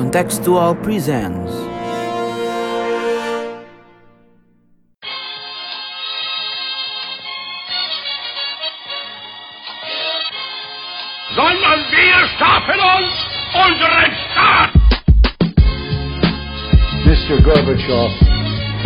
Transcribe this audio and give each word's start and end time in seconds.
Contextual 0.00 0.74
presents 0.82 1.52
sondern 11.36 11.80
wir 11.92 12.16
schaffen 12.38 12.80
uns 12.80 13.12
unseren 13.52 14.10
Staat. 14.24 14.70
Mr. 17.04 17.42
Gorbachev, 17.42 18.10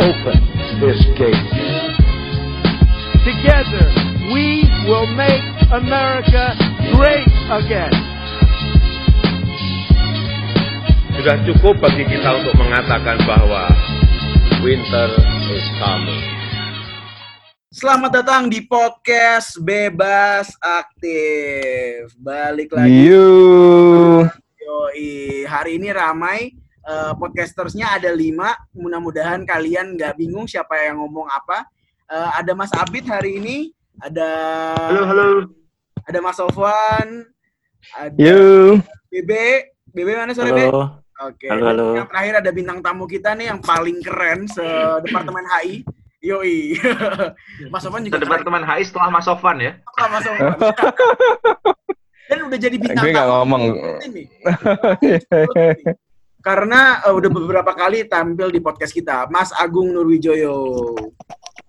open 0.01 0.37
this 0.81 0.99
gate. 1.17 1.47
Together, 3.23 3.87
we 4.35 4.69
will 4.89 5.07
make 5.15 5.45
America 5.71 6.57
great 6.93 7.31
again. 7.53 8.14
Sudah 11.15 11.37
cukup 11.47 11.75
bagi 11.79 12.05
kita 12.05 12.43
untuk 12.43 12.55
mengatakan 12.59 13.17
bahwa 13.25 13.71
winter 14.61 15.09
is 15.51 15.67
coming. 15.79 16.25
Selamat 17.75 18.23
datang 18.23 18.47
di 18.47 18.63
podcast 18.67 19.59
Bebas 19.59 20.55
Aktif. 20.59 22.15
Balik 22.19 22.71
lagi. 22.75 22.91
You. 23.11 24.27
Yoi. 24.59 25.45
Hari 25.47 25.79
ini 25.79 25.91
ramai. 25.91 26.55
eh, 26.85 27.13
podcastersnya 27.17 27.97
ada 27.97 28.13
lima. 28.13 28.53
Mudah-mudahan 28.77 29.49
kalian 29.49 29.97
nggak 29.97 30.21
bingung 30.21 30.45
siapa 30.45 30.77
yang 30.85 31.01
ngomong 31.01 31.25
apa. 31.33 31.65
Eh, 32.13 32.31
ada 32.37 32.53
Mas 32.53 32.69
Abid 32.77 33.09
hari 33.09 33.41
ini. 33.41 33.59
Ada 33.97 34.29
Halo, 34.93 35.03
halo. 35.09 35.27
ada 36.05 36.19
Mas 36.21 36.37
Sofwan. 36.37 37.25
Ada 37.97 38.19
You. 38.21 38.83
Bebe. 39.09 39.73
Bebe 39.95 40.13
mana 40.19 40.35
sore 40.35 40.51
Be? 40.53 40.67
Halo. 40.69 41.04
Oke. 41.23 41.47
Halo, 41.47 41.71
halo. 41.71 41.87
Yang 41.95 42.09
terakhir 42.11 42.35
ada 42.43 42.51
bintang 42.51 42.79
tamu 42.83 43.07
kita 43.07 43.39
nih 43.39 43.55
yang 43.55 43.61
paling 43.63 44.03
keren 44.03 44.51
se 44.51 44.67
departemen 45.07 45.47
HI. 45.47 45.87
Yoi. 46.25 46.75
Mas 47.73 47.87
Sofwan 47.87 48.03
juga 48.03 48.19
departemen 48.19 48.67
HI 48.67 48.83
setelah 48.83 49.15
Mas 49.15 49.29
Sofan 49.29 49.63
ya. 49.63 49.73
keren, 49.95 50.11
Mas 50.11 50.23
Sofwan. 50.27 50.59
Dan 52.25 52.49
udah 52.49 52.59
jadi 52.59 52.77
bintang 52.81 53.05
Gue 53.05 53.13
nggak 53.15 53.27
tamu 53.29 53.31
ngomong. 53.31 53.63
ini. 54.11 54.25
Karena 56.47 56.99
eh, 57.05 57.15
udah 57.15 57.31
beberapa 57.31 57.71
kali 57.77 58.11
tampil 58.11 58.51
di 58.51 58.59
podcast 58.59 58.91
kita, 58.91 59.31
Mas 59.31 59.55
Agung 59.55 59.95
Nurwijoyo. 59.95 60.97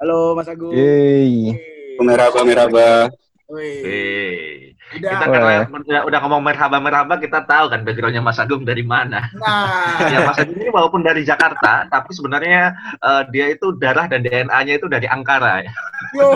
Halo 0.02 0.34
Mas 0.34 0.50
Agung. 0.50 0.74
Yeay. 0.74 1.54
Merhaba, 2.02 2.42
merhaba. 2.42 3.14
Wih, 3.46 4.74
udah. 4.98 5.12
Kita 5.22 5.26
karena 5.30 5.70
udah, 5.70 6.02
udah 6.10 6.20
ngomong 6.26 6.42
merhaba 6.42 6.82
merhaba 6.82 7.22
kita 7.22 7.46
tahu 7.46 7.70
kan 7.70 7.86
backgroundnya 7.86 8.18
Mas 8.18 8.42
Agung 8.42 8.66
dari 8.66 8.82
mana. 8.82 9.30
Nah, 9.38 10.02
Ya 10.10 10.26
Mas 10.26 10.42
Agung 10.42 10.58
ini 10.58 10.74
walaupun 10.74 11.06
dari 11.06 11.22
Jakarta, 11.22 11.86
tapi 11.86 12.10
sebenarnya 12.10 12.74
eh, 12.98 13.22
dia 13.30 13.54
itu 13.54 13.78
darah 13.78 14.10
dan 14.10 14.26
DNA-nya 14.26 14.82
itu 14.82 14.90
dari 14.90 15.06
Ankara 15.06 15.62
ya. 15.62 15.72
yo. 16.18 16.28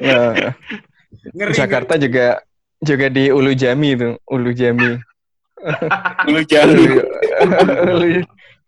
Ya. 0.00 0.56
Ngeri. 1.36 1.52
Jakarta 1.52 2.00
juga 2.00 2.40
juga 2.80 3.12
di 3.12 3.28
Ulu 3.28 3.52
Jami 3.52 3.88
itu, 3.92 4.16
Ulu 4.24 4.50
Jami. 4.56 4.96
Lu 6.32 6.40
jangan. 6.46 6.78
Ulu, 7.92 8.22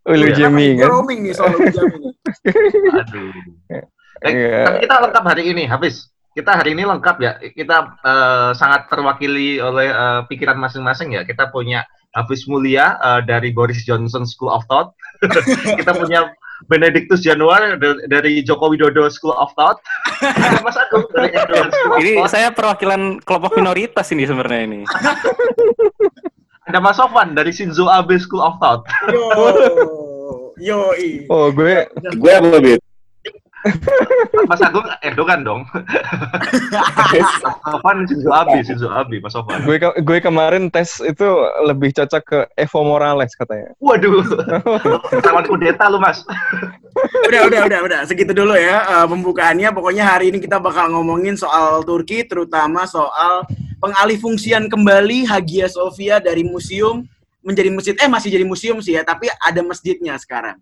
Ulu 0.05 0.27
Iya, 0.27 0.37
Jami 0.37 0.67
kan. 0.77 0.87
roaming 0.91 1.21
nih 1.23 1.33
soal 1.33 1.55
jam 1.71 1.87
ini. 1.87 2.11
Aduh. 2.93 3.31
Eh, 4.21 4.65
tapi 4.67 4.79
kita 4.85 4.97
lengkap 5.01 5.25
hari 5.25 5.43
ini, 5.55 5.65
habis. 5.65 6.11
Kita 6.31 6.55
hari 6.55 6.73
ini 6.73 6.87
lengkap 6.87 7.17
ya. 7.19 7.33
Kita 7.43 7.77
eh, 8.01 8.51
sangat 8.55 8.87
terwakili 8.87 9.59
oleh 9.59 9.91
eh, 9.91 10.21
pikiran 10.27 10.57
masing-masing 10.57 11.19
ya. 11.19 11.27
Kita 11.27 11.51
punya 11.51 11.83
Hafiz 12.15 12.47
Mulia 12.47 12.95
eh, 12.97 13.21
dari 13.27 13.51
Boris 13.51 13.83
Johnson 13.83 14.23
School 14.23 14.49
of 14.49 14.63
Thought. 14.67 14.95
kita 15.77 15.91
punya 15.93 16.31
Benedictus 16.65 17.21
Januar 17.21 17.77
da- 17.77 18.05
dari 18.07 18.41
Joko 18.41 18.71
Widodo 18.71 19.11
School 19.11 19.35
of 19.35 19.51
Thought. 19.57 19.83
Ada 20.23 20.61
Mas 20.63 20.77
Agung 20.77 21.09
dari 21.11 21.33
School 21.33 21.67
of 21.67 21.99
Ini 21.99 22.13
Thought. 22.21 22.31
saya 22.31 22.49
perwakilan 22.53 23.19
kelompok 23.21 23.59
minoritas 23.59 24.07
ini 24.13 24.23
sebenarnya 24.23 24.63
ini. 24.65 24.81
Ada 26.69 26.79
Mas 26.79 26.95
Sofwan 26.95 27.35
dari 27.35 27.51
Shinzo 27.51 27.91
Abe 27.91 28.15
School 28.17 28.39
of 28.39 28.55
Thought. 28.63 28.87
Yo. 29.11 29.25
Yo. 30.61 30.81
Oh, 31.27 31.49
gue 31.51 31.89
Gue 32.15 32.33
apa, 32.33 32.59
Bit? 32.61 32.79
Mas 34.47 34.61
Agung 34.61 34.87
Erdogan 35.01 35.41
dong. 35.43 35.63
Mas 37.13 37.31
Sofwan 37.63 38.05
Shinzo 38.05 38.31
Abe, 38.31 38.59
Shinzo 38.63 38.89
Abe, 38.89 39.21
Mas 39.21 39.33
Sofwan. 39.33 39.61
gue 39.63 39.77
ke- 39.77 39.99
gue 40.01 40.19
kemarin 40.19 40.69
tes 40.69 41.01
itu 41.01 41.29
lebih 41.63 41.93
cocok 41.93 42.23
ke 42.23 42.39
Evo 42.57 42.81
Morales 42.83 43.33
katanya. 43.35 43.77
Waduh, 43.79 44.25
lawan 45.27 45.45
kudeta 45.45 45.89
lu 45.89 46.01
Mas. 46.01 46.25
udah 47.29 47.41
udah 47.47 47.61
udah 47.65 47.81
udah 47.87 48.01
segitu 48.03 48.35
dulu 48.35 48.53
ya 48.53 48.83
eh, 48.83 49.07
pembukaannya 49.07 49.71
pokoknya 49.71 50.05
hari 50.05 50.35
ini 50.35 50.39
kita 50.39 50.59
bakal 50.59 50.91
ngomongin 50.91 51.39
soal 51.39 51.81
Turki 51.81 52.27
terutama 52.27 52.85
soal 52.85 53.47
pengalih 53.79 54.19
fungsian 54.19 54.67
kembali 54.67 55.25
Hagia 55.25 55.71
Sophia 55.71 56.19
dari 56.19 56.43
museum 56.43 57.07
menjadi 57.41 57.71
masjid 57.73 57.95
eh 57.97 58.11
masih 58.11 58.29
jadi 58.29 58.45
museum 58.45 58.83
sih 58.83 58.99
ya 58.99 59.07
tapi 59.07 59.31
ada 59.33 59.61
masjidnya 59.63 60.19
sekarang 60.19 60.59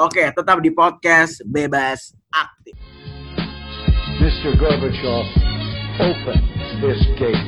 oke 0.00 0.24
tetap 0.32 0.64
di 0.64 0.72
podcast 0.72 1.44
bebas 1.44 2.16
aktif 2.32 2.80
Mr. 4.20 4.52
Gorbachev, 4.60 5.24
open 5.96 6.40
this 6.84 7.00
gate. 7.16 7.40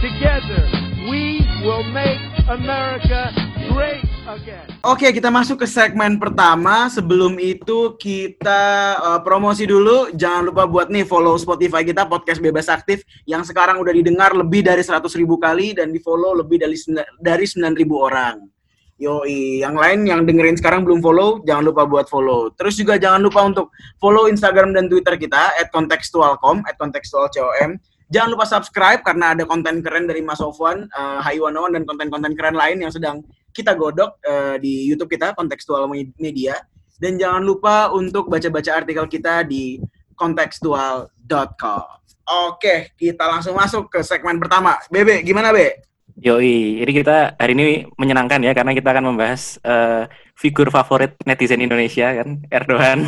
Together, 0.00 0.64
we 1.04 1.44
will 1.60 1.84
make 1.92 2.16
America 2.48 3.28
great 3.68 4.00
again. 4.24 4.64
Oke, 4.80 5.12
kita 5.12 5.28
masuk 5.28 5.60
ke 5.60 5.68
segmen 5.68 6.16
pertama. 6.16 6.88
Sebelum 6.88 7.36
itu 7.36 7.92
kita 8.00 8.96
eh, 8.96 9.20
promosi 9.20 9.68
dulu. 9.68 10.16
Jangan 10.16 10.48
lupa 10.48 10.64
buat 10.64 10.88
nih 10.88 11.04
follow 11.04 11.36
Spotify 11.36 11.84
kita 11.84 12.08
podcast 12.08 12.40
Bebas 12.40 12.72
Aktif 12.72 13.04
yang 13.28 13.44
sekarang 13.44 13.76
udah 13.76 13.92
didengar 13.92 14.32
lebih 14.32 14.64
dari 14.64 14.80
100 14.80 15.04
ribu 15.20 15.36
kali 15.36 15.76
dan 15.76 15.92
di 15.92 16.00
follow 16.00 16.40
lebih 16.40 16.56
dari 16.56 16.80
dari 17.20 17.44
9 17.44 17.76
ribu 17.76 18.00
orang. 18.00 18.55
Yoi, 18.96 19.60
yang 19.60 19.76
lain 19.76 20.08
yang 20.08 20.24
dengerin 20.24 20.56
sekarang 20.56 20.80
belum 20.80 21.04
follow, 21.04 21.44
jangan 21.44 21.68
lupa 21.68 21.84
buat 21.84 22.08
follow. 22.08 22.48
Terus 22.56 22.80
juga 22.80 22.96
jangan 22.96 23.20
lupa 23.20 23.44
untuk 23.44 23.68
follow 24.00 24.24
Instagram 24.24 24.72
dan 24.72 24.88
Twitter 24.88 25.20
kita 25.20 25.52
@contextualcom 25.68 26.64
@contextualcom. 26.64 27.76
Jangan 28.08 28.28
lupa 28.32 28.48
subscribe 28.48 29.04
karena 29.04 29.36
ada 29.36 29.44
konten 29.44 29.84
keren 29.84 30.08
dari 30.08 30.24
Mas 30.24 30.40
Sofwan, 30.40 30.88
uh, 30.96 31.20
Haiwanawan 31.20 31.76
dan 31.76 31.84
konten-konten 31.84 32.32
keren 32.38 32.56
lain 32.56 32.80
yang 32.80 32.92
sedang 32.94 33.20
kita 33.56 33.72
godok 33.72 34.20
eh, 34.20 34.60
di 34.60 34.84
YouTube 34.84 35.08
kita 35.08 35.32
Kontekstual 35.32 35.88
Media 36.20 36.60
dan 37.00 37.16
jangan 37.16 37.40
lupa 37.40 37.88
untuk 37.88 38.28
baca-baca 38.28 38.84
artikel 38.84 39.08
kita 39.08 39.48
di 39.48 39.80
kontekstual.com. 40.12 41.88
Oke, 42.26 42.92
kita 43.00 43.24
langsung 43.24 43.56
masuk 43.56 43.88
ke 43.88 44.04
segmen 44.04 44.36
pertama. 44.36 44.76
Bebe, 44.92 45.24
gimana 45.24 45.56
Be? 45.56 45.80
Yoi, 46.16 46.80
jadi 46.80 46.92
kita 46.96 47.16
hari 47.36 47.52
ini 47.52 47.66
menyenangkan 48.00 48.40
ya 48.40 48.56
karena 48.56 48.72
kita 48.72 48.88
akan 48.88 49.12
membahas 49.12 49.60
eh, 49.60 50.08
figur 50.32 50.72
favorit 50.72 51.12
netizen 51.28 51.60
Indonesia 51.60 52.08
kan, 52.16 52.40
Erdogan. 52.48 53.04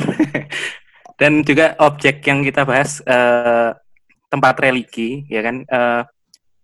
Dan 1.20 1.42
juga 1.42 1.72
objek 1.80 2.20
yang 2.28 2.44
kita 2.44 2.68
bahas 2.68 3.00
eh, 3.02 3.72
tempat 4.28 4.54
religi 4.60 5.24
ya 5.26 5.40
kan. 5.40 5.64
eh, 5.64 6.02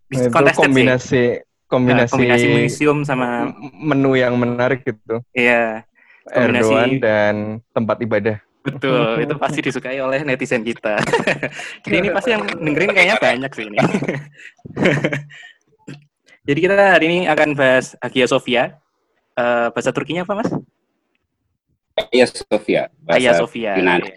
Nah, 0.05 0.21
itu 0.21 0.29
contested 0.31 0.69
sih. 0.69 0.85
kombinasi 0.85 1.23
kombinasi, 1.65 2.13
kombinasi 2.13 2.47
museum 2.47 2.99
sama 3.03 3.49
menu 3.73 4.15
yang 4.15 4.37
menarik 4.37 4.85
gitu. 4.85 5.25
ya 5.33 5.81
Kombinasi- 6.29 6.61
Erdogan 6.61 6.91
dan 7.01 7.35
tempat 7.73 7.97
ibadah. 8.05 8.37
betul 8.61 9.17
itu 9.25 9.35
pasti 9.41 9.61
disukai 9.65 9.97
oleh 9.99 10.21
netizen 10.23 10.61
kita. 10.61 11.01
Jadi 11.89 11.95
ini 11.99 12.09
pasti 12.13 12.37
yang 12.37 12.45
dengerin 12.45 12.93
kayaknya 12.93 13.17
banyak 13.17 13.51
sih 13.57 13.65
ini. 13.65 13.79
Jadi 16.45 16.59
kita 16.61 16.77
hari 16.77 17.05
ini 17.09 17.19
akan 17.25 17.57
bahas 17.57 17.97
Hagia 18.05 18.29
Sophia. 18.29 18.77
Eh, 19.35 19.67
bahasa 19.73 19.91
Turkinya 19.91 20.29
apa 20.29 20.45
mas? 20.45 20.51
Iya, 22.13 22.27
Sofia. 22.29 22.93
Hagia 23.09 23.33
Sophia. 23.39 23.81
Yunani. 23.81 24.13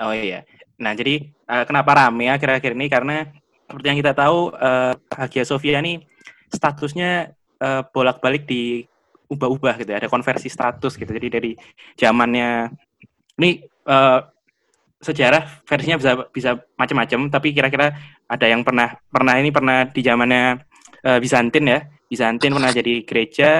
Oh 0.00 0.10
iya. 0.10 0.48
Nah 0.80 0.96
jadi 0.96 1.28
eh, 1.28 1.64
kenapa 1.68 1.92
rame 1.94 2.32
akhir-akhir 2.32 2.72
ini 2.74 2.86
karena 2.88 3.28
seperti 3.68 3.86
yang 3.92 3.98
kita 4.00 4.12
tahu 4.16 4.56
eh, 4.56 4.94
Hagia 5.12 5.44
Sophia 5.44 5.84
ini 5.84 6.00
statusnya 6.48 7.36
eh, 7.60 7.82
bolak-balik 7.92 8.48
diubah-ubah 8.48 9.84
gitu. 9.84 9.90
ya. 9.92 10.00
Ada 10.00 10.08
konversi 10.08 10.48
status 10.48 10.96
gitu. 10.96 11.12
Jadi 11.12 11.28
dari 11.28 11.52
zamannya 12.00 12.72
ini 13.36 13.62
eh, 13.68 14.20
sejarah 15.04 15.60
versinya 15.68 16.00
bisa 16.00 16.10
bisa 16.32 16.50
macam-macam. 16.80 17.28
Tapi 17.28 17.52
kira-kira 17.52 17.92
ada 18.24 18.46
yang 18.48 18.64
pernah 18.64 18.96
pernah 19.12 19.36
ini 19.36 19.52
pernah 19.52 19.84
di 19.84 20.00
zamannya 20.00 20.72
eh, 21.04 21.18
Bizantin 21.20 21.68
ya. 21.68 21.80
Bizantin 22.08 22.52
pernah 22.56 22.72
jadi 22.72 22.94
gereja, 23.04 23.50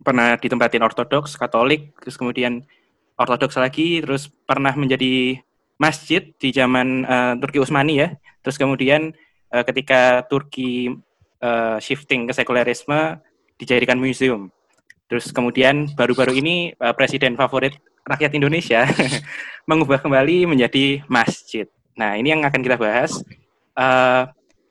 pernah 0.00 0.38
ditempatin 0.38 0.82
Ortodoks, 0.86 1.34
Katolik, 1.34 1.92
terus 1.98 2.16
kemudian 2.16 2.62
Ortodoks 3.18 3.58
lagi, 3.60 4.00
terus 4.00 4.32
pernah 4.48 4.72
menjadi 4.72 5.42
masjid 5.76 6.30
di 6.38 6.48
zaman 6.54 7.04
eh, 7.04 7.32
Turki 7.42 7.58
Utsmani 7.58 7.94
ya. 8.00 8.08
Terus 8.40 8.56
kemudian 8.56 9.12
eh, 9.52 9.64
ketika 9.66 10.24
Turki 10.30 10.94
eh, 11.42 11.78
shifting 11.82 12.30
ke 12.30 12.32
sekulerisme, 12.32 13.18
dijadikan 13.60 14.00
museum. 14.00 14.48
Terus 15.10 15.34
kemudian 15.34 15.90
baru-baru 15.92 16.38
ini 16.38 16.72
eh, 16.72 16.94
presiden 16.96 17.36
favorit 17.36 17.76
rakyat 18.06 18.32
Indonesia 18.32 18.88
mengubah 19.68 20.00
kembali 20.00 20.48
menjadi 20.48 21.04
masjid. 21.10 21.68
Nah, 21.98 22.16
ini 22.16 22.32
yang 22.32 22.42
akan 22.46 22.60
kita 22.64 22.80
bahas. 22.80 23.20
Eh, 23.76 24.22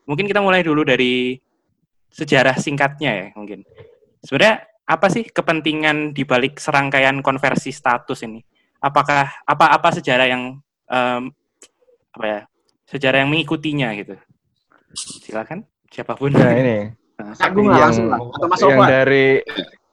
mungkin 0.09 0.25
kita 0.25 0.41
mulai 0.41 0.65
dulu 0.65 0.81
dari 0.81 1.37
sejarah 2.09 2.57
singkatnya 2.57 3.11
ya, 3.13 3.27
mungkin. 3.37 3.65
Sebenarnya 4.25 4.65
apa 4.89 5.07
sih 5.07 5.25
kepentingan 5.29 6.11
di 6.11 6.25
balik 6.25 6.57
serangkaian 6.57 7.21
konversi 7.21 7.69
status 7.69 8.25
ini? 8.25 8.41
Apakah 8.81 9.45
apa 9.45 9.65
apa 9.71 9.89
sejarah 9.95 10.27
yang 10.27 10.57
em, 10.89 11.23
apa 12.13 12.25
ya? 12.25 12.41
Sejarah 12.89 13.21
yang 13.21 13.29
mengikutinya 13.29 13.93
gitu. 13.95 14.17
Silakan 14.97 15.63
siapa 15.93 16.17
pun. 16.17 16.33
Nah 16.33 16.53
ini 16.57 16.99
Nah, 17.19 17.35
Agung 17.43 17.67
lah 17.67 17.75
yang, 17.75 17.83
langsung 17.91 18.07
lah. 18.07 18.19
Atau 18.31 18.47
Mas 18.47 18.61
yang 18.63 18.79
dari 18.87 19.27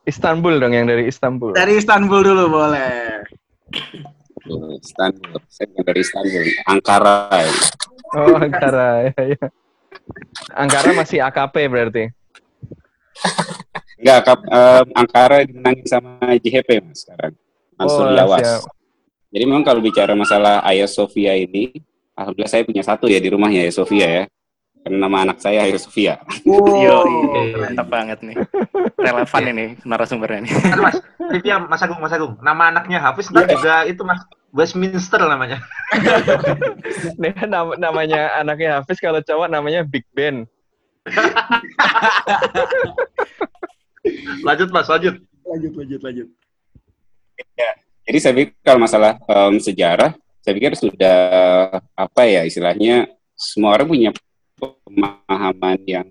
Istanbul 0.06 0.54
dong, 0.62 0.72
yang 0.78 0.86
dari 0.86 1.10
Istanbul. 1.10 1.50
Dari 1.58 1.74
Istanbul 1.74 2.20
dulu 2.22 2.44
boleh. 2.54 3.26
Istanbul. 4.78 5.42
Saya 5.50 5.66
dari 5.82 6.00
Istanbul. 6.06 6.42
Ankara. 6.70 7.42
Oh 8.14 8.38
Ankara, 8.38 9.10
ya, 9.10 9.22
ya. 9.34 9.46
Ankara 10.54 10.90
masih 10.94 11.18
AKP 11.22 11.54
berarti. 11.66 12.04
Enggak, 13.96 14.18
Kap, 14.28 14.40
eh, 14.44 14.82
Ankara 14.92 15.38
dimenangin 15.42 15.86
sama 15.88 16.20
JHP 16.36 16.84
mas 16.84 17.02
sekarang. 17.02 17.32
Mansur 17.76 18.06
Oh, 18.12 18.36
siap. 18.36 18.62
Jadi 19.32 19.44
memang 19.44 19.64
kalau 19.66 19.80
bicara 19.84 20.16
masalah 20.16 20.64
Hagia 20.64 20.88
Sophia 20.88 21.36
ini, 21.36 21.76
alhamdulillah 22.16 22.52
saya 22.52 22.64
punya 22.64 22.80
satu 22.84 23.04
ya 23.08 23.20
di 23.20 23.28
rumahnya 23.28 23.64
Hagia 23.64 23.74
Sophia 23.74 24.08
ya. 24.08 24.24
Karena 24.86 25.02
nama 25.02 25.26
anak 25.26 25.42
saya 25.42 25.66
Hagia 25.66 25.82
Sophia. 25.82 26.14
Yo, 26.46 26.62
Wow. 26.62 27.10
mantap 27.58 27.90
banget 27.90 28.22
nih. 28.22 28.38
Relevan 28.94 29.42
ini 29.50 29.74
narasumbernya 29.82 30.46
nih. 30.46 30.52
Mas, 30.78 31.02
Vivia, 31.34 31.58
Mas 31.58 31.82
Agung, 31.82 31.98
Mas 31.98 32.14
Agung. 32.14 32.38
Nama 32.38 32.70
anaknya 32.70 33.02
Hafiz 33.02 33.26
ntar 33.34 33.50
juga 33.50 33.82
itu 33.82 34.06
Mas 34.06 34.22
Westminster 34.54 35.18
namanya. 35.18 35.58
Nih, 37.18 37.34
nam- 37.50 37.74
namanya 37.82 38.38
anaknya 38.38 38.78
Hafiz 38.78 39.02
kalau 39.02 39.18
cowok 39.18 39.50
namanya 39.50 39.82
Big 39.82 40.06
Ben. 40.14 40.46
Lanjut 44.46 44.70
Mas, 44.70 44.86
lanjut. 44.86 45.18
Lanjut, 45.42 45.72
lanjut, 45.74 45.98
lanjut. 45.98 46.28
Jadi 48.06 48.18
saya 48.22 48.38
pikir 48.38 48.54
kalau 48.62 48.78
masalah 48.78 49.18
em, 49.18 49.58
sejarah, 49.58 50.14
saya 50.38 50.54
pikir 50.54 50.78
sudah 50.78 51.18
apa 51.90 52.22
ya 52.22 52.46
istilahnya 52.46 53.10
semua 53.34 53.74
orang 53.74 53.90
punya 53.90 54.14
pemahaman 54.56 55.78
yang 55.84 56.06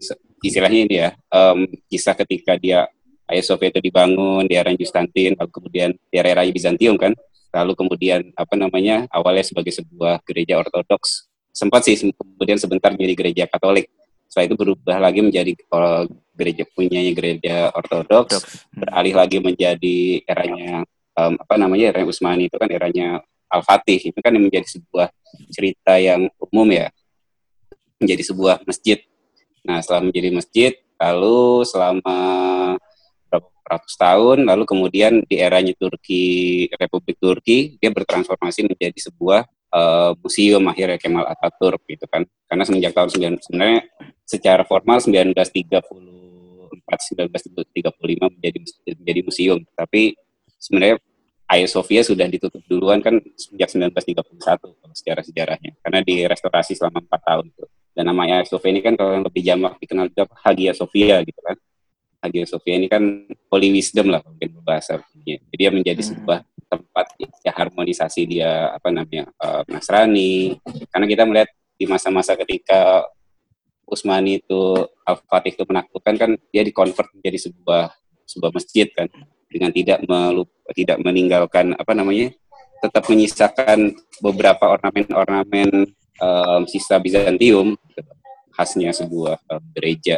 istilahnya 0.45 0.79
ini 0.85 0.95
ya 1.01 1.09
em, 1.33 1.65
kisah 1.89 2.13
ketika 2.13 2.55
dia 2.55 2.85
Hagia 3.25 3.41
Sophia 3.41 3.73
itu 3.73 3.81
dibangun 3.81 4.45
di 4.45 4.53
era 4.53 4.69
Konstantin, 4.69 5.33
lalu 5.33 5.49
kemudian 5.49 5.89
di 5.97 6.15
era 6.21 6.45
Bizantium 6.45 6.93
kan, 6.93 7.09
lalu 7.49 7.73
kemudian 7.73 8.29
apa 8.37 8.53
namanya 8.53 9.09
awalnya 9.09 9.41
sebagai 9.41 9.73
sebuah 9.73 10.21
gereja 10.21 10.61
Ortodoks, 10.61 11.25
sempat 11.49 11.89
sih 11.89 11.97
kemudian 12.13 12.61
sebentar 12.61 12.93
menjadi 12.93 13.13
gereja 13.17 13.43
Katolik, 13.49 13.89
setelah 14.29 14.45
itu 14.45 14.55
berubah 14.61 14.97
lagi 15.01 15.25
menjadi 15.25 15.57
eh, 15.57 16.03
gereja 16.37 16.63
punyanya 16.69 17.11
gereja 17.17 17.55
Ortodoks, 17.73 18.45
Hmm. 18.45 18.85
beralih 18.85 19.13
lagi 19.17 19.37
menjadi 19.41 19.97
eranya 20.29 20.85
em, 21.17 21.33
apa 21.41 21.55
namanya 21.57 21.97
era 21.97 22.05
Utsmani 22.05 22.45
itu 22.45 22.61
kan 22.61 22.69
eranya 22.69 23.25
Al-Fatih. 23.49 24.13
Itu 24.13 24.19
kan 24.21 24.37
yang 24.37 24.45
menjadi 24.45 24.67
sebuah 24.69 25.09
cerita 25.49 25.97
yang 25.97 26.29
umum 26.37 26.67
ya 26.69 26.93
menjadi 27.99 28.23
sebuah 28.25 28.65
masjid. 28.67 28.99
Nah 29.65 29.81
setelah 29.81 30.07
menjadi 30.07 30.29
masjid 30.31 30.71
lalu 30.95 31.65
selama 31.67 32.17
ratus 33.65 33.97
tahun 33.97 34.45
lalu 34.45 34.63
kemudian 34.69 35.25
di 35.25 35.41
eranya 35.41 35.73
Turki 35.73 36.65
Republik 36.77 37.17
Turki 37.17 37.81
dia 37.81 37.89
bertransformasi 37.89 38.69
menjadi 38.69 39.09
sebuah 39.09 39.41
eh, 39.49 40.11
museum 40.21 40.61
akhirnya 40.69 41.01
Kemal 41.01 41.25
Atatürk 41.25 41.81
gitu 41.89 42.05
kan 42.05 42.29
karena 42.45 42.63
semenjak 42.63 42.93
tahun 42.93 43.09
9 43.41 43.41
sebenarnya 43.49 43.81
secara 44.21 44.61
formal 44.69 45.01
1934 45.01 45.81
1935 46.85 48.37
menjadi 48.37 48.57
menjadi 49.01 49.21
museum 49.25 49.59
tapi 49.73 50.13
sebenarnya 50.61 51.01
Hagia 51.45 51.69
Sophia 51.69 52.01
sudah 52.01 52.25
ditutup 52.25 52.61
duluan 52.65 52.99
kan 53.05 53.21
sejak 53.37 53.69
1931 53.69 54.25
kalau 54.57 54.95
secara 54.97 55.21
sejarahnya 55.21 55.77
karena 55.85 55.99
direstorasi 56.01 56.73
selama 56.73 57.05
empat 57.05 57.21
tahun 57.21 57.47
tuh. 57.53 57.69
dan 57.95 58.11
nama 58.11 58.25
Hagia 58.27 58.49
Sophia 58.49 58.71
ini 58.75 58.81
kan 58.83 58.93
kalau 58.99 59.15
yang 59.15 59.23
lebih 59.23 59.41
jamak 59.45 59.73
dikenal 59.79 60.05
juga 60.11 60.25
Hagia 60.43 60.73
Sophia 60.75 61.21
gitu 61.23 61.39
kan. 61.39 61.55
Hagia 62.25 62.45
Sophia 62.49 62.75
ini 62.75 62.89
kan 62.89 63.03
holy 63.53 63.69
wisdom 63.71 64.09
lah 64.09 64.19
mungkin 64.25 64.57
bahasa 64.65 64.99
jadi 65.23 65.53
dia 65.55 65.69
menjadi 65.71 66.01
Hmm. 66.01 66.09
sebuah 66.17 66.39
tempat 66.65 67.05
ya 67.45 67.53
harmonisasi 67.53 68.21
dia 68.25 68.73
apa 68.73 68.89
namanya 68.91 69.29
eh, 69.31 69.63
Nasrani. 69.69 70.57
Karena 70.91 71.05
kita 71.07 71.23
melihat 71.23 71.49
di 71.77 71.85
masa-masa 71.85 72.33
ketika 72.35 73.05
Utsmani 73.85 74.41
itu 74.41 74.61
Al-Fatih 75.05 75.53
itu 75.53 75.63
menaklukkan 75.69 76.15
kan 76.17 76.31
dia 76.49 76.65
dikonvert 76.65 77.13
menjadi 77.13 77.37
sebuah 77.47 77.93
sebuah 78.25 78.51
masjid 78.53 78.89
kan 78.91 79.07
dengan 79.49 79.71
tidak 79.71 80.03
melup, 80.03 80.49
tidak 80.75 80.97
meninggalkan 80.99 81.77
apa 81.77 81.93
namanya 81.95 82.33
tetap 82.83 83.07
menyisakan 83.07 83.95
beberapa 84.19 84.67
ornamen-ornamen 84.77 85.69
em, 86.19 86.61
sisa 86.67 86.99
Bizantium 86.99 87.79
khasnya 88.51 88.91
sebuah 88.91 89.39
em, 89.47 89.63
gereja. 89.73 90.17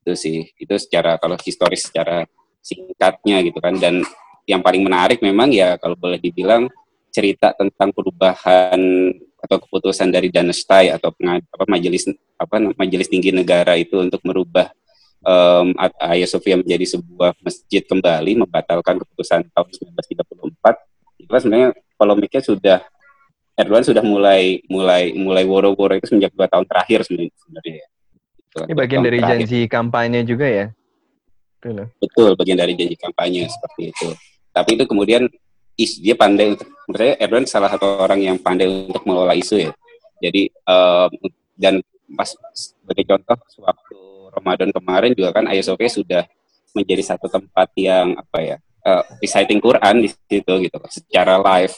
Itu 0.00 0.16
sih 0.16 0.48
itu 0.56 0.74
secara 0.80 1.20
kalau 1.20 1.36
historis 1.38 1.86
secara 1.86 2.24
singkatnya 2.64 3.44
gitu 3.44 3.58
kan. 3.60 3.76
Dan 3.76 4.00
yang 4.48 4.64
paling 4.64 4.82
menarik 4.82 5.20
memang 5.20 5.52
ya 5.52 5.76
kalau 5.76 5.94
boleh 5.94 6.18
dibilang 6.18 6.66
cerita 7.10 7.52
tentang 7.58 7.90
perubahan 7.90 8.80
atau 9.40 9.56
keputusan 9.56 10.12
dari 10.12 10.28
Danastai 10.28 10.92
atau 10.92 11.10
penga- 11.16 11.42
apa 11.42 11.64
majelis 11.66 12.06
apa 12.36 12.60
majelis 12.76 13.08
tinggi 13.08 13.32
negara 13.32 13.74
itu 13.74 13.98
untuk 13.98 14.20
merubah 14.22 14.68
um, 15.24 15.76
Hagia 15.76 16.28
Sophia 16.28 16.56
menjadi 16.56 16.96
sebuah 16.96 17.36
masjid 17.44 17.82
kembali 17.84 18.44
membatalkan 18.46 19.00
keputusan 19.00 19.48
tahun 19.52 19.68
1934 19.96 21.20
itu 21.20 21.28
kan 21.28 21.40
sebenarnya 21.40 21.68
polemiknya 22.00 22.42
sudah 22.42 22.78
Erdogan 23.60 23.84
sudah 23.84 24.00
mulai 24.00 24.64
mulai 24.72 25.12
mulai 25.12 25.44
woro-woro 25.44 25.92
itu 25.92 26.08
sejak 26.08 26.32
dua 26.32 26.48
tahun 26.48 26.64
terakhir 26.64 27.04
sebenarnya 27.04 27.84
ya. 27.84 27.88
Gitu, 28.50 28.58
Ini 28.66 28.74
bagian 28.74 29.00
dari 29.04 29.18
terakhir. 29.20 29.36
janji 29.44 29.60
kampanye 29.68 30.20
juga 30.24 30.46
ya. 30.48 30.66
Betul. 31.60 31.92
Betul, 32.00 32.30
bagian 32.40 32.56
dari 32.56 32.72
janji 32.72 32.96
kampanye 32.96 33.44
seperti 33.52 33.92
itu. 33.92 34.08
Tapi 34.50 34.80
itu 34.80 34.84
kemudian 34.88 35.28
is, 35.76 36.00
dia 36.00 36.16
pandai 36.16 36.56
untuk, 36.56 36.72
menurut 36.88 36.98
saya 37.04 37.14
Erdogan 37.20 37.44
salah 37.44 37.68
satu 37.68 37.86
orang 38.00 38.20
yang 38.24 38.36
pandai 38.40 38.64
untuk 38.66 39.04
mengelola 39.04 39.36
isu 39.36 39.60
ya. 39.60 39.70
Jadi 40.24 40.48
em, 40.48 41.10
dan 41.60 41.74
pas 42.16 42.32
sebagai 42.56 43.04
contoh 43.06 43.36
waktu 43.60 44.00
Ramadan 44.40 44.72
kemarin 44.72 45.12
juga 45.12 45.36
kan 45.36 45.44
Sophia 45.60 45.92
sudah 45.92 46.22
menjadi 46.72 47.14
satu 47.14 47.28
tempat 47.28 47.68
yang 47.76 48.16
apa 48.16 48.38
ya 48.40 48.56
eh, 48.86 49.02
reciting 49.20 49.60
Quran 49.60 50.02
di 50.02 50.08
situ 50.08 50.52
gitu 50.64 50.76
secara 50.88 51.36
live. 51.38 51.76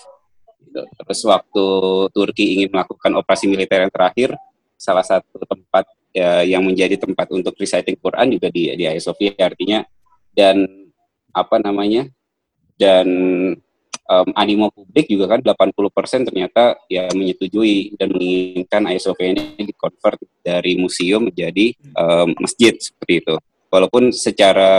Gitu. 0.63 0.83
Terus 0.87 1.21
waktu 1.27 1.65
Turki 2.15 2.45
ingin 2.57 2.73
melakukan 2.73 3.13
operasi 3.19 3.51
militer 3.51 3.83
yang 3.85 3.93
terakhir, 3.93 4.33
salah 4.79 5.05
satu 5.05 5.43
tempat 5.45 5.85
ya, 6.15 6.47
yang 6.47 6.63
menjadi 6.63 6.97
tempat 6.97 7.29
untuk 7.35 7.53
reciting 7.59 7.99
Quran 7.99 8.33
juga 8.33 8.49
di 8.49 8.73
di 8.73 8.85
Sophia 9.03 9.35
artinya 9.37 9.85
dan 10.33 10.65
apa 11.33 11.57
namanya 11.61 12.09
dan 12.77 13.07
em, 14.07 14.29
animo 14.35 14.69
publik 14.75 15.07
juga 15.07 15.37
kan 15.37 15.41
80% 15.43 16.29
ternyata 16.29 16.79
ya 16.91 17.07
menyetujui 17.13 17.95
dan 17.97 18.11
menginginkan 18.13 18.83
Sophia 18.99 19.35
ini 19.35 19.63
dikonvert 19.63 20.21
dari 20.43 20.75
museum 20.79 21.31
menjadi 21.31 21.75
em, 21.75 22.29
masjid 22.39 22.75
seperti 22.79 23.23
itu. 23.23 23.35
Walaupun 23.73 24.13
secara 24.13 24.73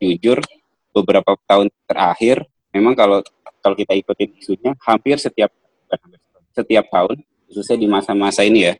jujur 0.00 0.40
beberapa 0.92 1.36
tahun 1.48 1.68
terakhir 1.88 2.44
memang 2.72 2.96
kalau 2.96 3.20
kalau 3.60 3.76
kita 3.76 3.94
ikutin 3.96 4.30
isunya 4.40 4.72
hampir 4.82 5.16
setiap 5.20 5.52
setiap 6.52 6.84
tahun 6.88 7.20
khususnya 7.48 7.76
di 7.80 7.88
masa-masa 7.88 8.44
ini 8.44 8.72
ya 8.72 8.74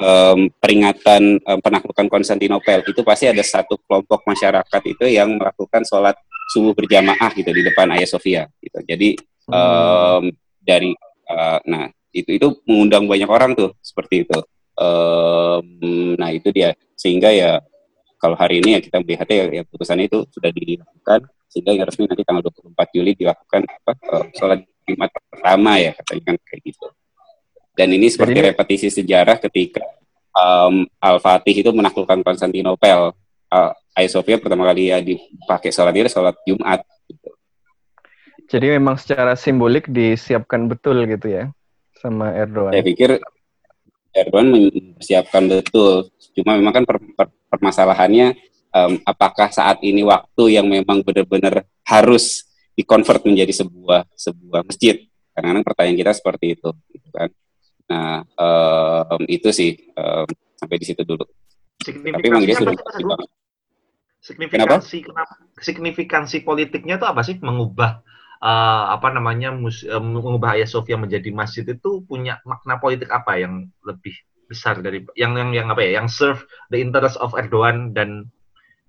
em, 0.00 0.48
peringatan 0.60 1.40
em, 1.40 1.58
penaklukan 1.60 2.06
Konstantinopel 2.08 2.84
itu 2.84 3.00
pasti 3.04 3.28
ada 3.28 3.44
satu 3.44 3.80
kelompok 3.84 4.24
masyarakat 4.28 4.82
itu 4.88 5.04
yang 5.08 5.36
melakukan 5.36 5.84
sholat 5.84 6.16
subuh 6.50 6.72
berjamaah 6.72 7.30
gitu 7.34 7.50
di 7.50 7.62
depan 7.66 7.90
Hagia 7.94 8.08
Sophia 8.08 8.42
gitu. 8.62 8.78
Jadi 8.86 9.18
em, 9.50 10.22
dari 10.62 10.90
eh, 11.26 11.58
nah 11.66 11.90
itu 12.14 12.30
itu 12.32 12.48
mengundang 12.64 13.04
banyak 13.10 13.28
orang 13.28 13.52
tuh 13.52 13.74
seperti 13.82 14.24
itu. 14.24 14.38
Em, 14.76 16.14
nah 16.16 16.30
itu 16.30 16.48
dia 16.52 16.76
sehingga 16.94 17.32
ya 17.32 17.60
kalau 18.16 18.36
hari 18.38 18.64
ini 18.64 18.78
ya 18.78 18.80
kita 18.80 19.02
melihatnya 19.02 19.36
ya, 19.36 19.46
ya 19.60 19.62
putusan 19.66 20.00
itu 20.00 20.24
sudah 20.32 20.48
dilakukan 20.52 21.20
sehingga 21.46 21.70
yang 21.76 21.84
resmi 21.86 22.08
nanti 22.08 22.24
tanggal 22.24 22.42
24 22.48 22.94
Juli 22.94 23.12
dilakukan 23.16 23.62
apa 23.66 23.92
eh, 23.94 24.24
sholat 24.36 24.60
Jumat 24.86 25.10
pertama 25.28 25.82
ya 25.82 25.92
katanya 25.98 26.22
kan 26.32 26.36
kayak 26.46 26.62
gitu. 26.62 26.86
Dan 27.76 27.92
ini 27.92 28.08
seperti 28.08 28.38
ini- 28.40 28.46
repetisi 28.54 28.88
sejarah 28.88 29.36
ketika 29.42 29.84
em, 30.32 30.86
Al-Fatih 31.02 31.64
itu 31.66 31.70
menaklukkan 31.74 32.22
Konstantinopel. 32.22 33.12
Uh, 33.46 33.70
Hagia 33.96 34.12
Sophia 34.12 34.36
pertama 34.36 34.68
kali 34.68 34.92
ya 34.92 35.00
dipakai 35.00 35.72
sholat 35.72 35.96
itu 35.96 36.12
sholat 36.12 36.36
Jumat. 36.44 36.84
Gitu. 37.08 37.30
Jadi 38.52 38.66
memang 38.76 39.00
secara 39.00 39.32
simbolik 39.32 39.88
disiapkan 39.88 40.68
betul 40.68 41.08
gitu 41.08 41.32
ya 41.32 41.48
sama 41.96 42.36
Erdogan. 42.36 42.76
Saya 42.76 42.84
pikir 42.84 43.10
Erdogan 44.12 44.52
mempersiapkan 44.52 45.48
betul. 45.48 46.12
Cuma 46.36 46.60
memang 46.60 46.76
kan 46.76 46.84
per, 46.84 47.00
per, 47.16 47.32
permasalahannya 47.48 48.36
um, 48.76 48.92
apakah 49.08 49.48
saat 49.48 49.80
ini 49.80 50.04
waktu 50.04 50.60
yang 50.60 50.68
memang 50.68 51.00
benar-benar 51.00 51.64
harus 51.88 52.44
dikonvert 52.76 53.24
menjadi 53.24 53.64
sebuah 53.64 54.04
sebuah 54.12 54.60
masjid? 54.68 55.08
Kadang-kadang 55.32 55.64
pertanyaan 55.64 55.98
kita 56.00 56.12
seperti 56.16 56.46
itu, 56.56 56.68
gitu 56.92 57.08
kan. 57.12 57.28
Nah, 57.88 58.24
um, 58.36 59.22
itu 59.28 59.48
sih 59.52 59.76
um, 59.96 60.28
sampai 60.56 60.76
di 60.80 60.84
situ 60.84 61.00
dulu. 61.04 61.24
Tapi 61.80 62.24
memang 62.28 62.44
dia 62.44 62.56
sudah 62.56 62.76
signifikansi 64.26 65.06
kenapa? 65.06 65.34
signifikansi 65.62 66.42
politiknya 66.42 66.98
itu 66.98 67.06
apa 67.06 67.22
sih 67.22 67.38
mengubah 67.38 68.02
uh, 68.42 68.84
apa 68.90 69.14
namanya 69.14 69.54
mus, 69.54 69.86
uh, 69.86 70.02
mengubah 70.02 70.58
Hagia 70.58 70.66
Sophia 70.66 70.98
menjadi 70.98 71.30
masjid 71.30 71.62
itu 71.62 72.02
punya 72.04 72.42
makna 72.42 72.82
politik 72.82 73.08
apa 73.14 73.38
yang 73.38 73.70
lebih 73.86 74.12
besar 74.46 74.78
dari 74.82 75.02
yang 75.18 75.34
yang 75.34 75.50
yang 75.54 75.66
apa 75.70 75.82
ya 75.82 76.02
yang 76.02 76.08
serve 76.10 76.42
the 76.70 76.78
interest 76.78 77.18
of 77.22 77.34
Erdogan 77.34 77.94
dan 77.94 78.30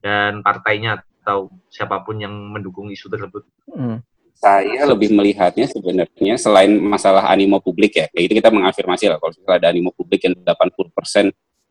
dan 0.01 0.45
partainya 0.45 1.01
atau 1.25 1.51
siapa 1.67 2.05
pun 2.05 2.21
yang 2.21 2.31
mendukung 2.31 2.87
isu 2.87 3.11
tersebut. 3.11 3.43
Hmm. 3.67 3.99
Saya 4.37 4.85
lebih 4.85 5.17
melihatnya 5.17 5.65
sebenarnya 5.65 6.37
selain 6.37 6.77
masalah 6.77 7.25
animo 7.25 7.57
publik 7.57 7.97
ya, 7.97 8.05
kayak 8.13 8.29
itu 8.29 8.33
kita 8.37 8.53
mengafirmasi 8.53 9.09
lah 9.09 9.17
kalau 9.17 9.33
ada 9.49 9.65
animo 9.65 9.89
publik 9.97 10.29
yang 10.29 10.37
80 10.45 10.93
persen 10.93 11.25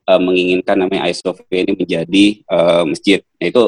uh, 0.07 0.21
menginginkan 0.23 0.79
namanya 0.79 1.11
Sophia 1.13 1.67
ini 1.67 1.75
menjadi 1.75 2.25
uh, 2.49 2.83
masjid. 2.87 3.21
Nah, 3.43 3.47
itu 3.51 3.65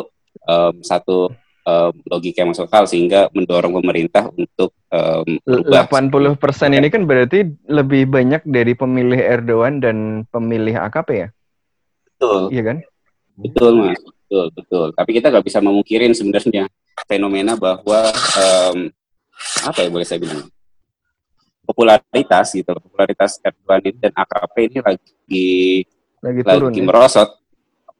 um, 0.46 0.74
satu 0.80 1.34
um, 1.68 1.92
logika 2.08 2.42
yang 2.42 2.50
masuk 2.54 2.70
akal 2.70 2.88
sehingga 2.88 3.28
mendorong 3.34 3.74
pemerintah 3.76 4.30
untuk 4.32 4.72
um, 4.88 5.36
80 5.44 6.40
persen 6.40 6.72
ini 6.72 6.88
kan 6.88 7.04
berarti 7.04 7.44
lebih 7.68 8.08
banyak 8.08 8.42
dari 8.48 8.72
pemilih 8.72 9.20
Erdogan 9.20 9.82
dan 9.82 10.24
pemilih 10.32 10.78
AKP 10.88 11.08
ya? 11.12 11.28
Betul. 12.16 12.42
Iya 12.54 12.62
kan? 12.64 12.78
Betul 13.38 13.72
mas, 13.78 14.00
betul 14.02 14.46
betul. 14.50 14.86
Tapi 14.98 15.10
kita 15.14 15.30
nggak 15.30 15.46
bisa 15.46 15.62
memungkirin 15.62 16.10
sebenarnya 16.10 16.66
fenomena 17.06 17.54
bahwa 17.54 18.10
um, 18.34 18.90
apa 19.62 19.78
ya 19.86 19.88
boleh 19.92 20.02
saya 20.02 20.18
bilang 20.18 20.50
popularitas 21.62 22.56
gitu, 22.56 22.74
popularitas 22.74 23.38
Erdogan 23.44 23.80
ini 23.86 23.98
dan 24.02 24.12
AKP 24.16 24.54
ini 24.72 24.78
lagi 24.82 25.46
lagi, 26.22 26.40
turun, 26.42 26.70
lagi 26.70 26.80
ya? 26.80 26.86
merosot. 26.86 27.30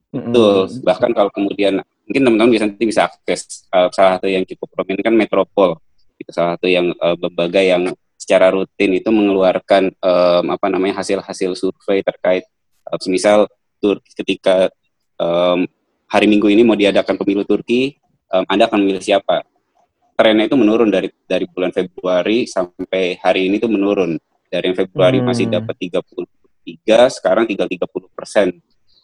Betul. 0.08 0.56
Mm-hmm. 0.66 0.84
Bahkan 0.84 1.10
kalau 1.12 1.30
kemudian 1.32 1.74
mungkin 2.08 2.22
teman-teman 2.24 2.52
bisa 2.56 2.64
nanti 2.64 2.84
bisa 2.88 3.00
akses 3.04 3.68
uh, 3.68 3.92
salah 3.92 4.16
satu 4.16 4.28
yang 4.28 4.44
cukup 4.48 4.68
prominent 4.72 5.04
kan 5.04 5.14
Metropol. 5.14 5.76
Itu 6.16 6.30
salah 6.32 6.56
satu 6.56 6.66
yang 6.66 6.92
uh, 6.98 7.16
lembaga 7.20 7.60
yang 7.60 7.92
secara 8.18 8.50
rutin 8.50 8.96
itu 8.96 9.08
mengeluarkan 9.12 9.94
um, 10.00 10.44
apa 10.50 10.66
namanya 10.72 11.00
hasil-hasil 11.00 11.54
survei 11.54 12.02
terkait 12.02 12.48
uh, 12.88 12.98
misal 13.06 13.46
Turki 13.78 14.10
ketika 14.18 14.72
um, 15.20 15.68
hari 16.10 16.26
Minggu 16.26 16.50
ini 16.50 16.66
mau 16.66 16.74
diadakan 16.74 17.14
pemilu 17.14 17.46
Turki, 17.46 17.94
um, 18.32 18.42
Anda 18.48 18.66
akan 18.66 18.82
memilih 18.82 19.04
siapa? 19.04 19.46
Trennya 20.18 20.50
itu 20.50 20.58
menurun 20.58 20.90
dari 20.90 21.12
dari 21.30 21.46
bulan 21.46 21.70
Februari 21.70 22.48
sampai 22.48 23.22
hari 23.22 23.46
ini 23.46 23.62
itu 23.62 23.70
menurun. 23.70 24.18
Dari 24.48 24.72
yang 24.72 24.78
Februari 24.80 25.20
hmm. 25.20 25.26
masih 25.28 25.46
dapat 25.46 25.76
33, 26.84 27.16
sekarang 27.20 27.44
tinggal 27.48 27.68
30 27.70 27.88
persen 28.12 28.48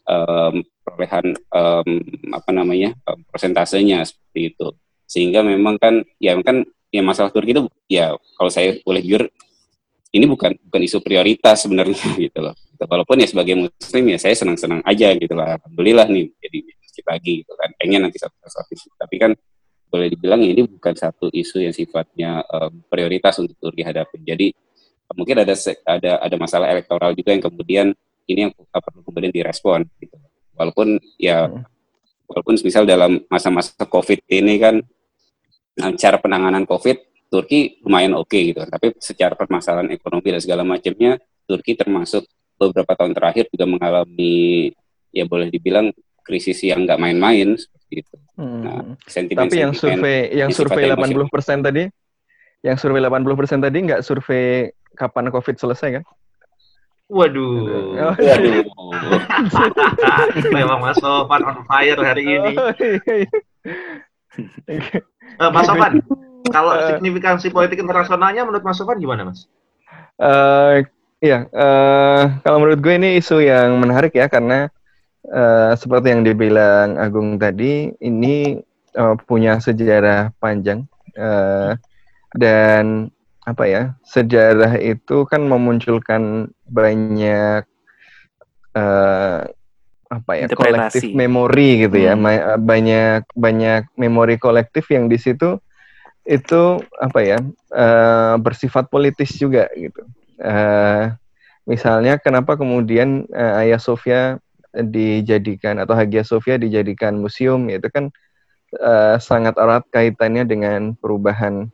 um, 0.08 0.60
perolehan 0.84 1.32
um, 1.52 1.88
apa 2.32 2.50
namanya 2.52 2.92
um, 3.08 3.20
persentasenya 3.28 4.04
seperti 4.04 4.54
itu. 4.54 4.68
Sehingga 5.08 5.40
memang 5.44 5.80
kan 5.80 6.04
ya 6.20 6.36
kan 6.40 6.64
ya 6.92 7.02
masalah 7.02 7.32
Turki 7.32 7.56
itu 7.56 7.66
ya 7.90 8.14
kalau 8.36 8.50
saya 8.52 8.78
boleh 8.84 9.02
jujur 9.02 9.26
ini 10.14 10.24
bukan 10.30 10.54
bukan 10.70 10.80
isu 10.86 11.02
prioritas 11.02 11.66
sebenarnya 11.66 11.98
gitu 12.30 12.38
loh. 12.38 12.54
Walaupun 12.84 13.18
ya 13.22 13.26
sebagai 13.26 13.54
muslim 13.56 14.04
ya 14.12 14.18
saya 14.20 14.34
senang-senang 14.36 14.84
aja 14.84 15.10
gitu 15.16 15.34
lah. 15.34 15.58
Alhamdulillah 15.58 16.06
nih 16.10 16.30
jadi 16.38 16.58
masjid 16.78 17.04
lagi 17.06 17.32
gitu 17.42 17.52
kan. 17.56 17.70
Pengen 17.80 18.00
nanti 18.06 18.18
satu 18.20 18.36
satu 18.46 18.72
Tapi 18.94 19.16
kan 19.18 19.32
boleh 19.90 20.10
dibilang 20.10 20.42
ini 20.42 20.66
bukan 20.66 20.94
satu 20.98 21.30
isu 21.30 21.62
yang 21.62 21.74
sifatnya 21.74 22.42
um, 22.50 22.82
prioritas 22.90 23.38
untuk 23.38 23.54
Turki 23.58 23.86
hadapi. 23.86 24.22
Jadi 24.26 24.50
mungkin 25.12 25.44
ada 25.44 25.54
ada 25.84 26.12
ada 26.24 26.36
masalah 26.40 26.72
elektoral 26.72 27.12
juga 27.12 27.36
yang 27.36 27.44
kemudian 27.44 27.86
ini 28.24 28.48
yang 28.48 28.52
perlu 28.56 29.04
kemudian 29.04 29.32
direspon 29.32 29.84
gitu. 30.00 30.16
Walaupun 30.56 30.96
ya 31.20 31.50
hmm. 31.50 31.62
walaupun 32.30 32.54
misal 32.64 32.88
dalam 32.88 33.20
masa-masa 33.28 33.84
Covid 33.84 34.24
ini 34.32 34.56
kan 34.56 34.80
nah, 35.76 35.92
cara 35.98 36.16
penanganan 36.16 36.64
Covid 36.64 37.28
Turki 37.28 37.82
lumayan 37.84 38.16
oke 38.16 38.32
okay, 38.32 38.54
gitu. 38.54 38.64
Tapi 38.64 38.96
secara 38.96 39.34
permasalahan 39.36 39.90
ekonomi 39.92 40.32
dan 40.32 40.40
segala 40.40 40.62
macamnya 40.64 41.20
Turki 41.44 41.76
termasuk 41.76 42.24
beberapa 42.56 42.94
tahun 42.94 43.12
terakhir 43.12 43.50
juga 43.50 43.66
mengalami 43.66 44.70
ya 45.10 45.26
boleh 45.26 45.50
dibilang 45.50 45.90
krisis 46.24 46.64
yang 46.64 46.88
nggak 46.88 46.96
main-main 46.96 47.58
seperti 47.58 47.94
itu. 48.00 48.16
Hmm. 48.40 48.60
Nah, 48.64 48.82
sentimen 49.04 49.46
Tapi 49.46 49.56
yang 49.60 49.74
survei 49.76 50.32
yang 50.32 50.50
survei 50.50 50.88
80 50.88 51.28
persen 51.28 51.58
tadi, 51.60 51.84
yang 52.64 52.76
survei 52.80 53.02
80 53.04 53.38
persen 53.38 53.58
tadi 53.60 53.78
nggak 53.84 54.00
survei 54.00 54.72
kapan 54.94 55.30
COVID 55.30 55.58
selesai 55.58 56.00
kan? 56.00 56.04
Waduh. 57.12 57.52
Oh, 58.00 58.14
Waduh. 58.16 59.20
Memang 60.56 60.80
Mas 60.80 60.96
Sofan 60.96 61.42
on 61.44 61.58
fire 61.68 62.00
hari 62.00 62.24
ini. 62.24 62.52
uh, 65.38 65.50
Mas 65.52 65.68
Sofan, 65.68 66.00
kalau 66.56 66.72
uh, 66.72 66.96
signifikansi 66.96 67.52
politik 67.52 67.76
internasionalnya 67.76 68.48
menurut 68.48 68.64
Mas 68.64 68.80
Sofan 68.80 68.96
gimana, 68.96 69.28
Mas? 69.28 69.44
Uh, 70.16 70.80
iya, 71.20 71.44
uh, 71.52 72.40
kalau 72.40 72.64
menurut 72.64 72.80
gue 72.80 72.94
ini 72.96 73.20
isu 73.20 73.44
yang 73.44 73.76
menarik 73.84 74.16
ya 74.16 74.24
karena 74.32 74.72
uh, 75.28 75.76
seperti 75.76 76.08
yang 76.08 76.24
dibilang 76.24 76.96
Agung 76.96 77.36
tadi, 77.36 77.92
ini 78.00 78.56
uh, 78.96 79.14
punya 79.28 79.60
sejarah 79.60 80.32
panjang 80.40 80.88
uh, 81.20 81.76
dan 82.32 83.13
apa 83.44 83.64
ya 83.68 83.82
sejarah 84.08 84.80
itu 84.80 85.28
kan 85.28 85.44
memunculkan 85.44 86.48
banyak 86.64 87.68
uh, 88.72 89.44
apa 90.08 90.32
ya 90.36 90.46
kolektif 90.52 91.12
memori 91.12 91.84
gitu 91.84 91.96
ya. 92.00 92.16
Hmm. 92.16 92.24
banyak 92.64 93.28
banyak 93.36 93.88
memori 94.00 94.40
kolektif 94.40 94.88
yang 94.88 95.12
di 95.12 95.20
situ 95.20 95.60
itu 96.24 96.80
apa 96.96 97.20
ya 97.20 97.38
uh, 97.76 98.40
bersifat 98.40 98.88
politis 98.88 99.36
juga 99.36 99.68
gitu. 99.76 100.00
Uh, 100.40 101.12
misalnya 101.68 102.16
kenapa 102.16 102.56
kemudian 102.56 103.28
uh, 103.28 103.60
Ayah 103.60 103.80
Sofia 103.80 104.40
dijadikan 104.72 105.78
atau 105.78 105.94
Hagia 105.94 106.24
Sophia 106.24 106.56
dijadikan 106.56 107.20
museum 107.20 107.68
itu 107.68 107.86
kan 107.92 108.08
uh, 108.80 109.20
sangat 109.20 109.54
erat 109.60 109.84
kaitannya 109.92 110.48
dengan 110.48 110.80
perubahan 110.98 111.68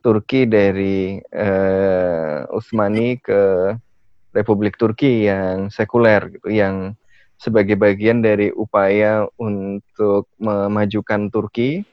Turki 0.00 0.46
dari 0.46 1.18
uh, 1.18 2.46
Utsmani 2.54 3.18
ke 3.18 3.74
Republik 4.32 4.78
Turki 4.78 5.26
yang 5.26 5.72
sekuler 5.72 6.30
gitu 6.30 6.48
yang 6.52 6.94
sebagai 7.38 7.78
bagian 7.78 8.22
dari 8.22 8.50
upaya 8.54 9.26
untuk 9.38 10.26
memajukan 10.42 11.30
Turki 11.30 11.86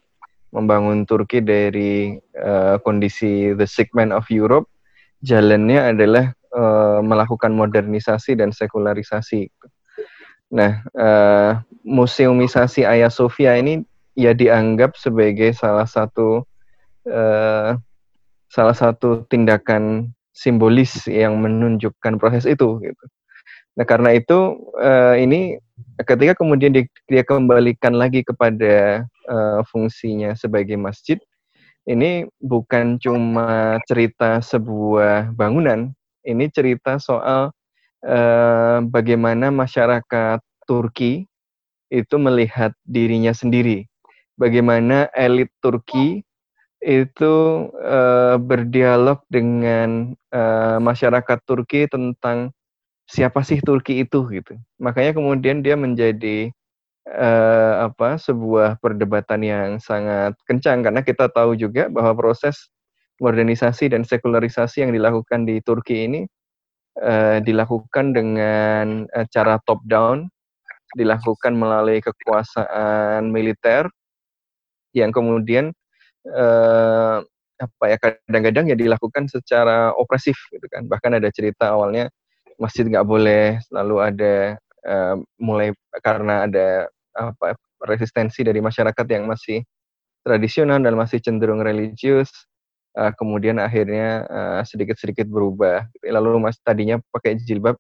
membangun 0.56 1.04
Turki 1.04 1.44
dari 1.44 2.16
uh, 2.40 2.80
kondisi 2.80 3.52
the 3.52 3.68
man 3.92 4.16
of 4.16 4.24
Europe. 4.32 4.72
Jalannya 5.20 5.92
adalah 5.92 6.32
uh, 6.56 7.04
melakukan 7.04 7.52
modernisasi 7.52 8.40
dan 8.40 8.56
sekularisasi. 8.56 9.52
Nah, 10.56 10.80
uh, 10.96 11.60
museumisasi 11.84 12.88
Ayah 12.88 13.12
Sofia 13.12 13.60
ini 13.60 13.84
ya 14.16 14.32
dianggap 14.32 14.96
sebagai 14.96 15.52
salah 15.52 15.84
satu 15.84 16.48
uh, 17.12 17.76
salah 18.56 18.72
satu 18.72 19.28
tindakan 19.28 20.16
simbolis 20.32 21.04
yang 21.12 21.44
menunjukkan 21.44 22.16
proses 22.16 22.48
itu. 22.48 22.80
Gitu. 22.80 23.04
Nah, 23.76 23.84
karena 23.84 24.16
itu 24.16 24.56
uh, 24.80 25.20
ini 25.20 25.60
ketika 26.08 26.40
kemudian 26.40 26.72
dia, 26.72 26.88
dia 27.12 27.24
kembalikan 27.28 28.00
lagi 28.00 28.24
kepada 28.24 29.04
uh, 29.28 29.60
fungsinya 29.68 30.32
sebagai 30.40 30.80
masjid, 30.80 31.20
ini 31.86 32.26
bukan 32.40 32.98
cuma 32.98 33.78
cerita 33.86 34.40
sebuah 34.42 35.36
bangunan, 35.38 35.94
ini 36.26 36.50
cerita 36.50 36.98
soal 36.98 37.54
eh, 38.02 38.80
bagaimana 38.90 39.54
masyarakat 39.54 40.42
Turki 40.66 41.30
itu 41.94 42.16
melihat 42.18 42.74
dirinya 42.82 43.38
sendiri, 43.38 43.86
bagaimana 44.34 45.14
elit 45.14 45.54
Turki 45.62 46.26
itu 46.86 47.36
eh, 47.82 48.38
berdialog 48.38 49.26
dengan 49.34 50.14
eh, 50.30 50.78
masyarakat 50.78 51.40
Turki 51.50 51.90
tentang 51.90 52.54
siapa 53.10 53.42
sih 53.42 53.58
Turki 53.66 54.06
itu 54.06 54.22
gitu. 54.30 54.54
Makanya 54.78 55.18
kemudian 55.18 55.66
dia 55.66 55.74
menjadi 55.74 56.54
eh, 57.10 57.74
apa 57.82 58.22
sebuah 58.22 58.78
perdebatan 58.82 59.42
yang 59.42 59.70
sangat 59.82 60.38
kencang 60.46 60.86
karena 60.86 61.02
kita 61.02 61.26
tahu 61.34 61.58
juga 61.58 61.90
bahwa 61.90 62.14
proses 62.14 62.70
modernisasi 63.22 63.90
dan 63.90 64.04
sekularisasi 64.06 64.86
yang 64.86 64.92
dilakukan 64.94 65.50
di 65.50 65.58
Turki 65.66 66.06
ini 66.06 66.22
eh, 67.02 67.38
dilakukan 67.42 68.14
dengan 68.14 69.10
eh, 69.10 69.26
cara 69.34 69.58
top 69.66 69.82
down, 69.90 70.30
dilakukan 70.98 71.58
melalui 71.58 71.98
kekuasaan 72.04 73.34
militer 73.34 73.90
yang 74.96 75.12
kemudian 75.12 75.76
eh, 76.26 77.18
apa 77.56 77.84
ya 77.88 77.98
kadang-kadang 78.00 78.66
ya 78.72 78.76
dilakukan 78.76 79.32
secara 79.32 79.96
opresif 79.96 80.36
gitu 80.52 80.66
kan. 80.68 80.88
Bahkan 80.88 81.22
ada 81.22 81.30
cerita 81.32 81.72
awalnya 81.72 82.12
masjid 82.60 82.88
nggak 82.88 83.08
boleh 83.08 83.60
lalu 83.72 83.96
ada 84.00 84.36
uh, 84.88 85.16
mulai 85.40 85.76
karena 86.00 86.48
ada 86.48 86.88
apa 87.16 87.56
resistensi 87.84 88.44
dari 88.44 88.60
masyarakat 88.64 89.06
yang 89.12 89.28
masih 89.28 89.64
tradisional 90.24 90.80
dan 90.80 90.96
masih 90.96 91.20
cenderung 91.20 91.64
religius 91.64 92.32
uh, 92.98 93.12
kemudian 93.16 93.60
akhirnya 93.60 94.26
uh, 94.28 94.62
sedikit-sedikit 94.64 95.28
berubah. 95.28 95.88
Lalu 96.04 96.44
mas 96.44 96.60
tadinya 96.64 97.00
pakai 97.12 97.40
jilbab 97.40 97.80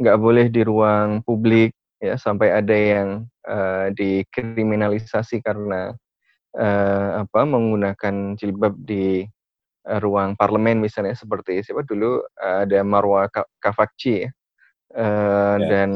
nggak 0.00 0.16
boleh 0.16 0.46
di 0.48 0.64
ruang 0.64 1.20
publik 1.24 1.76
ya 2.00 2.16
sampai 2.16 2.48
ada 2.56 2.72
yang 2.72 3.28
uh, 3.44 3.92
dikriminalisasi 3.92 5.44
karena 5.44 5.92
uh, 6.56 7.26
apa 7.26 7.40
menggunakan 7.46 8.34
jilbab 8.38 8.74
di 8.80 9.22
uh, 9.86 9.98
ruang 10.02 10.34
parlemen 10.34 10.82
misalnya 10.82 11.14
seperti 11.14 11.62
siapa 11.62 11.86
dulu 11.86 12.22
uh, 12.22 12.66
ada 12.66 12.80
Marwa 12.86 13.28
Kavakci 13.60 14.26
ya. 14.26 14.30
Uh, 14.90 15.54
ya, 15.62 15.70
dan 15.70 15.88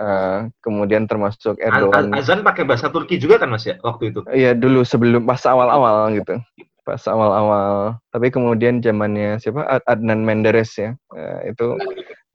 uh, 0.00 0.48
kemudian 0.64 1.04
termasuk 1.04 1.60
Erdogan. 1.60 2.08
Azan 2.16 2.40
pakai 2.40 2.64
bahasa 2.64 2.88
Turki 2.88 3.20
juga 3.20 3.36
kan 3.36 3.52
mas 3.52 3.68
ya 3.68 3.76
waktu 3.84 4.16
itu? 4.16 4.24
Iya 4.32 4.56
dulu 4.56 4.80
sebelum 4.80 5.28
pas 5.28 5.44
awal-awal 5.44 6.08
gitu, 6.16 6.40
pas 6.88 7.04
awal-awal. 7.04 8.00
Tapi 8.08 8.32
kemudian 8.32 8.80
zamannya 8.80 9.36
siapa 9.44 9.84
Adnan 9.84 10.24
Menderes 10.24 10.72
ya 10.72 10.96
uh, 11.12 11.40
itu 11.44 11.76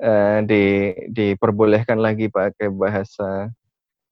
uh, 0.06 0.46
di 0.46 0.94
diperbolehkan 1.10 1.98
lagi 1.98 2.30
pakai 2.30 2.70
bahasa 2.70 3.50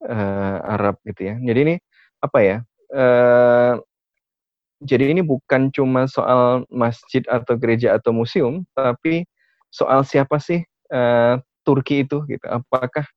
uh, 0.09 0.57
Arab 0.65 0.97
gitu 1.05 1.29
ya. 1.29 1.37
Jadi 1.37 1.59
ini 1.61 1.75
apa 2.25 2.41
ya? 2.41 2.57
Uh, 2.93 3.81
jadi 4.83 5.15
ini 5.15 5.23
bukan 5.23 5.71
cuma 5.71 6.05
soal 6.05 6.67
masjid 6.67 7.23
atau 7.31 7.55
gereja 7.55 7.95
atau 7.97 8.11
museum, 8.11 8.67
tapi 8.75 9.23
soal 9.71 10.03
siapa 10.03 10.37
sih 10.37 10.61
uh, 10.91 11.39
Turki 11.63 12.03
itu 12.03 12.21
gitu. 12.27 12.45
Apakah 12.45 13.07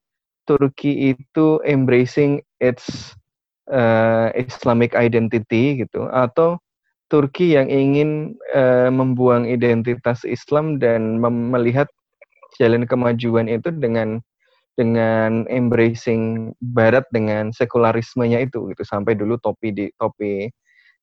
Turki 0.46 1.12
itu 1.12 1.58
embracing 1.66 2.38
its 2.62 3.12
uh, 3.68 4.30
Islamic 4.38 4.94
identity 4.94 5.82
gitu 5.82 6.06
atau 6.08 6.56
Turki 7.06 7.54
yang 7.54 7.70
ingin 7.70 8.34
uh, 8.54 8.90
membuang 8.90 9.46
identitas 9.46 10.22
Islam 10.26 10.78
dan 10.78 11.18
melihat 11.22 11.86
jalan 12.58 12.86
kemajuan 12.86 13.46
itu 13.46 13.70
dengan 13.74 14.22
dengan 14.76 15.48
embracing 15.48 16.52
barat 16.60 17.08
dengan 17.10 17.50
sekularismenya 17.50 18.44
itu 18.44 18.68
gitu. 18.70 18.82
Sampai 18.84 19.16
dulu 19.16 19.40
topi 19.40 19.72
di 19.72 19.86
topi 19.96 20.46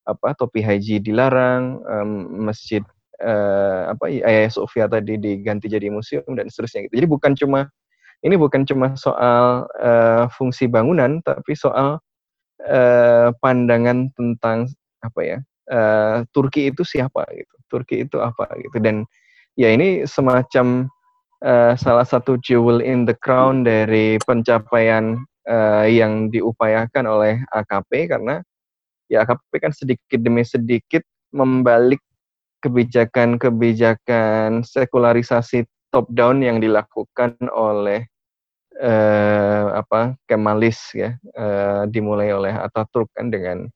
apa 0.04 0.36
topi 0.36 0.60
haji 0.62 1.00
dilarang 1.00 1.80
um, 1.84 2.10
masjid 2.46 2.84
uh, 3.24 3.90
apa 3.92 4.08
Ayah 4.08 4.52
Sofia 4.52 4.86
tadi 4.86 5.18
diganti 5.18 5.66
jadi 5.66 5.90
museum 5.90 6.38
dan 6.38 6.46
seterusnya 6.46 6.86
gitu. 6.88 7.02
Jadi 7.02 7.08
bukan 7.10 7.32
cuma 7.34 7.60
ini 8.24 8.38
bukan 8.38 8.64
cuma 8.64 8.94
soal 8.94 9.68
uh, 9.82 10.30
fungsi 10.32 10.70
bangunan 10.70 11.20
tapi 11.26 11.52
soal 11.58 11.98
uh, 12.64 13.28
pandangan 13.42 14.08
tentang 14.16 14.70
apa 15.04 15.20
ya 15.20 15.38
uh, 15.68 16.24
Turki 16.30 16.70
itu 16.70 16.86
siapa 16.86 17.26
gitu. 17.34 17.54
Turki 17.68 18.06
itu 18.06 18.22
apa 18.22 18.48
gitu. 18.60 18.78
Dan 18.78 19.02
ya 19.58 19.72
ini 19.72 20.06
semacam 20.06 20.88
uh, 21.42 21.74
salah 21.74 22.06
satu 22.06 22.38
jewel 22.38 22.78
in 22.84 23.08
the 23.08 23.16
crown 23.18 23.66
dari 23.66 24.20
pencapaian 24.22 25.18
uh, 25.48 25.88
yang 25.88 26.30
diupayakan 26.30 27.08
oleh 27.08 27.42
AKP 27.50 28.12
karena 28.12 28.44
ya 29.10 29.26
AKP 29.26 29.50
kan 29.58 29.72
sedikit 29.74 30.20
demi 30.20 30.46
sedikit 30.46 31.02
membalik 31.34 31.98
kebijakan-kebijakan 32.62 34.64
sekularisasi 34.64 35.66
top 35.92 36.08
down 36.14 36.40
yang 36.40 36.62
dilakukan 36.62 37.36
oleh 37.52 38.06
uh, 38.80 39.76
apa 39.76 40.16
Kemalis 40.24 40.80
ya 40.96 41.12
uh, 41.36 41.84
dimulai 41.86 42.32
oleh 42.32 42.54
Ataturk 42.56 43.12
kan 43.12 43.28
dengan 43.28 43.68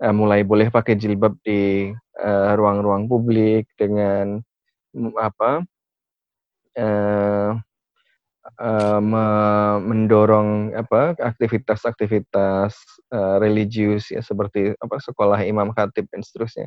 uh, 0.00 0.14
mulai 0.14 0.46
boleh 0.46 0.70
pakai 0.70 0.94
jilbab 0.94 1.34
di 1.42 1.90
ruang-ruang 2.20 3.04
uh, 3.04 3.08
publik 3.08 3.64
dengan 3.80 4.44
apa 5.16 5.64
uh, 6.78 7.58
uh, 8.60 9.00
me 9.00 9.24
mendorong 9.84 10.74
apa 10.74 11.16
aktivitas-aktivitas 11.18 12.76
uh, 13.12 13.36
religius 13.40 14.10
ya 14.10 14.20
seperti 14.20 14.74
apa 14.78 14.96
sekolah 15.00 15.40
imam 15.44 15.72
khatib 15.74 16.06
dan 16.10 16.20
seterusnya. 16.20 16.66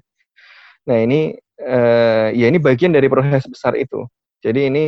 Nah 0.89 0.97
ini 0.99 1.35
uh, 1.63 2.27
ya 2.33 2.45
ini 2.49 2.59
bagian 2.59 2.91
dari 2.91 3.07
proses 3.07 3.47
besar 3.47 3.77
itu. 3.79 4.03
Jadi 4.43 4.67
ini 4.67 4.85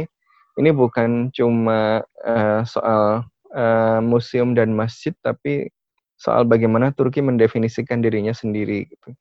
ini 0.55 0.69
bukan 0.71 1.31
cuma 1.35 2.03
uh, 2.23 2.61
soal 2.63 3.27
uh, 3.55 3.99
museum 4.03 4.55
dan 4.55 4.71
masjid 4.71 5.11
tapi 5.23 5.71
soal 6.15 6.47
bagaimana 6.47 6.95
Turki 6.95 7.19
mendefinisikan 7.19 7.99
dirinya 7.99 8.31
sendiri 8.31 8.87
gitu. 8.87 9.11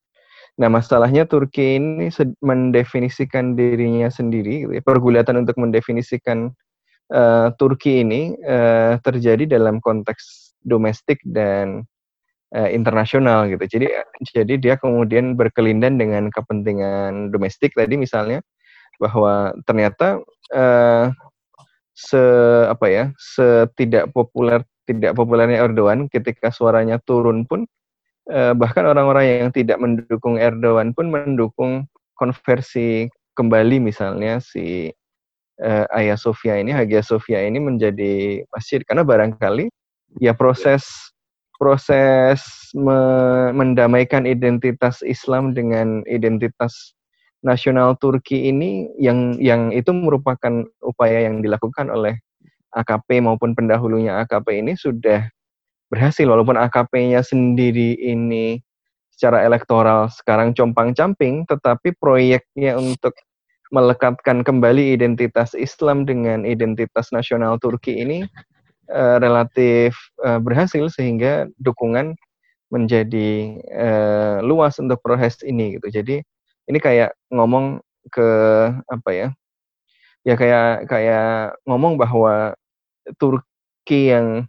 Nah, 0.55 0.71
masalahnya 0.71 1.27
Turki 1.27 1.83
ini 1.83 2.15
mendefinisikan 2.39 3.59
dirinya 3.59 4.07
sendiri, 4.07 4.71
pergulatan 4.87 5.43
untuk 5.43 5.59
mendefinisikan 5.59 6.55
uh, 7.11 7.51
Turki 7.59 8.07
ini 8.07 8.39
uh, 8.47 8.95
terjadi 9.03 9.59
dalam 9.59 9.83
konteks 9.83 10.55
domestik 10.63 11.19
dan 11.27 11.83
uh, 12.55 12.71
internasional 12.71 13.51
gitu. 13.51 13.67
Jadi 13.67 13.87
jadi 14.31 14.55
dia 14.55 14.75
kemudian 14.79 15.35
berkelindan 15.35 15.99
dengan 15.99 16.31
kepentingan 16.31 17.35
domestik 17.35 17.75
tadi 17.75 17.99
misalnya 17.99 18.39
bahwa 19.03 19.59
ternyata 19.67 20.23
uh, 20.55 21.11
se 21.99 22.23
apa 22.71 22.87
ya, 22.87 23.05
setidak 23.19 24.15
populer 24.15 24.63
tidak 24.87 25.19
populernya 25.19 25.67
Erdogan 25.67 26.07
ketika 26.07 26.55
suaranya 26.55 27.03
turun 27.03 27.43
pun 27.43 27.67
bahkan 28.31 28.89
orang-orang 28.89 29.49
yang 29.49 29.51
tidak 29.53 29.77
mendukung 29.77 30.41
Erdogan 30.41 30.97
pun 30.97 31.13
mendukung 31.13 31.85
konversi 32.17 33.11
kembali 33.37 33.83
misalnya 33.83 34.39
si 34.39 34.89
uh, 35.61 35.87
Ayah 35.93 36.19
Sofia 36.19 36.59
ini, 36.59 36.71
Hagia 36.73 37.03
Sofia 37.05 37.43
ini 37.45 37.61
menjadi 37.61 38.43
masjid. 38.51 38.81
Karena 38.87 39.05
barangkali 39.05 39.69
ya 40.23 40.35
proses 40.35 40.87
proses 41.59 42.43
me 42.75 42.99
mendamaikan 43.55 44.27
identitas 44.27 45.03
Islam 45.07 45.55
dengan 45.55 46.03
identitas 46.11 46.95
nasional 47.45 47.95
Turki 48.01 48.51
ini 48.51 48.91
yang 48.99 49.37
yang 49.39 49.71
itu 49.71 49.93
merupakan 49.93 50.65
upaya 50.83 51.29
yang 51.29 51.45
dilakukan 51.45 51.93
oleh 51.93 52.19
AKP 52.75 53.23
maupun 53.23 53.55
pendahulunya 53.55 54.19
AKP 54.27 54.65
ini 54.65 54.73
sudah 54.75 55.31
berhasil 55.95 56.27
walaupun 56.27 56.59
AKP-nya 56.59 57.23
sendiri 57.23 57.95
ini 58.03 58.59
secara 59.15 59.47
elektoral 59.47 60.11
sekarang 60.11 60.51
compang-camping 60.59 61.47
tetapi 61.47 61.95
proyeknya 62.03 62.75
untuk 62.75 63.15
melekatkan 63.71 64.43
kembali 64.43 64.99
identitas 64.99 65.55
Islam 65.55 66.03
dengan 66.03 66.43
identitas 66.43 67.15
nasional 67.15 67.63
Turki 67.63 68.03
ini 68.03 68.27
uh, 68.91 69.23
relatif 69.23 69.95
uh, 70.27 70.43
berhasil 70.43 70.91
sehingga 70.91 71.47
dukungan 71.63 72.19
menjadi 72.75 73.59
uh, 73.71 74.37
luas 74.43 74.83
untuk 74.83 74.99
proses 74.99 75.39
ini 75.47 75.79
gitu. 75.79 75.91
Jadi 75.95 76.17
ini 76.67 76.79
kayak 76.83 77.15
ngomong 77.31 77.79
ke 78.11 78.29
apa 78.91 79.11
ya? 79.15 79.29
Ya 80.25 80.35
kayak 80.35 80.91
kayak 80.91 81.59
ngomong 81.69 82.01
bahwa 82.01 82.57
Turki 83.21 84.11
yang 84.11 84.49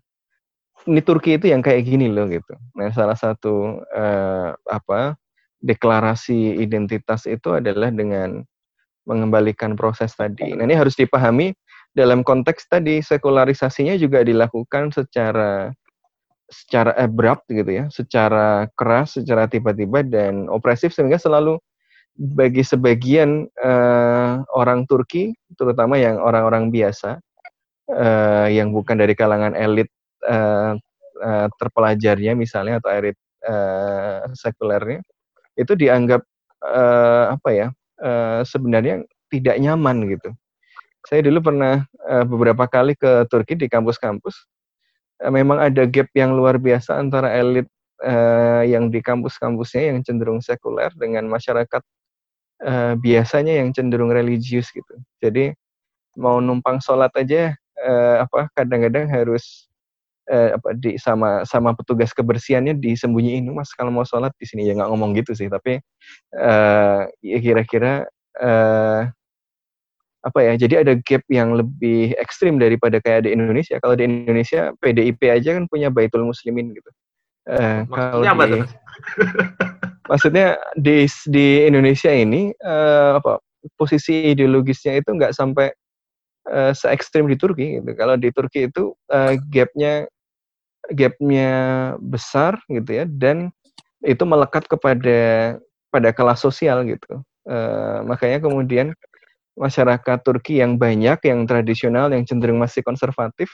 ini 0.85 1.01
Turki 1.01 1.37
itu 1.37 1.49
yang 1.49 1.65
kayak 1.65 1.85
gini 1.85 2.09
loh 2.09 2.29
gitu. 2.29 2.53
Nah, 2.77 2.93
salah 2.93 3.17
satu 3.17 3.81
uh, 3.93 4.53
apa 4.69 5.17
deklarasi 5.65 6.61
identitas 6.61 7.25
itu 7.25 7.57
adalah 7.57 7.89
dengan 7.89 8.45
mengembalikan 9.05 9.73
proses 9.73 10.13
tadi. 10.13 10.53
Nah, 10.53 10.65
ini 10.65 10.77
harus 10.77 10.97
dipahami 10.97 11.53
dalam 11.95 12.21
konteks 12.21 12.69
tadi 12.69 13.01
sekularisasinya 13.01 13.95
juga 13.97 14.21
dilakukan 14.21 14.93
secara 14.93 15.73
secara 16.45 16.93
abrupt 16.93 17.49
gitu 17.49 17.71
ya, 17.71 17.85
secara 17.89 18.69
keras, 18.77 19.17
secara 19.17 19.49
tiba-tiba 19.49 20.05
dan 20.05 20.45
opresif 20.53 20.93
sehingga 20.93 21.17
selalu 21.17 21.57
bagi 22.15 22.61
sebagian 22.61 23.49
uh, 23.59 24.45
orang 24.53 24.85
Turki, 24.85 25.33
terutama 25.57 25.97
yang 25.97 26.21
orang-orang 26.21 26.69
biasa 26.69 27.19
uh, 27.91 28.47
yang 28.47 28.71
bukan 28.71 29.01
dari 29.01 29.17
kalangan 29.17 29.57
elit 29.57 29.89
uh, 30.25 31.47
terpelajarnya 31.55 32.33
misalnya 32.35 32.81
atau 32.81 32.91
elit 32.91 33.17
uh, 33.45 34.27
sekulernya 34.35 34.99
itu 35.55 35.71
dianggap 35.77 36.21
uh, 36.65 37.37
apa 37.37 37.49
ya 37.53 37.67
uh, 38.03 38.41
sebenarnya 38.43 39.05
tidak 39.31 39.55
nyaman 39.59 40.05
gitu. 40.09 40.29
Saya 41.05 41.21
dulu 41.21 41.53
pernah 41.53 41.85
uh, 42.09 42.25
beberapa 42.25 42.65
kali 42.65 42.97
ke 42.97 43.29
Turki 43.29 43.53
di 43.53 43.69
kampus-kampus. 43.69 44.35
Uh, 45.21 45.31
memang 45.31 45.61
ada 45.61 45.85
gap 45.87 46.09
yang 46.17 46.33
luar 46.35 46.57
biasa 46.59 46.97
antara 46.97 47.31
elit 47.31 47.69
uh, 48.03 48.65
yang 48.65 48.89
di 48.91 48.99
kampus-kampusnya 48.99 49.93
yang 49.93 49.99
cenderung 50.03 50.41
sekuler 50.43 50.91
dengan 50.97 51.29
masyarakat 51.29 51.81
uh, 52.65 52.93
biasanya 52.99 53.63
yang 53.63 53.71
cenderung 53.71 54.11
religius 54.11 54.67
gitu. 54.73 54.95
Jadi 55.23 55.53
mau 56.19 56.39
numpang 56.39 56.79
sholat 56.79 57.11
aja 57.15 57.53
uh, 57.79 58.25
apa 58.25 58.51
kadang-kadang 58.55 59.07
harus 59.07 59.67
uh, 60.31 60.49
apa 60.57 60.73
di 60.77 60.97
sama 60.97 61.45
sama 61.45 61.73
petugas 61.77 62.13
kebersihannya 62.13 62.77
disembunyiin. 62.77 63.49
Mas 63.53 63.73
kalau 63.73 63.91
mau 63.93 64.05
sholat 64.07 64.33
di 64.37 64.45
sini. 64.45 64.65
Ya 64.65 64.73
nggak 64.77 64.89
ngomong 64.89 65.13
gitu 65.17 65.33
sih 65.37 65.49
tapi 65.51 65.81
uh, 66.37 67.05
ya 67.21 67.37
kira-kira 67.41 68.05
uh, 68.41 69.09
apa 70.25 70.39
ya 70.41 70.57
jadi 70.57 70.81
ada 70.81 70.97
gap 71.05 71.21
yang 71.29 71.53
lebih 71.53 72.17
ekstrim 72.17 72.57
daripada 72.57 72.97
kayak 72.97 73.29
di 73.29 73.37
Indonesia. 73.37 73.77
Kalau 73.77 73.93
di 73.93 74.09
Indonesia 74.09 74.73
PDIP 74.81 75.21
aja 75.29 75.53
kan 75.53 75.69
punya 75.69 75.93
Baitul 75.93 76.25
Muslimin 76.25 76.73
gitu. 76.73 76.89
Uh, 77.45 77.85
kalau 77.93 78.25
di 78.25 78.65
maksudnya 80.09 80.57
di 80.73 81.05
di 81.29 81.69
Indonesia 81.69 82.09
ini 82.09 82.49
uh, 82.65 83.21
apa 83.21 83.37
posisi 83.77 84.33
ideologisnya 84.33 84.97
itu 84.97 85.13
nggak 85.13 85.33
sampai 85.33 85.69
uh, 86.49 86.73
se 86.73 86.89
ekstrim 86.89 87.29
di 87.29 87.37
Turki 87.37 87.81
gitu. 87.81 87.91
Kalau 87.93 88.17
di 88.17 88.29
Turki 88.33 88.65
itu 88.69 88.97
uh, 89.13 89.33
gapnya 89.53 90.09
gapnya 90.93 91.51
besar 91.97 92.61
gitu 92.69 93.03
ya 93.03 93.05
dan 93.09 93.49
itu 94.05 94.21
melekat 94.21 94.69
kepada 94.69 95.19
pada 95.89 96.09
kelas 96.13 96.43
sosial 96.43 96.85
gitu. 96.85 97.23
Uh, 97.45 98.01
makanya 98.05 98.41
kemudian 98.41 98.93
masyarakat 99.55 100.19
Turki 100.25 100.59
yang 100.59 100.75
banyak 100.75 101.21
yang 101.23 101.47
tradisional 101.47 102.11
yang 102.11 102.25
cenderung 102.27 102.59
masih 102.59 102.83
konservatif 102.83 103.47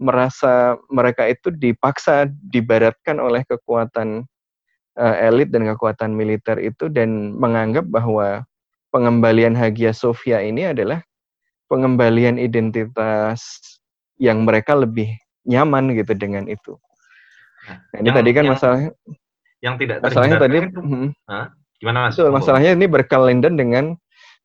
merasa 0.00 0.80
mereka 0.88 1.28
itu 1.28 1.52
dipaksa 1.52 2.24
dibaratkan 2.26 3.20
oleh 3.20 3.44
kekuatan 3.44 4.24
uh, 4.96 5.16
elit 5.20 5.52
dan 5.52 5.68
kekuatan 5.68 6.16
militer 6.16 6.56
itu 6.56 6.88
dan 6.88 7.36
menganggap 7.36 7.84
bahwa 7.86 8.42
pengembalian 8.90 9.52
Hagia 9.52 9.92
Sophia 9.92 10.40
ini 10.40 10.72
adalah 10.72 11.04
pengembalian 11.70 12.40
identitas 12.40 13.60
yang 14.18 14.42
mereka 14.42 14.74
lebih 14.74 15.14
nyaman 15.46 15.94
gitu 15.96 16.12
dengan 16.16 16.46
itu. 16.46 16.76
Nah, 17.68 17.98
ini 18.00 18.08
yang, 18.08 18.16
tadi 18.16 18.30
kan 18.32 18.44
yang, 18.44 18.52
masalahnya 18.56 18.90
yang 19.60 19.74
tidak 19.76 19.96
masalahnya 20.00 20.36
tadi 20.40 20.56
itu, 20.64 20.80
hmm, 20.80 21.08
gimana 21.80 21.98
mas? 22.08 22.16
So, 22.16 22.32
masalahnya 22.32 22.72
ini 22.72 22.86
berkelindan 22.88 23.54
dengan 23.60 23.84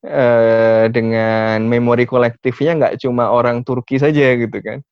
uh, 0.03 0.85
dengan 0.91 1.63
memori 1.65 2.03
kolektifnya 2.03 2.75
nggak 2.75 2.95
cuma 3.03 3.31
orang 3.31 3.63
Turki 3.63 3.95
saja 3.97 4.35
gitu 4.35 4.57
kan. 4.59 4.83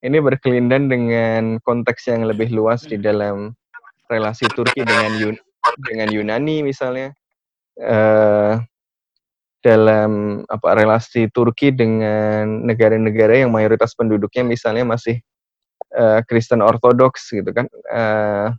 Ini 0.00 0.20
berkelindan 0.20 0.88
dengan 0.92 1.42
konteks 1.64 2.08
yang 2.08 2.28
lebih 2.28 2.52
luas 2.52 2.84
di 2.84 2.96
dalam 3.00 3.52
relasi 4.08 4.48
Turki 4.52 4.84
dengan 4.84 5.12
Yun 5.16 5.36
dengan 5.84 6.08
Yunani 6.08 6.64
misalnya. 6.64 7.12
Uh, 7.76 8.56
dalam 9.66 10.42
apa 10.46 10.78
relasi 10.78 11.26
Turki 11.34 11.74
dengan 11.74 12.62
negara-negara 12.62 13.42
yang 13.42 13.50
mayoritas 13.50 13.98
penduduknya 13.98 14.46
misalnya 14.46 14.86
masih 14.86 15.18
uh, 15.96 16.20
Kristen 16.28 16.60
Ortodoks 16.60 17.32
gitu 17.32 17.50
kan 17.50 17.66
uh, 17.90 18.52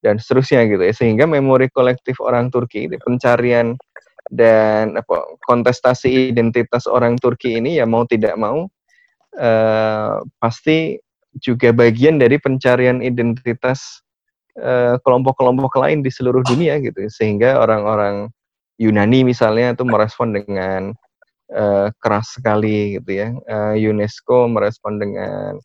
dan 0.00 0.16
seterusnya 0.16 0.64
gitu 0.66 0.82
ya 0.82 0.94
sehingga 0.96 1.28
memori 1.28 1.68
kolektif 1.70 2.18
orang 2.18 2.48
Turki 2.48 2.88
pencarian 3.00 3.76
dan 4.32 4.98
apa 4.98 5.22
kontestasi 5.46 6.34
identitas 6.34 6.90
orang 6.90 7.14
Turki 7.20 7.60
ini 7.60 7.78
ya 7.78 7.86
mau 7.86 8.02
tidak 8.08 8.34
mau 8.34 8.66
uh, 9.38 10.18
pasti 10.42 10.98
juga 11.38 11.70
bagian 11.70 12.16
dari 12.16 12.40
pencarian 12.40 13.04
identitas 13.04 14.00
kelompok-kelompok 15.04 15.76
uh, 15.76 15.80
lain 15.84 16.00
di 16.00 16.08
seluruh 16.08 16.40
dunia 16.40 16.80
gitu 16.80 17.04
sehingga 17.12 17.60
orang-orang 17.60 18.32
Yunani 18.80 19.24
misalnya 19.24 19.76
itu 19.76 19.84
merespon 19.84 20.32
dengan 20.32 20.96
uh, 21.52 21.88
keras 22.00 22.36
sekali 22.36 23.00
gitu 23.00 23.10
ya. 23.12 23.28
Uh, 23.48 23.74
UNESCO 23.76 24.48
merespon 24.48 25.00
dengan 25.00 25.60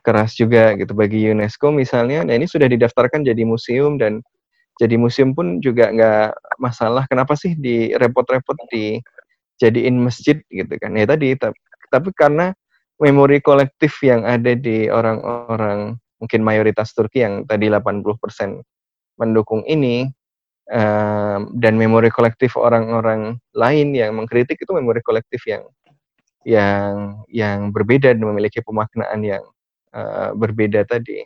keras 0.00 0.36
juga 0.36 0.74
gitu 0.76 0.96
bagi 0.96 1.28
UNESCO 1.28 1.72
misalnya. 1.72 2.24
Nah 2.24 2.34
ini 2.36 2.48
sudah 2.48 2.66
didaftarkan 2.66 3.24
jadi 3.24 3.44
museum 3.44 4.00
dan 4.00 4.24
jadi 4.80 4.96
museum 4.96 5.36
pun 5.36 5.60
juga 5.60 5.92
nggak 5.92 6.56
masalah. 6.56 7.04
Kenapa 7.06 7.36
sih 7.36 7.52
di 7.56 7.92
repot-repot 7.92 8.56
di 8.72 8.96
jadiin 9.60 10.00
masjid 10.00 10.40
gitu 10.48 10.72
kan? 10.80 10.96
Ya 10.96 11.04
tadi 11.04 11.36
tapi 11.90 12.08
karena 12.16 12.56
memori 13.00 13.40
kolektif 13.44 13.96
yang 14.04 14.24
ada 14.24 14.56
di 14.56 14.88
orang-orang 14.88 15.96
mungkin 16.20 16.40
mayoritas 16.44 16.92
Turki 16.92 17.24
yang 17.24 17.48
tadi 17.48 17.72
80% 17.72 18.60
mendukung 19.20 19.64
ini 19.64 20.08
dan 21.56 21.74
memori 21.74 22.08
kolektif 22.14 22.54
orang-orang 22.56 23.36
lain 23.56 23.88
yang 23.92 24.14
mengkritik 24.16 24.56
itu 24.60 24.70
memori 24.70 25.02
kolektif 25.02 25.42
yang 25.44 25.66
yang 26.46 27.20
yang 27.28 27.68
berbeda 27.68 28.16
dan 28.16 28.24
memiliki 28.24 28.64
pemaknaan 28.64 29.20
yang 29.20 29.44
uh, 29.94 30.32
berbeda 30.34 30.86
tadi 30.86 31.22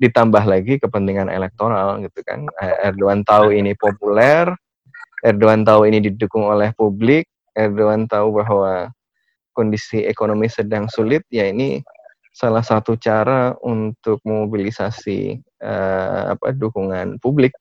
ditambah 0.00 0.48
lagi 0.48 0.80
kepentingan 0.80 1.28
elektoral 1.28 2.00
gitu 2.00 2.24
kan. 2.24 2.48
Erdogan 2.80 3.20
tahu 3.20 3.52
ini 3.52 3.76
populer 3.76 4.48
Erdogan 5.20 5.68
tahu 5.68 5.84
ini 5.84 6.00
didukung 6.00 6.48
oleh 6.48 6.72
publik 6.72 7.28
Erdogan 7.52 8.08
tahu 8.08 8.40
bahwa 8.40 8.88
kondisi 9.52 10.08
ekonomi 10.08 10.48
sedang 10.48 10.88
sulit 10.88 11.26
ya 11.28 11.44
ini 11.44 11.84
salah 12.32 12.64
satu 12.64 12.96
cara 12.96 13.52
untuk 13.60 14.22
memobilisasi 14.24 15.42
uh, 15.60 16.32
apa 16.32 16.56
dukungan 16.56 17.20
publik 17.20 17.52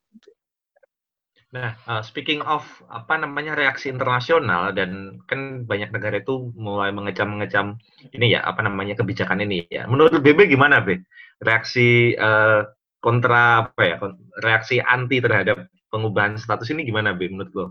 Nah, 1.50 1.74
uh, 1.90 2.06
speaking 2.06 2.46
of 2.46 2.62
apa 2.94 3.18
namanya 3.18 3.58
reaksi 3.58 3.90
internasional 3.90 4.70
dan 4.70 5.18
kan 5.26 5.66
banyak 5.66 5.90
negara 5.90 6.22
itu 6.22 6.54
mulai 6.54 6.94
mengecam-mengecam 6.94 7.82
ini 8.14 8.38
ya 8.38 8.46
apa 8.46 8.62
namanya 8.62 8.94
kebijakan 8.94 9.42
ini 9.42 9.66
ya. 9.66 9.90
Menurut 9.90 10.22
BB 10.22 10.46
gimana, 10.46 10.78
B? 10.78 11.02
Reaksi 11.42 12.14
uh, 12.22 12.70
kontra 13.02 13.66
apa 13.66 13.82
ya? 13.82 13.98
Reaksi 14.46 14.78
anti 14.78 15.18
terhadap 15.18 15.66
pengubahan 15.90 16.38
status 16.38 16.70
ini 16.70 16.86
gimana, 16.86 17.18
B? 17.18 17.34
Menurut 17.34 17.52
lo? 17.58 17.66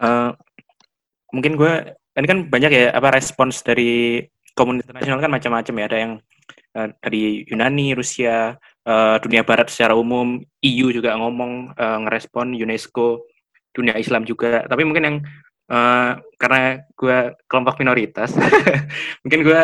Uh, 0.00 0.32
mungkin 1.36 1.60
gue 1.60 1.92
ini 1.92 2.24
kan 2.24 2.48
banyak 2.48 2.70
ya 2.72 2.84
apa 2.96 3.12
respons 3.12 3.60
dari 3.60 4.24
komunitas 4.56 4.88
internasional 4.88 5.20
kan 5.20 5.32
macam-macam 5.36 5.74
ya. 5.76 5.84
Ada 5.92 5.98
yang 6.00 6.12
uh, 6.72 6.88
dari 7.04 7.44
Yunani, 7.52 7.92
Rusia, 7.92 8.56
uh, 8.88 9.16
dunia 9.20 9.44
barat 9.44 9.68
secara 9.68 9.92
umum, 9.92 10.40
EU 10.64 10.88
juga 10.88 11.12
ngomong 11.20 11.76
uh, 11.76 11.98
ngerespon 12.08 12.56
UNESCO, 12.56 13.28
dunia 13.76 13.94
Islam 14.00 14.24
juga. 14.24 14.64
Tapi 14.64 14.82
mungkin 14.88 15.04
yang 15.04 15.16
uh, 15.68 16.16
karena 16.40 16.80
gue 16.96 17.36
kelompok 17.44 17.76
minoritas, 17.84 18.32
mungkin 19.22 19.40
gue 19.44 19.60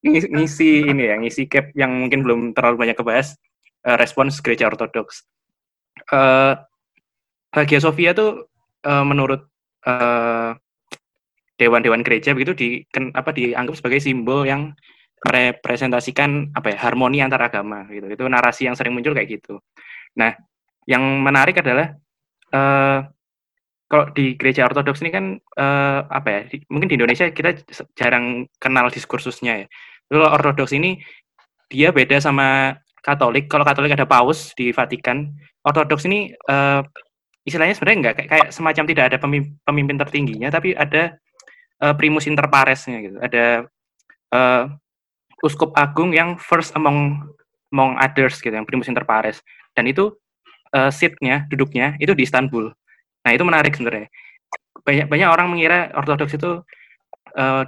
ngisi, 0.00 0.28
ngisi 0.32 0.70
ini 0.88 1.02
ya, 1.12 1.14
ngisi 1.20 1.42
cap 1.46 1.68
yang 1.76 1.92
mungkin 2.08 2.24
belum 2.24 2.40
terlalu 2.56 2.88
banyak 2.88 2.96
kebahas, 2.96 3.36
uh, 3.84 4.00
respons 4.00 4.40
gereja 4.40 4.72
ortodoks. 4.72 5.28
Uh, 6.08 6.56
Hagia 7.52 7.80
Sophia 7.80 8.12
tuh 8.12 8.48
uh, 8.84 9.04
menurut 9.04 9.48
uh, 9.88 10.52
dewan-dewan 11.56 12.04
gereja 12.04 12.36
begitu 12.36 12.52
di 12.52 12.68
ken, 12.92 13.08
apa 13.16 13.32
dianggap 13.32 13.80
sebagai 13.80 14.00
simbol 14.04 14.44
yang 14.44 14.76
merepresentasikan 15.26 16.54
apa 16.54 16.72
ya 16.72 16.78
harmoni 16.78 17.18
antar 17.18 17.50
agama 17.50 17.84
gitu. 17.90 18.06
Itu 18.06 18.24
narasi 18.30 18.70
yang 18.70 18.78
sering 18.78 18.94
muncul 18.94 19.12
kayak 19.12 19.42
gitu. 19.42 19.58
Nah 20.14 20.32
yang 20.86 21.02
menarik 21.02 21.58
adalah 21.58 21.98
uh, 22.54 23.02
kalau 23.86 24.10
di 24.14 24.34
gereja 24.34 24.66
ortodoks 24.66 25.02
ini 25.02 25.10
kan 25.14 25.24
uh, 25.58 26.06
apa 26.10 26.28
ya 26.30 26.40
di, 26.50 26.56
mungkin 26.70 26.90
di 26.90 26.98
Indonesia 26.98 27.30
kita 27.30 27.66
jarang 27.98 28.46
kenal 28.62 28.90
diskursusnya 28.90 29.62
ya. 29.62 29.66
Kalau 30.06 30.30
ortodoks 30.30 30.74
ini 30.74 31.02
dia 31.70 31.90
beda 31.90 32.22
sama 32.22 32.78
Katolik. 33.02 33.46
Kalau 33.50 33.62
Katolik 33.66 33.94
ada 33.94 34.06
paus 34.06 34.54
di 34.58 34.70
Vatikan 34.70 35.30
ortodoks 35.66 36.06
ini 36.06 36.34
uh, 36.50 36.82
istilahnya 37.46 37.74
sebenarnya 37.78 37.98
enggak 37.98 38.14
kayak, 38.22 38.30
kayak 38.30 38.48
semacam 38.50 38.84
tidak 38.90 39.04
ada 39.10 39.18
pemimpin, 39.22 39.54
pemimpin 39.62 39.96
tertingginya 40.02 40.48
tapi 40.50 40.74
ada 40.74 41.14
uh, 41.82 41.94
primus 41.94 42.26
inter 42.26 42.46
paresnya 42.50 42.98
gitu. 43.02 43.18
Ada 43.22 43.66
uskup 45.44 45.72
agung 45.76 46.16
yang 46.16 46.40
first 46.40 46.72
among 46.76 47.20
among 47.74 47.98
others 48.00 48.40
gitu 48.40 48.54
yang 48.54 48.64
primus 48.64 48.88
inter 48.88 49.04
pares 49.04 49.42
dan 49.76 49.84
itu 49.84 50.14
uh, 50.72 50.88
seatnya 50.88 51.44
duduknya 51.50 51.98
itu 52.00 52.14
di 52.16 52.24
Istanbul 52.24 52.72
nah 53.26 53.30
itu 53.34 53.42
menarik 53.42 53.74
sebenarnya 53.74 54.08
banyak 54.86 55.06
banyak 55.10 55.28
orang 55.28 55.50
mengira 55.50 55.90
ortodoks 55.98 56.38
itu 56.38 56.62
uh, 57.36 57.62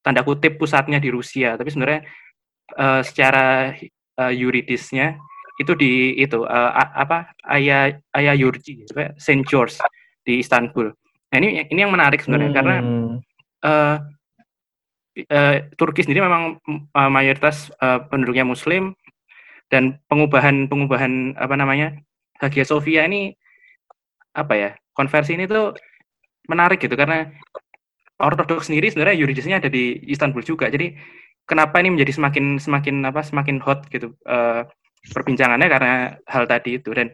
tanda 0.00 0.22
kutip 0.22 0.56
pusatnya 0.56 1.02
di 1.02 1.10
Rusia 1.10 1.58
tapi 1.58 1.68
sebenarnya 1.74 2.06
uh, 2.78 3.02
secara 3.02 3.74
uh, 4.20 4.32
yuridisnya 4.32 5.18
itu 5.56 5.72
di 5.72 6.20
itu 6.20 6.44
uh, 6.44 6.72
apa 6.76 7.32
Ayah 7.48 7.96
Ayah 8.12 8.34
Yurji 8.36 8.84
Saint 9.16 9.44
George 9.48 9.80
di 10.20 10.44
Istanbul. 10.44 10.92
Nah 11.32 11.36
ini 11.40 11.64
ini 11.72 11.80
yang 11.80 11.92
menarik 11.94 12.20
sebenarnya 12.20 12.50
hmm. 12.52 12.58
karena 12.58 12.76
uh, 13.64 13.96
uh, 15.24 15.54
Turki 15.80 16.04
sendiri 16.04 16.24
memang 16.24 16.60
uh, 16.92 17.10
mayoritas 17.10 17.72
uh, 17.80 18.04
penduduknya 18.08 18.44
Muslim 18.44 18.92
dan 19.72 19.98
pengubahan 20.06 20.68
pengubahan 20.70 21.34
apa 21.40 21.54
namanya 21.56 21.96
Hagia 22.38 22.68
Sophia 22.68 23.08
ini 23.08 23.32
apa 24.36 24.54
ya 24.54 24.70
konversi 24.92 25.34
ini 25.34 25.48
tuh 25.48 25.72
menarik 26.46 26.78
gitu 26.84 26.94
karena 26.94 27.32
Ortodoks 28.16 28.72
sendiri 28.72 28.88
sebenarnya 28.88 29.20
yuridisnya 29.20 29.60
ada 29.60 29.68
di 29.68 30.00
Istanbul 30.08 30.40
juga. 30.40 30.72
Jadi 30.72 30.96
kenapa 31.44 31.84
ini 31.84 31.92
menjadi 31.92 32.16
semakin 32.16 32.56
semakin 32.56 33.04
apa 33.04 33.20
semakin 33.20 33.60
hot 33.60 33.84
gitu 33.92 34.16
uh, 34.24 34.64
perbincangannya 35.12 35.68
karena 35.68 35.92
hal 36.24 36.48
tadi 36.48 36.80
itu. 36.80 36.96
Dan 36.96 37.12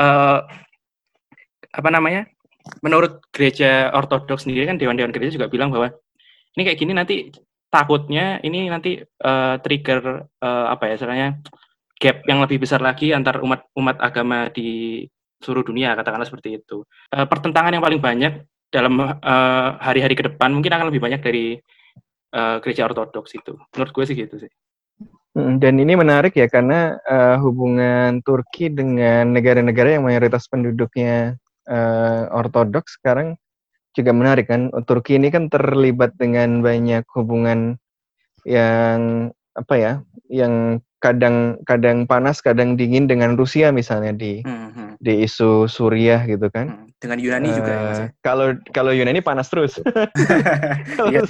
apa 0.00 1.88
namanya 1.92 2.24
menurut 2.80 3.20
gereja 3.36 3.92
ortodoks 3.92 4.48
sendiri 4.48 4.64
kan 4.64 4.80
dewan-dewan 4.80 5.12
gereja 5.12 5.36
juga 5.36 5.52
bilang 5.52 5.68
bahwa 5.68 5.92
ini 6.56 6.62
kayak 6.66 6.78
gini 6.78 6.92
nanti 6.92 7.16
takutnya 7.70 8.42
ini 8.42 8.66
nanti 8.66 8.98
uh, 9.00 9.56
trigger 9.62 10.26
uh, 10.42 10.66
apa 10.74 10.90
ya 10.90 10.94
istilahnya 10.98 11.28
gap 12.00 12.26
yang 12.26 12.42
lebih 12.42 12.58
besar 12.64 12.82
lagi 12.82 13.14
antar 13.14 13.38
umat 13.44 13.70
umat 13.76 13.96
agama 14.02 14.50
di 14.50 15.04
seluruh 15.40 15.64
dunia 15.64 15.96
katakanlah 15.96 16.26
seperti 16.28 16.60
itu. 16.60 16.82
Uh, 17.12 17.24
pertentangan 17.24 17.72
yang 17.72 17.84
paling 17.84 18.02
banyak 18.02 18.44
dalam 18.70 19.18
hari-hari 19.82 20.14
uh, 20.14 20.18
ke 20.18 20.24
depan 20.30 20.54
mungkin 20.54 20.70
akan 20.70 20.94
lebih 20.94 21.02
banyak 21.02 21.20
dari 21.22 21.58
uh, 22.34 22.58
gereja 22.62 22.86
ortodoks 22.86 23.34
itu. 23.34 23.58
Menurut 23.74 23.90
gue 23.94 24.04
sih 24.06 24.16
gitu 24.18 24.36
sih. 24.38 24.50
Hmm, 25.30 25.62
dan 25.62 25.78
ini 25.78 25.94
menarik 25.94 26.34
ya 26.34 26.50
karena 26.50 26.98
uh, 27.06 27.38
hubungan 27.38 28.18
Turki 28.26 28.66
dengan 28.66 29.30
negara-negara 29.30 29.94
yang 29.94 30.04
mayoritas 30.06 30.50
penduduknya 30.50 31.38
uh, 31.70 32.26
ortodoks 32.34 32.98
sekarang 32.98 33.38
juga 33.96 34.10
menarik 34.14 34.50
kan. 34.50 34.70
Turki 34.86 35.18
ini 35.18 35.32
kan 35.32 35.50
terlibat 35.50 36.14
dengan 36.16 36.62
banyak 36.62 37.04
hubungan 37.14 37.78
yang 38.46 39.30
apa 39.58 39.74
ya, 39.76 39.92
yang 40.30 40.80
kadang-kadang 41.00 42.04
panas, 42.04 42.44
kadang 42.44 42.76
dingin 42.76 43.08
dengan 43.08 43.34
Rusia 43.34 43.72
misalnya 43.72 44.12
di 44.12 44.44
hmm. 44.44 45.00
di 45.00 45.24
isu 45.24 45.66
Suriah 45.66 46.22
gitu 46.28 46.52
kan. 46.52 46.84
Hmm. 46.84 46.88
Dengan 47.00 47.16
Yunani 47.16 47.48
uh, 47.48 47.56
juga 47.56 47.72
ya. 47.72 47.80
Ya? 47.80 48.06
Kalau 48.20 48.46
kalau 48.76 48.92
Yunani 48.92 49.24
panas 49.24 49.48
terus. 49.48 49.80
Iya. 51.00 51.24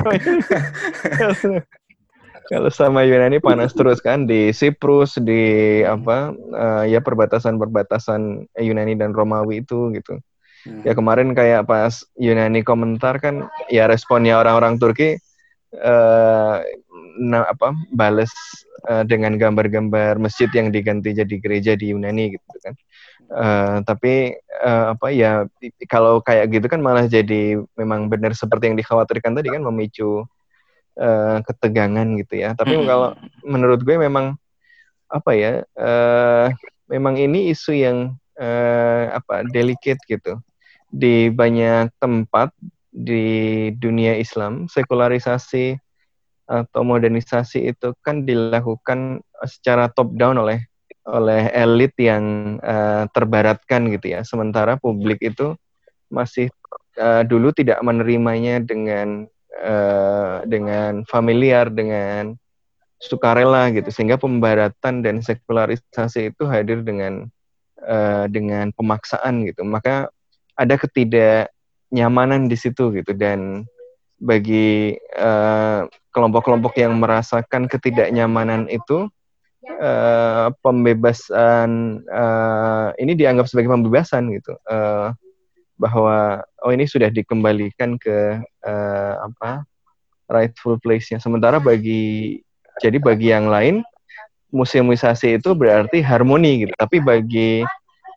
Kalau 2.51 2.67
sama 2.67 3.07
Yunani 3.07 3.39
panas 3.39 3.71
terus 3.71 4.03
kan 4.03 4.27
di 4.27 4.51
Siprus 4.51 5.23
di 5.23 5.79
apa 5.87 6.35
uh, 6.35 6.83
ya 6.83 6.99
perbatasan-perbatasan 6.99 8.51
Yunani 8.59 8.99
dan 8.99 9.15
Romawi 9.15 9.63
itu 9.63 9.95
gitu. 9.95 10.19
Hmm. 10.67 10.85
Ya 10.85 10.93
kemarin 10.93 11.33
kayak 11.33 11.65
pas 11.65 12.05
Yunani 12.21 12.61
komentar 12.61 13.17
kan 13.17 13.49
ya 13.73 13.89
responnya 13.89 14.37
orang-orang 14.37 14.77
Turki 14.77 15.17
uh, 15.77 16.61
nah, 17.17 17.45
apa 17.49 17.73
bales 17.95 18.33
uh, 18.89 19.07
dengan 19.09 19.41
gambar-gambar 19.41 20.21
masjid 20.21 20.53
yang 20.53 20.69
diganti 20.69 21.17
jadi 21.17 21.35
gereja 21.41 21.73
di 21.81 21.97
Yunani 21.97 22.37
gitu 22.37 22.57
kan. 22.61 22.75
Uh, 23.31 23.77
tapi 23.87 24.35
uh, 24.59 24.99
apa 24.99 25.07
ya 25.15 25.47
kalau 25.87 26.19
kayak 26.19 26.51
gitu 26.51 26.67
kan 26.67 26.83
malah 26.83 27.07
jadi 27.07 27.63
memang 27.79 28.11
benar 28.11 28.35
seperti 28.35 28.69
yang 28.69 28.77
dikhawatirkan 28.77 29.39
tadi 29.39 29.55
kan 29.55 29.63
memicu 29.63 30.27
uh, 30.99 31.39
ketegangan 31.47 32.09
gitu 32.21 32.43
ya. 32.43 32.53
Tapi 32.53 32.77
hmm. 32.77 32.85
kalau 32.85 33.15
menurut 33.47 33.81
gue 33.81 33.97
memang 33.97 34.37
apa 35.11 35.31
ya, 35.35 35.63
uh, 35.79 36.53
memang 36.91 37.17
ini 37.17 37.55
isu 37.55 37.73
yang 37.73 37.99
uh, 38.37 39.03
apa 39.15 39.47
delicate 39.49 40.03
gitu 40.05 40.43
di 40.91 41.31
banyak 41.31 41.95
tempat 42.03 42.51
di 42.91 43.71
dunia 43.79 44.19
Islam 44.19 44.67
sekularisasi 44.67 45.79
atau 46.51 46.83
modernisasi 46.83 47.71
itu 47.71 47.95
kan 48.03 48.27
dilakukan 48.27 49.23
secara 49.47 49.87
top 49.95 50.19
down 50.19 50.43
oleh 50.43 50.67
oleh 51.07 51.49
elit 51.55 51.95
yang 51.97 52.57
uh, 52.61 53.07
terbaratkan 53.15 53.89
gitu 53.95 54.19
ya. 54.19 54.21
Sementara 54.27 54.77
publik 54.77 55.23
itu 55.23 55.55
masih 56.11 56.51
uh, 56.99 57.23
dulu 57.23 57.55
tidak 57.55 57.79
menerimanya 57.81 58.59
dengan 58.59 59.31
uh, 59.63 60.43
dengan 60.45 61.07
familiar 61.07 61.71
dengan 61.71 62.35
sukarela 63.01 63.71
gitu. 63.73 63.89
Sehingga 63.89 64.21
pembaratan 64.21 65.07
dan 65.07 65.23
sekularisasi 65.23 66.35
itu 66.35 66.45
hadir 66.51 66.83
dengan 66.85 67.31
uh, 67.81 68.27
dengan 68.27 68.75
pemaksaan 68.75 69.47
gitu. 69.47 69.63
Maka 69.65 70.11
ada 70.61 70.77
ketidaknyamanan 70.77 72.53
di 72.53 72.57
situ 72.61 72.93
gitu 72.93 73.17
dan 73.17 73.65
bagi 74.21 75.01
kelompok 75.17 75.97
kelompok-kelompok 76.13 76.75
yang 76.77 76.99
merasakan 77.01 77.71
ketidaknyamanan 77.71 78.69
itu 78.69 79.09
uh, 79.81 80.53
pembebasan 80.61 82.03
uh, 82.11 82.93
ini 82.99 83.17
dianggap 83.17 83.49
sebagai 83.49 83.73
pembebasan 83.73 84.29
gitu 84.35 84.59
uh, 84.69 85.15
bahwa 85.81 86.45
oh 86.61 86.71
ini 86.75 86.85
sudah 86.85 87.09
dikembalikan 87.09 87.97
ke 87.97 88.43
uh, 88.67 89.15
apa 89.25 89.65
rightful 90.29 90.77
place-nya. 90.77 91.19
Sementara 91.19 91.57
bagi 91.57 92.39
jadi 92.85 93.01
bagi 93.01 93.33
yang 93.33 93.49
lain 93.49 93.81
museumisasi 94.53 95.41
itu 95.41 95.57
berarti 95.57 96.05
harmoni 96.05 96.69
gitu. 96.69 96.75
Tapi 96.77 97.01
bagi 97.01 97.65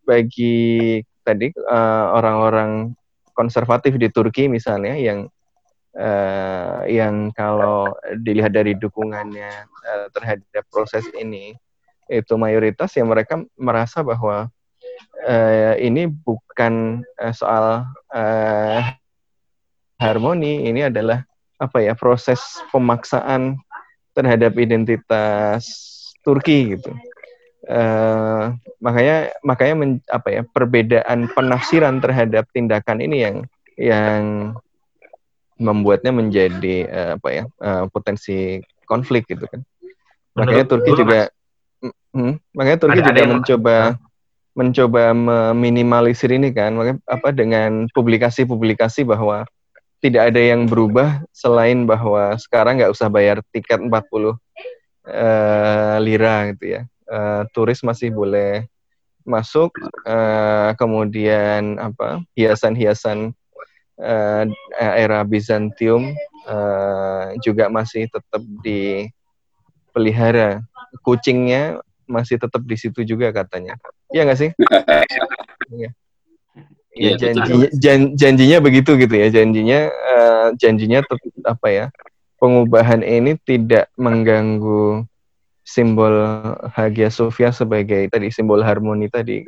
bagi 0.04 1.00
tadi 1.24 1.50
uh, 1.56 2.14
orang-orang 2.14 2.94
konservatif 3.34 3.98
di 3.98 4.12
Turki 4.14 4.46
misalnya 4.52 4.94
yang 4.94 5.26
uh, 5.98 6.86
yang 6.86 7.34
kalau 7.34 7.90
dilihat 8.22 8.54
dari 8.54 8.78
dukungannya 8.78 9.52
uh, 9.66 10.08
terhadap 10.14 10.64
proses 10.70 11.08
ini 11.18 11.58
itu 12.12 12.36
mayoritas 12.36 12.94
yang 13.00 13.10
mereka 13.10 13.42
merasa 13.56 14.04
bahwa 14.04 14.52
uh, 15.26 15.74
ini 15.80 16.06
bukan 16.06 17.02
uh, 17.18 17.34
soal 17.34 17.88
uh, 18.12 18.82
harmoni, 20.04 20.68
ini 20.68 20.84
adalah 20.84 21.24
apa 21.58 21.80
ya 21.80 21.96
proses 21.96 22.44
pemaksaan 22.76 23.56
terhadap 24.12 24.60
identitas 24.60 25.64
Turki 26.24 26.76
gitu. 26.76 26.92
Uh, 27.63 28.60
makanya 28.84 29.32
makanya 29.39 29.76
men, 29.80 29.91
apa 30.12 30.28
ya 30.28 30.41
perbedaan 30.43 31.32
penafsiran 31.32 32.04
terhadap 32.04 32.43
tindakan 32.52 32.99
ini 32.99 33.23
yang 33.23 33.38
yang 33.80 34.23
membuatnya 35.56 36.12
menjadi 36.12 36.76
uh, 36.91 37.12
apa 37.15 37.30
ya 37.32 37.43
uh, 37.63 37.88
potensi 37.88 38.60
konflik 38.84 39.32
gitu 39.32 39.47
kan. 39.47 39.63
Makanya 40.36 40.65
Turki 40.67 40.91
juga 40.91 41.32
hmm, 42.12 42.36
makanya 42.52 42.78
Turki 42.84 42.99
ada, 42.99 43.08
juga 43.08 43.12
ada 43.15 43.32
mencoba 43.32 43.78
mencoba 44.54 45.04
meminimalisir 45.15 46.30
ini 46.30 46.54
kan 46.54 46.78
apa 47.10 47.30
dengan 47.34 47.89
publikasi-publikasi 47.95 49.08
bahwa 49.08 49.47
tidak 50.04 50.36
ada 50.36 50.41
yang 50.43 50.67
berubah 50.67 51.23
selain 51.32 51.88
bahwa 51.88 52.36
sekarang 52.36 52.76
nggak 52.76 52.91
usah 52.91 53.08
bayar 53.08 53.39
tiket 53.56 53.80
40 53.80 53.89
uh, 53.89 54.36
eh, 55.08 55.97
lira 56.04 56.52
gitu 56.52 56.65
ya. 56.76 56.82
Uh, 57.04 57.44
turis 57.52 57.84
masih 57.84 58.16
boleh 58.16 58.63
masuk 59.28 59.76
uh, 60.08 60.72
kemudian 60.80 61.76
apa 61.76 62.24
hiasan-hiasan 62.32 63.36
uh, 64.00 64.44
era 64.80 65.20
Bizantium 65.28 66.16
uh, 66.48 67.36
juga 67.44 67.68
masih 67.68 68.08
tetap 68.08 68.39
dipelihara. 68.63 70.63
Kucingnya 71.04 71.84
masih 72.08 72.39
tetap 72.39 72.63
di 72.63 72.80
situ 72.80 73.04
juga 73.04 73.36
katanya. 73.36 73.76
Iya 74.12 74.24
nggak 74.24 74.39
sih? 74.39 74.52
Iya. 75.76 75.92
Ya, 76.94 77.18
janjinya, 77.18 77.68
jan, 77.74 78.13
janjinya 78.13 78.58
begitu 78.62 78.94
gitu 78.96 79.16
ya. 79.18 79.28
Janjinya 79.28 79.89
uh, 79.89 80.48
janjinya 80.56 81.04
tetap, 81.04 81.20
apa 81.44 81.68
ya? 81.68 81.86
Pengubahan 82.39 83.04
ini 83.04 83.36
tidak 83.44 83.92
mengganggu 84.00 85.04
simbol 85.63 86.13
Hagia 86.76 87.08
Sophia 87.08 87.56
sebagai 87.56 88.12
tadi 88.12 88.30
simbol 88.30 88.62
harmoni 88.62 89.08
tadi. 89.08 89.47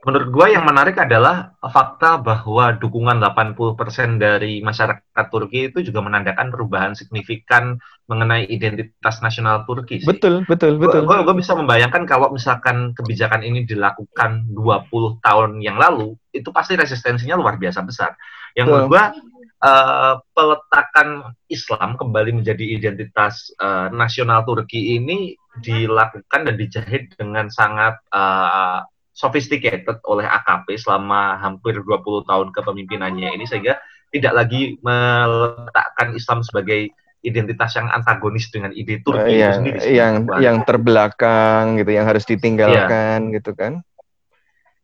Menurut 0.00 0.32
gue 0.32 0.46
yang 0.56 0.64
menarik 0.64 0.96
adalah 0.96 1.52
fakta 1.60 2.16
bahwa 2.16 2.72
dukungan 2.72 3.20
80% 3.20 4.16
dari 4.16 4.64
masyarakat 4.64 5.26
Turki 5.28 5.68
itu 5.68 5.84
juga 5.84 6.00
menandakan 6.00 6.48
perubahan 6.48 6.96
signifikan 6.96 7.76
mengenai 8.08 8.48
identitas 8.48 9.20
nasional 9.20 9.68
Turki. 9.68 10.00
Sih. 10.00 10.08
Betul, 10.08 10.48
betul, 10.48 10.80
betul. 10.80 11.04
Gue 11.04 11.36
bisa 11.36 11.52
membayangkan 11.52 12.08
kalau 12.08 12.32
misalkan 12.32 12.96
kebijakan 12.96 13.44
ini 13.44 13.68
dilakukan 13.68 14.48
20 14.48 15.20
tahun 15.20 15.60
yang 15.60 15.76
lalu, 15.76 16.16
itu 16.32 16.48
pasti 16.48 16.80
resistensinya 16.80 17.36
luar 17.36 17.60
biasa 17.60 17.84
besar. 17.84 18.16
Yang 18.56 18.66
menurut 18.72 18.88
gue 18.88 19.04
uh, 19.64 20.14
peletakan 20.32 21.36
Islam 21.48 21.96
kembali 22.00 22.42
menjadi 22.42 22.64
identitas 22.64 23.52
uh, 23.60 23.92
nasional 23.92 24.44
Turki 24.44 24.96
ini 24.96 25.36
dilakukan 25.60 26.46
dan 26.48 26.54
dijahit 26.56 27.14
dengan 27.16 27.52
sangat 27.52 28.00
uh, 28.12 28.84
sophisticated 29.12 30.00
oleh 30.08 30.24
AKP 30.24 30.80
selama 30.80 31.36
hampir 31.36 31.76
20 31.76 32.24
tahun 32.24 32.48
kepemimpinannya 32.56 33.36
ini 33.36 33.44
sehingga 33.44 33.76
tidak 34.10 34.32
lagi 34.34 34.80
meletakkan 34.82 36.16
Islam 36.16 36.40
sebagai 36.42 36.90
identitas 37.20 37.76
yang 37.76 37.92
antagonis 37.92 38.48
dengan 38.48 38.72
ide 38.72 39.04
Turki 39.04 39.20
uh, 39.20 39.28
itu 39.28 39.40
yang, 39.44 39.56
sendiri. 39.60 39.78
Yang 39.92 40.14
yang 40.40 40.56
terbelakang 40.64 41.76
gitu, 41.76 41.90
yang 41.92 42.06
harus 42.08 42.24
ditinggalkan 42.24 43.28
yeah. 43.28 43.34
gitu 43.36 43.52
kan. 43.52 43.84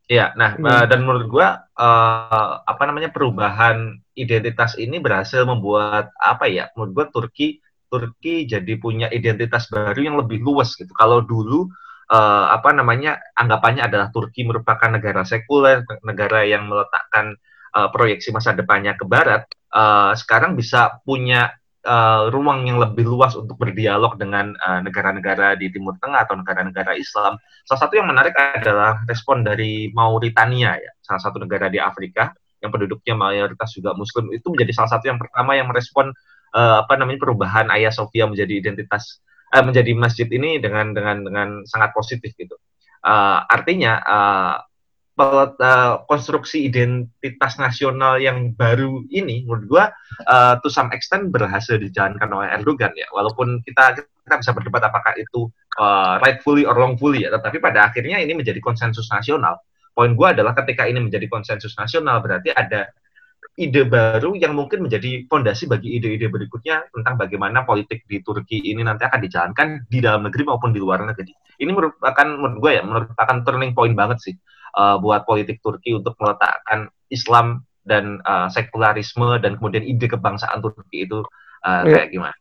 Iya, 0.06 0.38
nah 0.38 0.54
hmm. 0.54 0.62
uh, 0.62 0.84
dan 0.86 1.02
menurut 1.02 1.26
gua 1.26 1.66
uh, 1.74 2.62
apa 2.62 2.82
namanya 2.86 3.10
perubahan 3.10 3.98
identitas 4.14 4.78
ini 4.78 5.02
berhasil 5.02 5.42
membuat 5.42 6.14
apa 6.22 6.46
ya? 6.46 6.70
Menurut 6.78 6.92
gua 6.94 7.06
Turki 7.10 7.58
Turki 7.90 8.46
jadi 8.46 8.78
punya 8.78 9.10
identitas 9.10 9.66
baru 9.66 9.98
yang 9.98 10.16
lebih 10.18 10.42
luas 10.42 10.78
gitu. 10.78 10.90
Kalau 10.94 11.22
dulu 11.22 11.66
uh, 12.10 12.46
apa 12.54 12.70
namanya 12.70 13.18
anggapannya 13.34 13.86
adalah 13.86 14.10
Turki 14.14 14.46
merupakan 14.46 14.90
negara 14.90 15.26
sekuler, 15.26 15.82
negara 16.06 16.46
yang 16.46 16.70
meletakkan 16.70 17.34
uh, 17.74 17.88
proyeksi 17.90 18.30
masa 18.30 18.54
depannya 18.54 18.94
ke 18.94 19.06
barat, 19.06 19.46
uh, 19.74 20.14
sekarang 20.14 20.54
bisa 20.54 21.02
punya 21.02 21.50
uh, 21.86 22.28
ruang 22.34 22.66
yang 22.66 22.82
lebih 22.82 23.06
luas 23.06 23.38
untuk 23.38 23.54
berdialog 23.56 24.18
dengan 24.18 24.52
eh, 24.52 24.80
negara-negara 24.82 25.54
uh, 25.54 25.56
di 25.56 25.70
Timur 25.70 25.94
Tengah 26.02 26.26
atau 26.26 26.34
negara-negara 26.34 26.98
Islam. 26.98 27.38
Salah 27.62 27.80
satu 27.86 27.94
yang 27.96 28.10
menarik 28.10 28.34
adalah 28.34 29.00
respon 29.06 29.46
dari 29.46 29.88
Mauritania 29.94 30.74
ya, 30.76 30.92
salah 31.00 31.22
satu 31.22 31.38
negara 31.38 31.70
di 31.70 31.78
Afrika 31.78 32.34
yang 32.60 32.74
penduduknya 32.74 33.14
mayoritas 33.14 33.70
juga 33.78 33.94
Muslim 33.94 34.32
itu 34.34 34.50
menjadi 34.50 34.72
salah 34.74 34.90
satu 34.98 35.06
yang 35.06 35.18
pertama 35.20 35.54
yang 35.54 35.70
merespon 35.70 36.10
uh, 36.56 36.82
apa 36.82 36.98
namanya 36.98 37.22
perubahan 37.22 37.70
Ayah 37.70 37.94
Sofia 37.94 38.26
menjadi 38.26 38.58
identitas 38.58 39.22
uh, 39.54 39.62
menjadi 39.62 39.92
masjid 39.94 40.28
ini 40.28 40.58
dengan 40.58 40.90
dengan 40.90 41.22
dengan 41.22 41.48
sangat 41.68 41.94
positif 41.94 42.34
gitu. 42.34 42.58
Uh, 43.06 43.38
artinya 43.46 44.02
uh, 44.02 44.54
uh, 45.16 46.04
konstruksi 46.04 46.68
identitas 46.68 47.56
nasional 47.56 48.20
yang 48.20 48.52
baru 48.52 49.02
ini 49.08 49.48
menurut 49.48 49.64
gua 49.66 49.84
uh, 50.28 50.60
to 50.60 50.68
some 50.68 50.92
extent 50.92 51.32
berhasil 51.32 51.80
dijalankan 51.80 52.28
oleh 52.28 52.48
Erdogan 52.52 52.92
ya. 52.92 53.08
Walaupun 53.12 53.64
kita 53.64 53.96
kita 53.96 54.36
bisa 54.38 54.52
berdebat 54.52 54.84
apakah 54.84 55.16
itu 55.16 55.48
uh, 55.80 56.20
rightfully 56.20 56.68
or 56.68 56.76
wrongfully 56.76 57.24
ya. 57.24 57.32
Tetapi 57.32 57.58
pada 57.58 57.88
akhirnya 57.88 58.20
ini 58.20 58.36
menjadi 58.36 58.60
konsensus 58.60 59.08
nasional. 59.08 59.60
Poin 59.96 60.12
gua 60.12 60.36
adalah 60.36 60.52
ketika 60.52 60.84
ini 60.84 61.00
menjadi 61.00 61.24
konsensus 61.32 61.72
nasional 61.80 62.20
berarti 62.20 62.52
ada 62.52 62.92
ide 63.56 63.88
baru 63.88 64.36
yang 64.36 64.52
mungkin 64.52 64.84
menjadi 64.84 65.24
fondasi 65.32 65.64
bagi 65.64 65.96
ide-ide 65.96 66.28
berikutnya 66.28 66.92
tentang 66.92 67.16
bagaimana 67.16 67.64
politik 67.64 68.04
di 68.04 68.20
Turki 68.20 68.60
ini 68.68 68.84
nanti 68.84 69.08
akan 69.08 69.16
dijalankan 69.16 69.68
di 69.88 70.04
dalam 70.04 70.28
negeri 70.28 70.44
maupun 70.44 70.76
di 70.76 70.80
luar 70.84 71.00
negeri. 71.08 71.32
Ini 71.56 71.72
merupakan 71.72 72.26
menurut 72.36 72.60
gue 72.60 72.72
ya 72.76 72.84
merupakan 72.84 73.36
turning 73.48 73.72
point 73.72 73.96
banget 73.96 74.20
sih 74.20 74.36
uh, 74.76 74.96
buat 75.00 75.24
politik 75.24 75.58
Turki 75.64 75.96
untuk 75.96 76.14
meletakkan 76.20 76.92
Islam 77.08 77.64
dan 77.86 78.20
uh, 78.28 78.46
sekularisme 78.52 79.40
dan 79.40 79.56
kemudian 79.58 79.82
ide 79.82 80.06
kebangsaan 80.06 80.60
Turki 80.60 81.08
itu 81.08 81.24
uh, 81.64 81.82
ya. 81.82 82.04
kayak 82.04 82.08
gimana? 82.12 82.36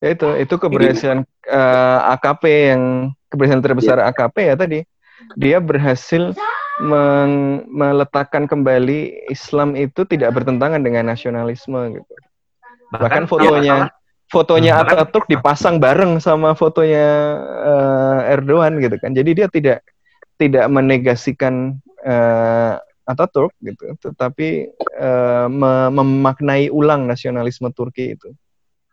Ya 0.00 0.08
itu 0.16 0.28
itu 0.40 0.54
keberhasilan 0.56 1.28
uh, 1.48 2.12
AKP 2.16 2.42
yang 2.72 2.82
keberhasilan 3.28 3.62
terbesar 3.64 3.96
ya. 4.00 4.08
AKP 4.12 4.36
ya 4.48 4.54
tadi 4.56 4.78
dia 5.36 5.58
berhasil 5.60 6.32
meng 6.80 7.64
meletakkan 7.68 8.48
kembali 8.48 9.28
Islam 9.28 9.76
itu 9.76 10.08
tidak 10.08 10.32
bertentangan 10.32 10.80
dengan 10.80 11.12
nasionalisme 11.12 12.00
gitu. 12.00 12.14
Bahkan, 12.90 13.04
Bahkan 13.04 13.24
fotonya 13.28 13.60
ya, 13.60 13.86
fotonya 14.32 14.72
Ataturk 14.80 15.28
dipasang 15.28 15.76
bareng 15.76 16.18
sama 16.18 16.56
fotonya 16.56 17.36
uh, 17.44 18.32
Erdogan 18.32 18.80
gitu 18.80 18.96
kan. 18.96 19.12
Jadi 19.12 19.30
dia 19.36 19.46
tidak 19.52 19.84
tidak 20.40 20.66
menegasikan 20.72 21.76
uh, 22.00 22.80
Ataturk 23.04 23.52
gitu, 23.60 23.92
tetapi 24.00 24.70
uh, 24.96 25.50
memaknai 25.90 26.70
ulang 26.72 27.04
nasionalisme 27.04 27.68
Turki 27.74 28.14
itu. 28.14 28.30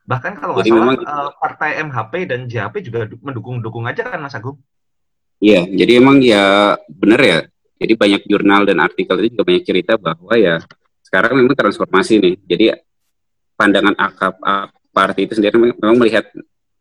Bahkan 0.10 0.42
kalau 0.42 0.58
nggak 0.58 0.66
salah 0.66 0.80
memang, 0.82 0.98
uh, 1.06 1.32
partai 1.38 1.78
MHP 1.86 2.14
dan 2.26 2.40
JHP 2.50 2.76
juga 2.90 3.06
mendukung-dukung 3.22 3.86
aja 3.86 4.10
kan 4.10 4.20
Mas 4.20 4.34
Agung? 4.34 4.58
Iya, 5.38 5.70
jadi 5.70 6.02
emang 6.02 6.18
ya 6.20 6.76
benar 6.90 7.22
ya. 7.22 7.40
Jadi 7.78 7.94
banyak 7.94 8.22
jurnal 8.26 8.66
dan 8.66 8.82
artikel 8.82 9.22
itu 9.22 9.38
juga 9.38 9.54
banyak 9.54 9.64
cerita 9.70 9.94
bahwa 10.02 10.34
ya 10.34 10.58
sekarang 11.06 11.38
memang 11.38 11.54
transformasi 11.54 12.18
nih. 12.18 12.36
Jadi 12.50 12.66
pandangan 13.54 13.94
akap 14.02 14.34
partai 14.90 15.30
itu 15.30 15.38
sendiri 15.38 15.62
memang 15.62 16.02
melihat 16.02 16.26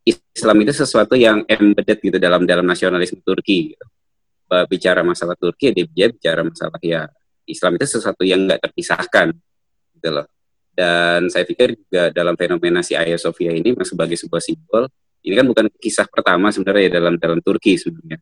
Islam 0.01 0.57
itu 0.65 0.73
sesuatu 0.73 1.13
yang 1.13 1.45
embedded 1.45 2.01
gitu 2.01 2.17
dalam 2.17 2.49
dalam 2.49 2.65
nasionalisme 2.65 3.21
Turki. 3.21 3.77
Gitu 3.77 3.85
bicara 4.67 5.03
masalah 5.03 5.35
Turki 5.35 5.75
dia, 5.75 6.07
bicara 6.07 6.41
masalah 6.43 6.79
ya 6.79 7.07
Islam 7.47 7.79
itu 7.79 7.85
sesuatu 7.87 8.23
yang 8.23 8.47
nggak 8.47 8.59
terpisahkan 8.63 9.35
gitu 9.97 10.09
loh. 10.11 10.27
Dan 10.77 11.27
saya 11.33 11.41
pikir 11.41 11.73
juga 11.73 12.13
dalam 12.13 12.37
fenomena 12.37 12.85
si 12.85 12.93
Hagia 12.93 13.17
Sophia 13.17 13.49
ini 13.49 13.73
sebagai 13.81 14.13
sebuah 14.13 14.41
simbol 14.43 14.85
ini 15.25 15.33
kan 15.33 15.45
bukan 15.49 15.65
kisah 15.81 16.05
pertama 16.07 16.53
sebenarnya 16.53 17.01
dalam 17.01 17.17
dalam 17.17 17.39
Turki 17.41 17.75
sebenarnya. 17.75 18.21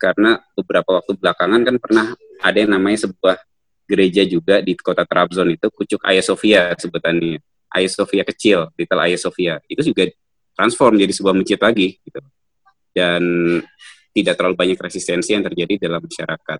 Karena 0.00 0.40
beberapa 0.56 0.98
waktu 0.98 1.14
belakangan 1.14 1.60
kan 1.62 1.76
pernah 1.78 2.06
ada 2.40 2.58
yang 2.58 2.72
namanya 2.74 3.06
sebuah 3.06 3.36
gereja 3.84 4.24
juga 4.24 4.64
di 4.64 4.74
kota 4.74 5.04
Trabzon 5.04 5.54
itu 5.54 5.68
kucuk 5.70 6.00
Hagia 6.02 6.24
Sophia 6.24 6.62
sebutannya. 6.74 7.38
Hagia 7.68 7.90
Sophia 7.90 8.24
kecil 8.24 8.70
Little 8.74 9.00
Hagia 9.02 9.18
Sophia 9.20 9.54
itu 9.68 9.82
juga 9.84 10.08
transform 10.54 10.98
jadi 10.98 11.12
sebuah 11.12 11.34
masjid 11.36 11.60
lagi 11.60 12.00
gitu. 12.00 12.20
Dan 12.94 13.22
tidak 14.14 14.38
terlalu 14.38 14.54
banyak 14.54 14.78
resistensi 14.78 15.34
yang 15.34 15.42
terjadi 15.42 15.90
dalam 15.90 15.98
masyarakat. 15.98 16.58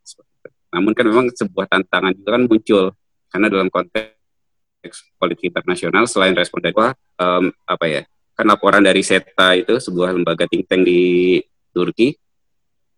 Namun 0.74 0.90
kan 0.90 1.04
memang 1.06 1.26
sebuah 1.30 1.70
tantangan 1.70 2.12
itu 2.12 2.26
kan 2.26 2.42
muncul 2.50 2.84
karena 3.30 3.46
dalam 3.46 3.70
konteks 3.70 5.14
politik 5.16 5.54
internasional 5.54 6.10
selain 6.10 6.34
respon 6.34 6.60
dari 6.60 6.74
um, 6.74 7.48
apa 7.64 7.86
ya 7.86 8.02
kan 8.34 8.50
laporan 8.50 8.82
dari 8.82 9.06
SETA 9.06 9.54
itu 9.62 9.78
sebuah 9.78 10.10
lembaga 10.10 10.50
think 10.50 10.66
tank 10.66 10.82
di 10.82 11.38
Turki 11.70 12.18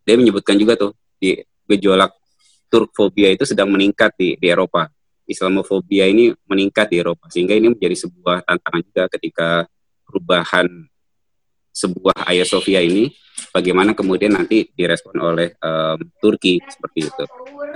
dia 0.08 0.16
menyebutkan 0.16 0.56
juga 0.56 0.74
tuh 0.80 0.96
di 1.20 1.36
gejolak 1.68 2.16
Turkfobia 2.66 3.30
itu 3.30 3.46
sedang 3.46 3.70
meningkat 3.70 4.14
di, 4.18 4.34
di 4.38 4.46
Eropa. 4.50 4.90
Islamofobia 5.26 6.06
ini 6.06 6.30
meningkat 6.46 6.86
di 6.86 7.02
Eropa 7.02 7.26
sehingga 7.26 7.58
ini 7.58 7.74
menjadi 7.74 8.06
sebuah 8.06 8.46
tantangan 8.46 8.82
juga 8.86 9.02
ketika 9.10 9.48
perubahan 10.06 10.86
sebuah 11.76 12.24
Hagia 12.24 12.48
Sophia 12.48 12.80
ini 12.80 13.12
bagaimana 13.52 13.92
kemudian 13.92 14.32
nanti 14.32 14.72
direspon 14.72 15.20
oleh 15.20 15.52
um, 15.60 16.00
Turki 16.16 16.56
seperti 16.64 17.12
itu. 17.12 17.24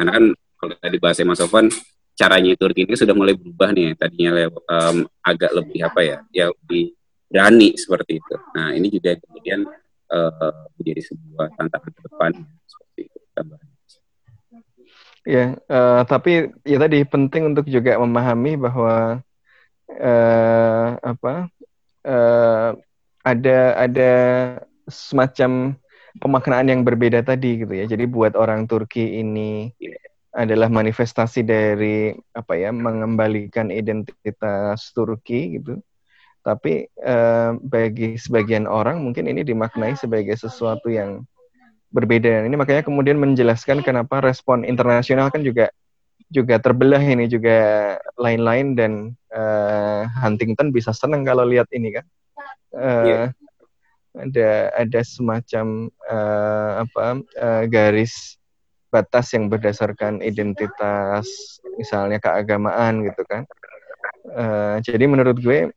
Karena 0.01 0.17
kan 0.17 0.25
kalau 0.57 0.75
tadi 0.81 0.97
bahasa 0.97 1.21
Mas 1.29 1.37
Sofan 1.37 1.69
caranya 2.17 2.57
Turki 2.57 2.89
ini 2.89 2.97
sudah 2.97 3.13
mulai 3.13 3.37
berubah 3.37 3.77
nih 3.77 3.93
tadinya 4.01 4.49
um, 4.49 5.05
agak 5.21 5.53
lebih 5.53 5.85
apa 5.85 6.01
ya 6.01 6.17
ya 6.33 6.45
lebih 6.49 6.97
berani 7.29 7.77
seperti 7.77 8.25
itu. 8.25 8.35
Nah 8.57 8.73
ini 8.73 8.89
juga 8.89 9.21
kemudian 9.21 9.69
uh, 10.09 10.65
menjadi 10.81 11.13
sebuah 11.13 11.53
tantangan 11.61 11.93
ke 11.93 12.01
depan 12.09 12.31
seperti 12.65 13.01
itu 13.09 13.19
Ya, 15.29 15.53
uh, 15.69 16.01
tapi 16.09 16.49
ya 16.65 16.81
tadi 16.81 17.05
penting 17.05 17.53
untuk 17.53 17.69
juga 17.69 18.01
memahami 18.01 18.57
bahwa 18.57 19.21
uh, 20.01 20.89
apa 20.97 21.53
uh, 22.09 22.73
ada 23.25 23.77
ada 23.77 24.13
semacam 24.89 25.77
pemaknaan 26.19 26.67
yang 26.67 26.83
berbeda 26.83 27.23
tadi 27.23 27.63
gitu 27.63 27.73
ya. 27.73 27.85
Jadi 27.87 28.05
buat 28.11 28.35
orang 28.35 28.67
Turki 28.67 29.21
ini 29.21 29.71
adalah 30.31 30.71
manifestasi 30.71 31.43
dari 31.43 32.15
apa 32.35 32.55
ya 32.55 32.71
mengembalikan 32.71 33.69
identitas 33.71 34.91
Turki 34.95 35.61
gitu. 35.61 35.79
Tapi 36.41 36.89
eh, 36.89 37.51
bagi 37.61 38.17
sebagian 38.17 38.65
orang 38.65 39.05
mungkin 39.05 39.29
ini 39.29 39.45
dimaknai 39.45 39.95
sebagai 39.95 40.35
sesuatu 40.35 40.89
yang 40.89 41.23
berbeda. 41.91 42.47
Ini 42.47 42.55
makanya 42.55 42.87
kemudian 42.87 43.19
menjelaskan 43.19 43.83
kenapa 43.83 44.23
respon 44.23 44.63
internasional 44.63 45.29
kan 45.29 45.43
juga 45.43 45.69
juga 46.31 46.63
terbelah 46.63 47.03
ini 47.03 47.27
juga 47.27 47.99
lain-lain 48.15 48.79
dan 48.79 48.93
uh, 49.35 50.07
Huntington 50.23 50.71
bisa 50.71 50.95
senang 50.95 51.27
kalau 51.27 51.43
lihat 51.43 51.67
ini 51.75 51.91
kan 51.91 52.07
yeah. 53.05 53.29
ada 54.15 54.51
ada 54.75 55.01
semacam 55.03 55.91
uh, 56.07 56.87
apa 56.87 57.23
uh, 57.39 57.63
garis 57.67 58.39
batas 58.91 59.31
yang 59.31 59.47
berdasarkan 59.47 60.19
identitas 60.19 61.27
misalnya 61.79 62.19
keagamaan 62.19 63.07
gitu 63.07 63.23
kan 63.31 63.47
uh, 64.35 64.83
jadi 64.83 65.07
menurut 65.07 65.39
gue 65.39 65.71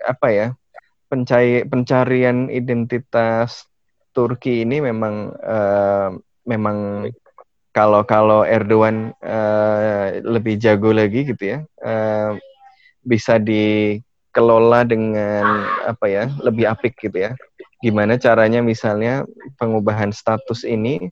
apa 0.00 0.28
ya 0.32 0.48
pencari 1.08 1.62
pencarian 1.68 2.48
identitas 2.48 3.68
Turki 4.14 4.62
ini 4.62 4.78
memang 4.78 5.34
uh, 5.42 6.14
memang 6.46 7.08
kalau 7.74 8.06
kalau 8.06 8.46
Erdogan 8.46 9.10
uh, 9.18 10.22
lebih 10.22 10.56
jago 10.62 10.94
lagi 10.94 11.26
gitu 11.26 11.58
ya 11.58 11.58
uh, 11.82 12.38
bisa 13.02 13.36
dikelola 14.34 14.82
dengan 14.82 15.62
apa 15.86 16.10
ya 16.10 16.26
lebih 16.42 16.66
apik 16.66 16.98
gitu 16.98 17.30
ya. 17.30 17.38
Gimana 17.78 18.18
caranya 18.18 18.66
misalnya 18.66 19.22
pengubahan 19.62 20.10
status 20.10 20.66
ini 20.66 21.06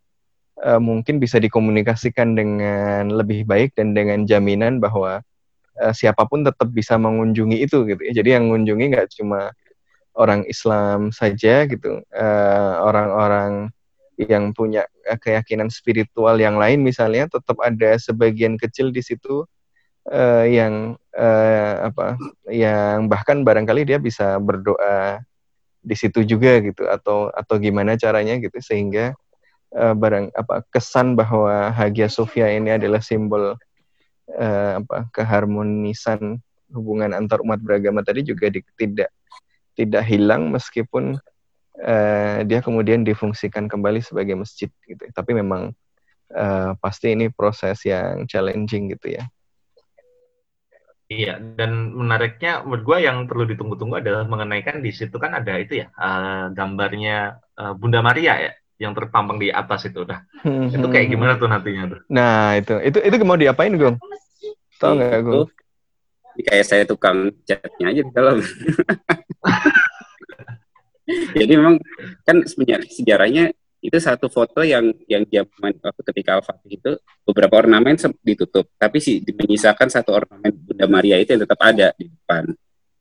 uh, 0.59 0.83
mungkin 0.83 1.23
bisa 1.23 1.39
dikomunikasikan 1.39 2.35
dengan 2.35 3.14
lebih 3.14 3.47
baik 3.47 3.79
dan 3.79 3.95
dengan 3.95 4.27
jaminan 4.27 4.83
bahwa 4.83 5.23
uh, 5.79 5.95
siapa 5.95 6.27
pun 6.27 6.43
tetap 6.43 6.75
bisa 6.75 6.99
mengunjungi 6.99 7.62
itu 7.62 7.87
gitu 7.87 8.03
ya. 8.03 8.11
Jadi 8.11 8.35
yang 8.35 8.51
mengunjungi 8.51 8.91
nggak 8.91 9.14
cuma 9.23 9.55
orang 10.18 10.43
Islam 10.51 11.09
saja 11.09 11.64
gitu, 11.64 12.05
orang 12.12 12.85
orang-orang 12.85 13.53
yang 14.20 14.53
punya 14.53 14.85
keyakinan 15.25 15.73
spiritual 15.73 16.37
yang 16.37 16.61
lain 16.61 16.85
misalnya 16.85 17.33
tetap 17.33 17.57
ada 17.64 17.97
sebagian 17.97 18.61
kecil 18.61 18.93
di 18.93 19.01
situ 19.01 19.49
uh, 20.09 20.46
yang 20.48 20.96
uh, 21.14 21.92
apa 21.92 22.18
yang 22.50 23.07
bahkan 23.07 23.46
barangkali 23.46 23.86
dia 23.86 23.98
bisa 24.03 24.40
berdoa 24.42 25.22
di 25.82 25.94
situ 25.98 26.22
juga 26.22 26.62
gitu 26.62 26.86
atau 26.86 27.30
atau 27.34 27.55
gimana 27.59 27.98
caranya 27.98 28.38
gitu 28.38 28.55
sehingga 28.62 29.14
uh, 29.74 29.94
barang 29.94 30.30
apa 30.34 30.62
kesan 30.70 31.18
bahwa 31.18 31.74
Hagia 31.74 32.07
Sophia 32.07 32.50
ini 32.55 32.78
adalah 32.78 33.03
simbol 33.03 33.59
uh, 34.38 34.72
apa 34.78 35.11
keharmonisan 35.11 36.38
hubungan 36.72 37.12
antar 37.12 37.44
umat 37.44 37.61
beragama 37.61 38.00
tadi 38.00 38.24
juga 38.24 38.48
di, 38.48 38.64
tidak 38.78 39.11
tidak 39.76 40.05
hilang 40.07 40.53
meskipun 40.53 41.16
uh, 41.80 42.38
dia 42.44 42.61
kemudian 42.61 43.03
difungsikan 43.03 43.66
kembali 43.68 44.05
sebagai 44.05 44.36
masjid 44.36 44.68
gitu. 44.84 45.03
Tapi 45.12 45.32
memang 45.36 45.72
uh, 46.32 46.70
pasti 46.78 47.16
ini 47.16 47.32
proses 47.32 47.80
yang 47.88 48.28
challenging 48.28 48.92
gitu 48.92 49.16
ya. 49.16 49.24
Iya, 51.13 51.37
dan 51.61 51.93
menariknya 51.93 52.65
menurut 52.65 52.85
gue 52.89 52.99
yang 53.05 53.29
perlu 53.29 53.45
ditunggu-tunggu 53.45 54.01
adalah 54.01 54.25
mengenai 54.25 54.65
kan 54.65 54.81
di 54.81 54.89
situ 54.89 55.21
kan 55.21 55.37
ada 55.37 55.61
itu 55.61 55.85
ya 55.85 55.93
uh, 55.93 56.49
gambarnya 56.57 57.37
uh, 57.61 57.77
Bunda 57.77 58.01
Maria 58.01 58.41
ya 58.41 58.53
yang 58.81 58.97
terpampang 58.97 59.37
di 59.37 59.53
atas 59.53 59.85
itu 59.85 60.09
dah. 60.09 60.25
Hmm. 60.41 60.73
Itu 60.73 60.89
kayak 60.89 61.13
gimana 61.13 61.37
tuh 61.37 61.53
nantinya 61.53 61.93
tuh? 61.93 62.01
Nah 62.09 62.57
itu 62.57 62.81
itu 62.81 62.99
itu 63.05 63.25
mau 63.29 63.37
diapain 63.37 63.77
gue? 63.77 63.93
Tahu 64.81 64.93
nggak 64.97 65.21
gue? 65.21 65.45
Kayak 66.49 66.65
saya 66.65 66.85
tukang 66.89 67.29
catnya 67.45 67.87
aja 67.93 68.03
kalau. 68.11 68.41
Jadi 71.37 71.53
memang 71.61 71.77
kan 72.25 72.41
sebenarnya 72.49 72.89
sejarahnya 72.89 73.45
itu 73.83 73.99
satu 73.99 74.30
foto 74.30 74.62
yang 74.62 74.95
yang 75.11 75.26
zaman 75.26 75.74
waktu 75.83 76.03
ketika 76.14 76.39
Al-Fatih 76.39 76.70
itu 76.78 76.93
beberapa 77.26 77.59
ornamen 77.59 77.99
ditutup, 78.22 78.70
tapi 78.78 79.03
sih 79.03 79.18
menyisakan 79.26 79.91
satu 79.91 80.14
ornamen 80.14 80.55
Bunda 80.55 80.87
Maria 80.87 81.18
itu 81.18 81.35
yang 81.35 81.43
tetap 81.43 81.59
ada 81.59 81.91
di 81.99 82.07
depan, 82.07 82.47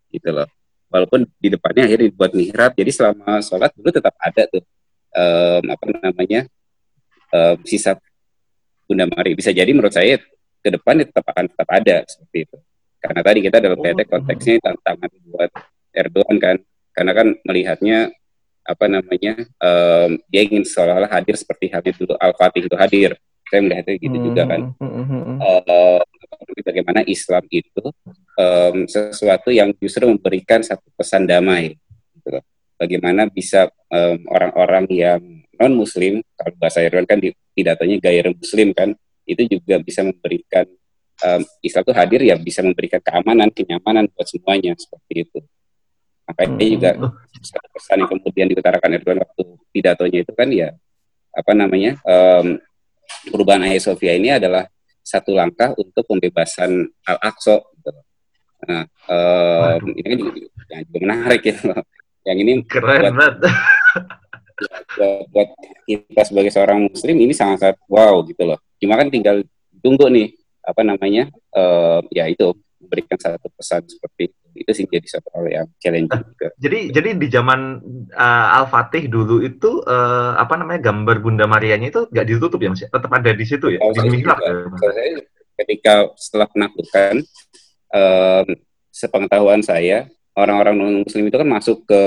gitu 0.10 0.30
loh. 0.34 0.50
Walaupun 0.90 1.30
di 1.38 1.54
depannya 1.54 1.86
akhirnya 1.86 2.10
dibuat 2.10 2.34
mihrab, 2.34 2.74
jadi 2.74 2.90
selama 2.90 3.40
sholat 3.46 3.70
dulu 3.78 3.94
tetap 3.94 4.18
ada 4.18 4.44
tuh 4.50 4.66
um, 5.14 5.64
apa 5.70 5.86
namanya 6.02 6.50
um, 7.30 7.62
sisa 7.62 7.96
Bunda 8.90 9.06
Maria. 9.06 9.38
Bisa 9.38 9.54
jadi 9.54 9.70
menurut 9.70 9.94
saya 9.94 10.18
ke 10.62 10.70
depan 10.74 10.98
tetap 11.06 11.24
akan 11.30 11.46
tetap 11.46 11.70
ada 11.70 11.98
seperti 12.10 12.50
itu. 12.50 12.58
Karena 12.98 13.22
tadi 13.22 13.40
kita 13.46 13.58
dalam 13.62 13.78
konteks 13.78 14.10
konteksnya 14.10 14.56
tantangan 14.66 15.10
buat 15.30 15.52
Erdogan 15.94 16.38
kan, 16.42 16.56
karena 16.92 17.12
kan 17.14 17.28
melihatnya 17.46 17.98
apa 18.62 18.86
namanya 18.86 19.42
um, 19.58 20.22
dia 20.30 20.42
ingin 20.46 20.62
seolah-olah 20.62 21.10
hadir 21.10 21.34
seperti 21.36 21.74
halnya 21.74 21.94
dulu 21.98 22.14
Al 22.18 22.34
Fatih 22.38 22.66
itu 22.66 22.78
hadir. 22.78 23.12
Saya 23.52 23.60
melihatnya 23.68 24.00
gitu 24.00 24.16
hmm, 24.16 24.26
juga 24.32 24.44
kan. 24.48 24.62
uh, 25.68 26.02
bagaimana 26.64 27.04
Islam 27.04 27.44
itu 27.52 27.84
um, 28.38 28.76
sesuatu 28.88 29.50
yang 29.52 29.74
justru 29.76 30.08
memberikan 30.08 30.64
satu 30.64 30.88
pesan 30.96 31.28
damai 31.28 31.76
gitu. 32.16 32.40
bagaimana 32.80 33.28
bisa 33.28 33.68
orang-orang 34.32 34.86
um, 34.88 34.96
yang 34.96 35.22
non 35.60 35.74
Muslim 35.76 36.24
kalau 36.34 36.54
bahasa 36.58 36.82
Irwan 36.82 37.06
kan 37.06 37.20
di 37.20 37.36
pidatonya 37.54 37.98
gaya 38.00 38.32
Muslim 38.32 38.72
kan 38.72 38.96
itu 39.28 39.46
juga 39.46 39.78
bisa 39.84 40.02
memberikan 40.02 40.66
um, 41.22 41.42
Islam 41.62 41.84
itu 41.86 41.94
hadir 41.94 42.22
ya 42.24 42.36
bisa 42.40 42.62
memberikan 42.66 43.02
keamanan 43.04 43.52
kenyamanan 43.54 44.10
buat 44.16 44.26
semuanya 44.26 44.74
seperti 44.80 45.28
itu 45.28 45.40
makanya 46.28 46.56
hmm. 46.58 46.74
juga 46.78 46.90
pesan 47.74 47.98
yang 48.06 48.10
kemudian 48.10 48.48
diutarakan 48.52 48.96
Erdogan 48.98 49.20
waktu 49.26 49.44
pidatonya 49.74 50.20
itu 50.24 50.34
kan 50.36 50.48
ya 50.54 50.70
apa 51.32 51.52
namanya 51.56 51.98
um, 52.04 52.60
perubahan 53.32 53.64
Hagia 53.68 53.92
Sophia 53.92 54.16
ini 54.16 54.32
adalah 54.32 54.68
satu 55.02 55.34
langkah 55.34 55.74
untuk 55.76 56.06
pembebasan 56.06 56.88
Al 57.06 57.18
Aqsa. 57.20 57.60
Gitu. 57.60 57.92
Nah, 58.70 58.86
um, 59.10 59.82
ini 59.98 60.06
kan 60.06 60.18
juga, 60.22 60.32
yang 60.72 60.82
juga 60.86 61.00
menarik 61.02 61.42
ya. 61.42 61.56
Yang 62.22 62.38
ini 62.46 62.52
keren 62.70 63.18
banget. 63.18 63.34
buat, 64.94 65.26
buat 65.34 65.50
kita 65.90 66.22
sebagai 66.22 66.54
seorang 66.54 66.86
Muslim 66.86 67.18
ini 67.18 67.34
sangat-sangat 67.34 67.82
wow 67.90 68.22
gitu 68.30 68.46
loh. 68.46 68.62
Cuma 68.78 68.94
kan 68.94 69.10
tinggal 69.10 69.42
tunggu 69.82 70.06
nih 70.14 70.38
apa 70.62 70.86
namanya, 70.86 71.34
uh, 71.58 72.06
ya 72.14 72.30
itu 72.30 72.54
memberikan 72.78 73.18
satu 73.18 73.50
pesan 73.58 73.82
seperti 73.90 74.30
itu 74.56 74.72
sih 74.76 74.86
jadi 74.88 75.08
satu 75.08 75.30
hal 75.36 75.46
yang 75.48 75.68
challenging 75.80 76.12
nah, 76.12 76.24
juga. 76.24 76.48
Jadi 76.60 76.80
jadi 76.92 77.10
di 77.16 77.28
zaman 77.32 77.80
uh, 78.12 78.58
Al 78.60 78.66
Fatih 78.68 79.08
dulu 79.08 79.40
itu 79.42 79.82
uh, 79.88 80.36
apa 80.36 80.60
namanya 80.60 80.92
gambar 80.92 81.18
Bunda 81.24 81.46
Marianya 81.48 81.90
itu 81.90 82.02
nggak 82.12 82.28
ditutup 82.28 82.60
ya 82.60 82.70
mas? 82.72 82.84
Tetap 82.84 83.12
ada 83.12 83.32
di 83.32 83.46
situ 83.48 83.72
ya? 83.72 83.80
Oh, 83.80 83.96
di 83.96 84.10
mihrab 84.12 84.38
ya? 84.44 84.68
Saya 84.80 85.24
ketika 85.62 85.94
setelah 86.18 86.48
penaklukan 86.50 87.22
um, 87.94 88.48
sepengetahuan 88.92 89.62
saya 89.62 90.10
orang-orang 90.36 90.76
non 90.76 90.96
Muslim 91.06 91.28
itu 91.28 91.38
kan 91.38 91.50
masuk 91.50 91.78
ke 91.88 92.04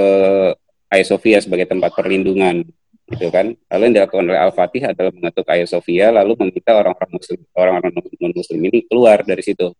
Hagia 0.92 1.06
Sophia 1.06 1.38
sebagai 1.40 1.66
tempat 1.68 1.92
perlindungan 1.96 2.64
gitu 3.10 3.28
kan. 3.28 3.52
Lalu 3.68 3.82
yang 3.90 3.94
dilakukan 4.00 4.24
oleh 4.28 4.40
Al 4.40 4.52
Fatih 4.52 4.82
adalah 4.84 5.12
mengetuk 5.12 5.44
Hagia 5.44 5.68
Sophia 5.68 6.08
lalu 6.12 6.36
meminta 6.40 6.72
orang-orang 6.76 7.10
Muslim 7.12 7.38
orang-orang 7.52 7.90
non 7.94 8.32
Muslim 8.32 8.60
ini 8.64 8.78
keluar 8.88 9.20
dari 9.24 9.42
situ. 9.44 9.72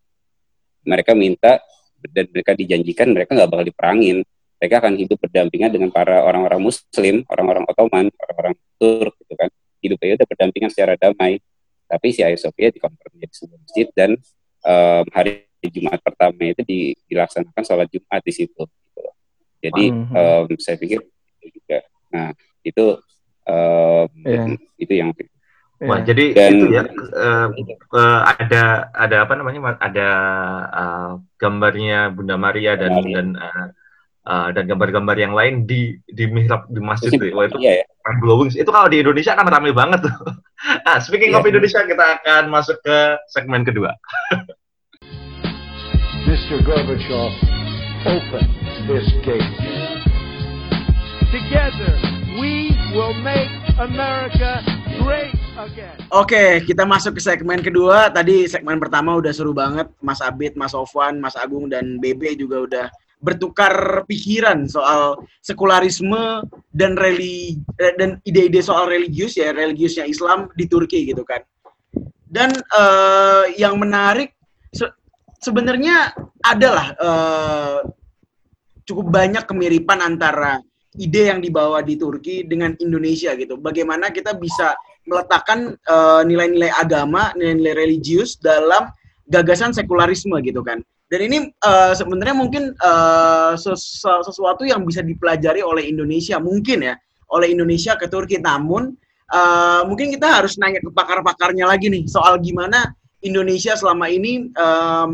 Mereka 0.84 1.16
minta 1.16 1.64
dan 2.10 2.28
mereka 2.30 2.52
dijanjikan 2.52 3.08
mereka 3.12 3.32
nggak 3.32 3.50
bakal 3.50 3.64
diperangin. 3.64 4.16
Mereka 4.62 4.74
akan 4.80 4.92
hidup 4.96 5.18
berdampingan 5.20 5.70
dengan 5.72 5.90
para 5.92 6.24
orang-orang 6.24 6.60
muslim 6.62 7.20
orang-orang 7.28 7.64
Ottoman 7.68 8.06
orang-orang 8.08 8.54
Turk 8.80 9.14
gitu 9.20 9.34
kan. 9.36 9.50
Hidupnya 9.84 10.16
udah 10.20 10.28
berdampingan 10.28 10.70
secara 10.72 10.94
damai. 10.96 11.40
Tapi 11.84 12.06
si 12.16 12.24
Hagia 12.24 12.40
Sophia 12.40 12.72
dikonversi 12.72 13.12
menjadi 13.12 13.34
sebuah 13.36 13.58
masjid 13.60 13.86
dan 13.92 14.10
um, 14.64 15.04
hari 15.12 15.44
Jumat 15.64 16.00
pertama 16.00 16.44
itu 16.44 16.62
di, 16.64 16.92
dilaksanakan 17.08 17.62
sholat 17.64 17.88
Jumat 17.88 18.20
di 18.20 18.32
situ 18.32 18.62
gitu. 18.68 19.04
jadi 19.64 19.84
um, 19.92 20.48
saya 20.60 20.76
pikir 20.76 21.00
itu 21.40 21.60
juga. 21.60 21.84
Nah 22.12 22.32
itu 22.64 22.84
um, 23.48 24.08
yeah. 24.24 24.56
itu 24.80 24.92
yang 24.92 25.12
Wah, 25.82 25.98
yeah. 25.98 26.06
jadi 26.06 26.24
Dan, 26.38 26.50
itu 26.54 26.66
ya 26.70 26.82
uh, 27.18 27.48
uh, 27.98 28.20
ada 28.30 28.94
ada 28.94 29.16
apa 29.26 29.34
namanya 29.34 29.74
ada 29.82 30.08
uh, 30.70 31.10
gambarnya 31.34 32.14
Bunda 32.14 32.38
Maria 32.38 32.78
dan 32.78 32.94
Maria. 32.94 33.10
dan 33.10 33.26
uh, 33.34 33.66
uh, 34.22 34.48
dan 34.54 34.64
gambar-gambar 34.70 35.16
yang 35.18 35.34
lain 35.34 35.66
di 35.66 35.98
di 36.06 36.30
mihrab 36.30 36.70
di 36.70 36.78
masjid 36.78 37.10
itu. 37.12 37.34
Wah 37.34 37.50
itu 37.50 37.58
yeah, 37.60 37.82
yeah. 37.82 38.16
blowing. 38.22 38.54
Itu 38.54 38.70
kalau 38.70 38.86
di 38.86 39.02
Indonesia 39.02 39.34
kan 39.34 39.50
ramai 39.50 39.74
banget 39.74 40.06
tuh. 40.06 40.14
ah, 40.88 41.02
speaking 41.02 41.34
yeah. 41.34 41.42
of 41.42 41.48
Indonesia 41.48 41.82
kita 41.84 42.22
akan 42.22 42.54
masuk 42.54 42.78
ke 42.80 42.98
segmen 43.34 43.66
kedua. 43.66 43.92
Mr. 46.24 46.64
Gorbachev, 46.64 47.34
open 48.08 48.46
this 48.88 49.10
gate. 49.26 49.52
Together, 51.28 51.92
we 52.40 52.72
will 52.96 53.12
make 53.20 53.50
America 53.76 54.64
great 55.02 55.43
Oke, 56.10 56.66
kita 56.66 56.82
masuk 56.82 57.18
ke 57.18 57.22
segmen 57.22 57.62
kedua. 57.62 58.10
Tadi 58.10 58.50
segmen 58.50 58.82
pertama 58.82 59.14
udah 59.14 59.30
seru 59.30 59.54
banget. 59.54 59.86
Mas 60.02 60.18
Abid, 60.18 60.58
Mas 60.58 60.74
Sofwan, 60.74 61.22
Mas 61.22 61.38
Agung, 61.38 61.70
dan 61.70 62.02
BB 62.02 62.34
juga 62.34 62.56
udah 62.66 62.86
bertukar 63.22 64.04
pikiran 64.04 64.68
soal 64.68 65.16
sekularisme 65.40 66.44
dan 66.74 66.92
eh, 67.00 67.94
dan 67.96 68.20
ide-ide 68.26 68.60
soal 68.60 68.84
religius 68.90 69.38
ya 69.40 69.54
religiusnya 69.54 70.04
Islam 70.04 70.50
di 70.58 70.66
Turki 70.66 71.06
gitu 71.08 71.22
kan. 71.22 71.40
Dan 72.26 72.50
uh, 72.74 73.46
yang 73.54 73.78
menarik 73.78 74.34
se 74.74 74.90
sebenarnya 75.38 76.12
adalah 76.42 76.86
uh, 76.98 77.78
cukup 78.84 79.06
banyak 79.08 79.46
kemiripan 79.46 80.02
antara 80.02 80.58
ide 80.98 81.30
yang 81.30 81.38
dibawa 81.38 81.80
di 81.80 81.94
Turki 81.94 82.42
dengan 82.42 82.74
Indonesia 82.82 83.32
gitu. 83.38 83.54
Bagaimana 83.56 84.10
kita 84.10 84.34
bisa 84.34 84.74
meletakkan 85.04 85.76
eh, 85.76 86.22
nilai-nilai 86.24 86.72
uh, 86.72 86.80
agama, 86.80 87.32
nilai-nilai 87.36 87.76
religius 87.76 88.40
dalam 88.40 88.88
gagasan 89.28 89.72
sekularisme 89.72 90.36
gitu 90.40 90.64
kan. 90.64 90.80
Dan 91.12 91.20
ini 91.30 91.38
uh, 91.62 91.92
sebenarnya 91.92 92.34
mungkin 92.34 92.72
uh, 92.80 93.52
ses 93.54 94.00
sesuatu 94.00 94.64
yang 94.64 94.82
bisa 94.88 95.04
dipelajari 95.04 95.60
oleh 95.60 95.84
Indonesia 95.84 96.40
mungkin 96.40 96.88
ya, 96.88 96.94
oleh 97.30 97.52
Indonesia 97.52 97.94
ke 98.00 98.08
Turki. 98.08 98.40
Namun 98.40 98.96
uh, 99.30 99.82
mungkin 99.84 100.10
kita 100.10 100.40
harus 100.40 100.56
nanya 100.56 100.80
ke 100.80 100.90
pakar-pakarnya 100.90 101.68
lagi 101.68 101.92
nih 101.92 102.08
soal 102.08 102.40
gimana 102.40 102.92
Indonesia 103.24 103.72
selama 103.72 104.08
ini 104.12 104.52
uh, 104.52 105.08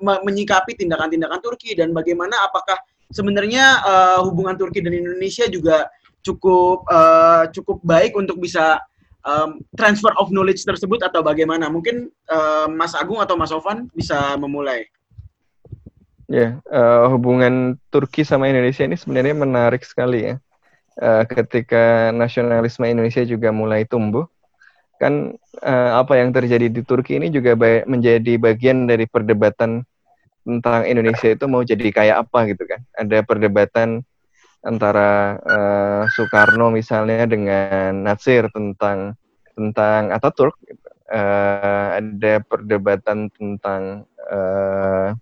menyikapi 0.00 0.76
tindakan-tindakan 0.76 1.40
Turki 1.40 1.72
dan 1.72 1.96
bagaimana 1.96 2.36
apakah 2.44 2.76
sebenarnya 3.08 3.80
uh, 3.80 4.18
hubungan 4.28 4.60
Turki 4.60 4.84
dan 4.84 4.92
Indonesia 4.92 5.48
juga 5.48 5.88
cukup 6.20 6.84
uh, 6.90 7.48
cukup 7.54 7.80
baik 7.86 8.12
untuk 8.18 8.42
bisa 8.42 8.82
um, 9.26 9.60
transfer 9.74 10.14
of 10.16 10.30
knowledge 10.30 10.62
tersebut 10.62 11.02
atau 11.02 11.20
bagaimana? 11.20 11.66
Mungkin 11.66 12.08
uh, 12.30 12.70
Mas 12.70 12.94
Agung 12.94 13.18
atau 13.18 13.34
Mas 13.34 13.50
Sofan 13.50 13.90
bisa 13.92 14.38
memulai. 14.38 14.86
Ya, 16.26 16.58
uh, 16.70 17.06
hubungan 17.10 17.78
Turki 17.90 18.26
sama 18.26 18.50
Indonesia 18.50 18.82
ini 18.82 18.98
sebenarnya 18.98 19.34
menarik 19.34 19.82
sekali 19.86 20.32
ya. 20.32 20.34
Uh, 20.96 21.22
ketika 21.28 22.08
nasionalisme 22.10 22.88
Indonesia 22.88 23.20
juga 23.22 23.52
mulai 23.52 23.84
tumbuh, 23.84 24.24
kan 24.96 25.36
uh, 25.60 25.90
apa 26.00 26.16
yang 26.16 26.32
terjadi 26.32 26.72
di 26.72 26.80
Turki 26.80 27.20
ini 27.20 27.28
juga 27.28 27.52
ba 27.52 27.84
menjadi 27.84 28.40
bagian 28.40 28.88
dari 28.88 29.04
perdebatan 29.04 29.84
tentang 30.46 30.88
Indonesia 30.88 31.28
itu 31.30 31.44
mau 31.46 31.60
jadi 31.60 31.90
kayak 31.92 32.16
apa 32.26 32.48
gitu 32.48 32.64
kan. 32.64 32.80
Ada 32.96 33.22
perdebatan 33.26 34.02
antara 34.64 35.36
uh, 35.42 36.02
Soekarno 36.10 36.72
misalnya 36.72 37.28
dengan 37.28 38.06
Natsir 38.06 38.48
tentang 38.52 39.18
tentang 39.56 40.12
Ataturk. 40.12 40.56
Uh, 41.06 42.02
ada 42.02 42.42
perdebatan 42.42 43.30
tentang 43.30 44.10
uh, 44.26 45.14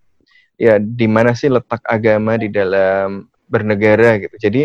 ya 0.57 0.81
di 0.81 1.05
mana 1.05 1.37
sih 1.37 1.53
letak 1.53 1.85
agama 1.85 2.41
di 2.41 2.49
dalam 2.49 3.29
bernegara 3.53 4.17
gitu. 4.17 4.33
Jadi 4.41 4.63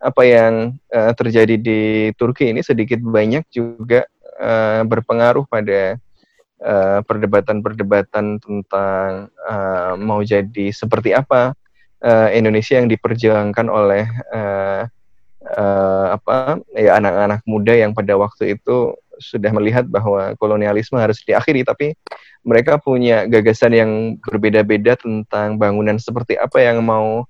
apa 0.00 0.22
yang 0.24 0.80
uh, 0.88 1.12
terjadi 1.12 1.60
di 1.60 1.80
Turki 2.16 2.48
ini 2.48 2.64
sedikit 2.64 2.96
banyak 3.04 3.44
juga 3.52 4.08
uh, 4.40 4.82
berpengaruh 4.88 5.44
pada 5.48 6.00
perdebatan-perdebatan 7.04 8.24
uh, 8.24 8.40
tentang 8.40 9.28
uh, 9.44 10.00
mau 10.00 10.24
jadi 10.24 10.72
seperti 10.72 11.12
apa 11.12 11.52
uh, 12.04 12.28
Indonesia 12.30 12.76
yang 12.76 12.92
diperjuangkan 12.92 13.66
oleh 13.72 14.04
uh, 14.30 14.84
uh, 15.56 16.06
apa 16.14 16.60
ya 16.76 17.00
anak-anak 17.00 17.40
muda 17.48 17.72
yang 17.72 17.96
pada 17.96 18.14
waktu 18.20 18.60
itu 18.60 18.92
sudah 19.18 19.50
melihat 19.54 19.86
bahwa 19.88 20.34
kolonialisme 20.36 20.98
harus 20.98 21.22
diakhiri 21.22 21.62
tapi 21.64 21.94
mereka 22.44 22.76
punya 22.76 23.24
gagasan 23.24 23.72
yang 23.72 23.90
berbeda-beda 24.20 25.00
tentang 25.00 25.56
bangunan 25.56 25.96
seperti 25.96 26.36
apa 26.36 26.60
yang 26.60 26.84
mau 26.84 27.24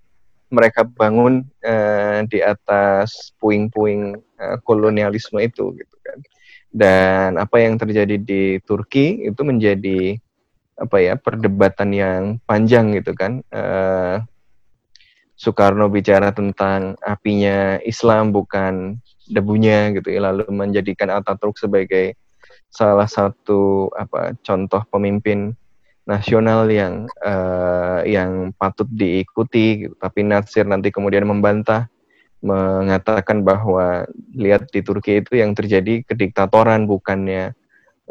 mereka 0.50 0.82
bangun 0.82 1.46
uh, 1.62 2.26
di 2.26 2.42
atas 2.42 3.34
puing-puing 3.38 4.18
uh, 4.38 4.56
kolonialisme 4.62 5.38
itu 5.42 5.74
gitu 5.74 5.96
kan. 6.02 6.18
Dan 6.74 7.28
apa 7.38 7.62
yang 7.62 7.78
terjadi 7.78 8.18
di 8.18 8.58
Turki 8.66 9.22
itu 9.26 9.40
menjadi 9.46 10.18
apa 10.74 10.98
ya 10.98 11.14
perdebatan 11.14 11.90
yang 11.94 12.22
panjang 12.46 12.94
gitu 12.98 13.14
kan. 13.14 13.42
Uh, 13.54 14.22
Soekarno 15.34 15.90
bicara 15.90 16.30
tentang 16.30 16.94
apinya 17.02 17.82
Islam 17.82 18.30
bukan 18.30 18.98
debunya 19.26 19.90
gitu 19.96 20.14
ya 20.14 20.30
lalu 20.30 20.46
menjadikan 20.52 21.10
Ataturk 21.10 21.58
sebagai 21.58 22.14
salah 22.70 23.06
satu 23.06 23.90
apa 23.94 24.34
contoh 24.42 24.82
pemimpin 24.90 25.54
nasional 26.04 26.68
yang 26.68 27.08
uh, 27.24 28.04
yang 28.04 28.52
patut 28.54 28.86
diikuti 28.92 29.88
gitu. 29.88 29.94
tapi 29.96 30.20
Natsir 30.20 30.68
nanti 30.68 30.92
kemudian 30.92 31.24
membantah 31.24 31.88
mengatakan 32.44 33.40
bahwa 33.40 34.04
lihat 34.36 34.68
di 34.68 34.84
Turki 34.84 35.24
itu 35.24 35.40
yang 35.40 35.56
terjadi 35.56 36.04
kediktatoran 36.04 36.84
bukannya 36.84 37.56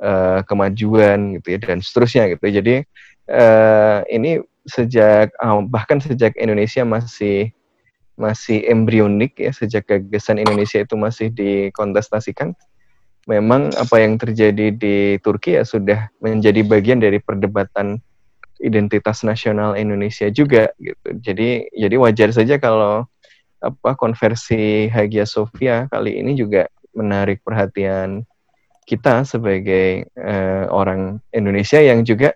uh, 0.01 0.41
kemajuan 0.49 1.37
gitu 1.37 1.47
ya 1.53 1.59
dan 1.61 1.85
seterusnya 1.85 2.33
gitu 2.33 2.45
jadi 2.49 2.75
uh, 3.29 4.01
ini 4.09 4.41
sejak 4.63 5.31
bahkan 5.67 5.99
sejak 5.99 6.35
Indonesia 6.39 6.87
masih 6.87 7.51
masih 8.13 8.63
embrionik 8.69 9.35
ya 9.41 9.49
sejak 9.49 9.89
gagasan 9.89 10.37
Indonesia 10.37 10.79
itu 10.79 10.93
masih 10.93 11.33
dikontestasikan 11.33 12.53
memang 13.25 13.71
apa 13.79 14.03
yang 14.03 14.19
terjadi 14.19 14.75
di 14.75 15.17
Turki 15.23 15.55
ya 15.55 15.63
sudah 15.63 16.11
menjadi 16.19 16.61
bagian 16.63 16.99
dari 16.99 17.23
perdebatan 17.23 18.03
identitas 18.63 19.23
nasional 19.27 19.75
Indonesia 19.75 20.27
juga 20.31 20.71
gitu. 20.79 21.07
Jadi 21.19 21.67
jadi 21.75 21.95
wajar 21.99 22.29
saja 22.31 22.55
kalau 22.59 23.07
apa 23.63 23.95
konversi 23.95 24.91
Hagia 24.91 25.23
Sophia 25.23 25.87
kali 25.87 26.19
ini 26.19 26.35
juga 26.35 26.67
menarik 26.91 27.39
perhatian 27.41 28.27
kita 28.83 29.23
sebagai 29.23 30.11
uh, 30.19 30.67
orang 30.67 31.23
Indonesia 31.31 31.79
yang 31.79 32.03
juga 32.03 32.35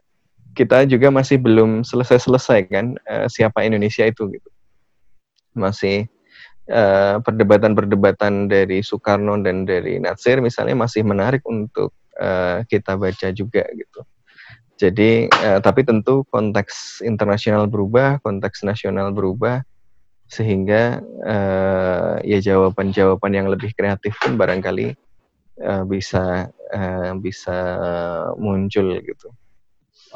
kita 0.57 0.89
juga 0.89 1.13
masih 1.13 1.37
belum 1.37 1.85
selesai-selesai 1.85 2.65
kan 2.73 2.97
uh, 3.05 3.29
siapa 3.29 3.61
Indonesia 3.61 4.09
itu 4.09 4.25
gitu. 4.33 4.49
Masih 5.53 6.09
Eh, 6.67 7.15
perdebatan-perdebatan 7.23 8.43
uh, 8.43 8.47
dari 8.51 8.83
Soekarno 8.83 9.39
dan 9.39 9.63
dari 9.63 10.03
Natsir 10.03 10.43
misalnya 10.43 10.75
masih 10.75 10.99
menarik 10.99 11.39
untuk 11.47 11.95
uh, 12.19 12.59
kita 12.67 12.99
baca 12.99 13.31
juga 13.31 13.63
gitu. 13.71 14.03
Jadi 14.75 15.31
uh, 15.31 15.63
tapi 15.63 15.87
tentu 15.87 16.27
konteks 16.27 16.99
internasional 17.07 17.71
berubah, 17.71 18.19
konteks 18.19 18.67
nasional 18.67 19.15
berubah 19.15 19.63
sehingga 20.27 20.99
uh, 21.23 22.19
ya 22.27 22.43
jawaban-jawaban 22.43 23.31
yang 23.31 23.47
lebih 23.47 23.71
kreatif 23.71 24.19
pun 24.19 24.35
barangkali 24.35 24.91
uh, 25.63 25.87
bisa 25.87 26.51
uh, 26.51 27.15
bisa 27.15 27.57
muncul 28.35 28.91
gitu. 29.07 29.31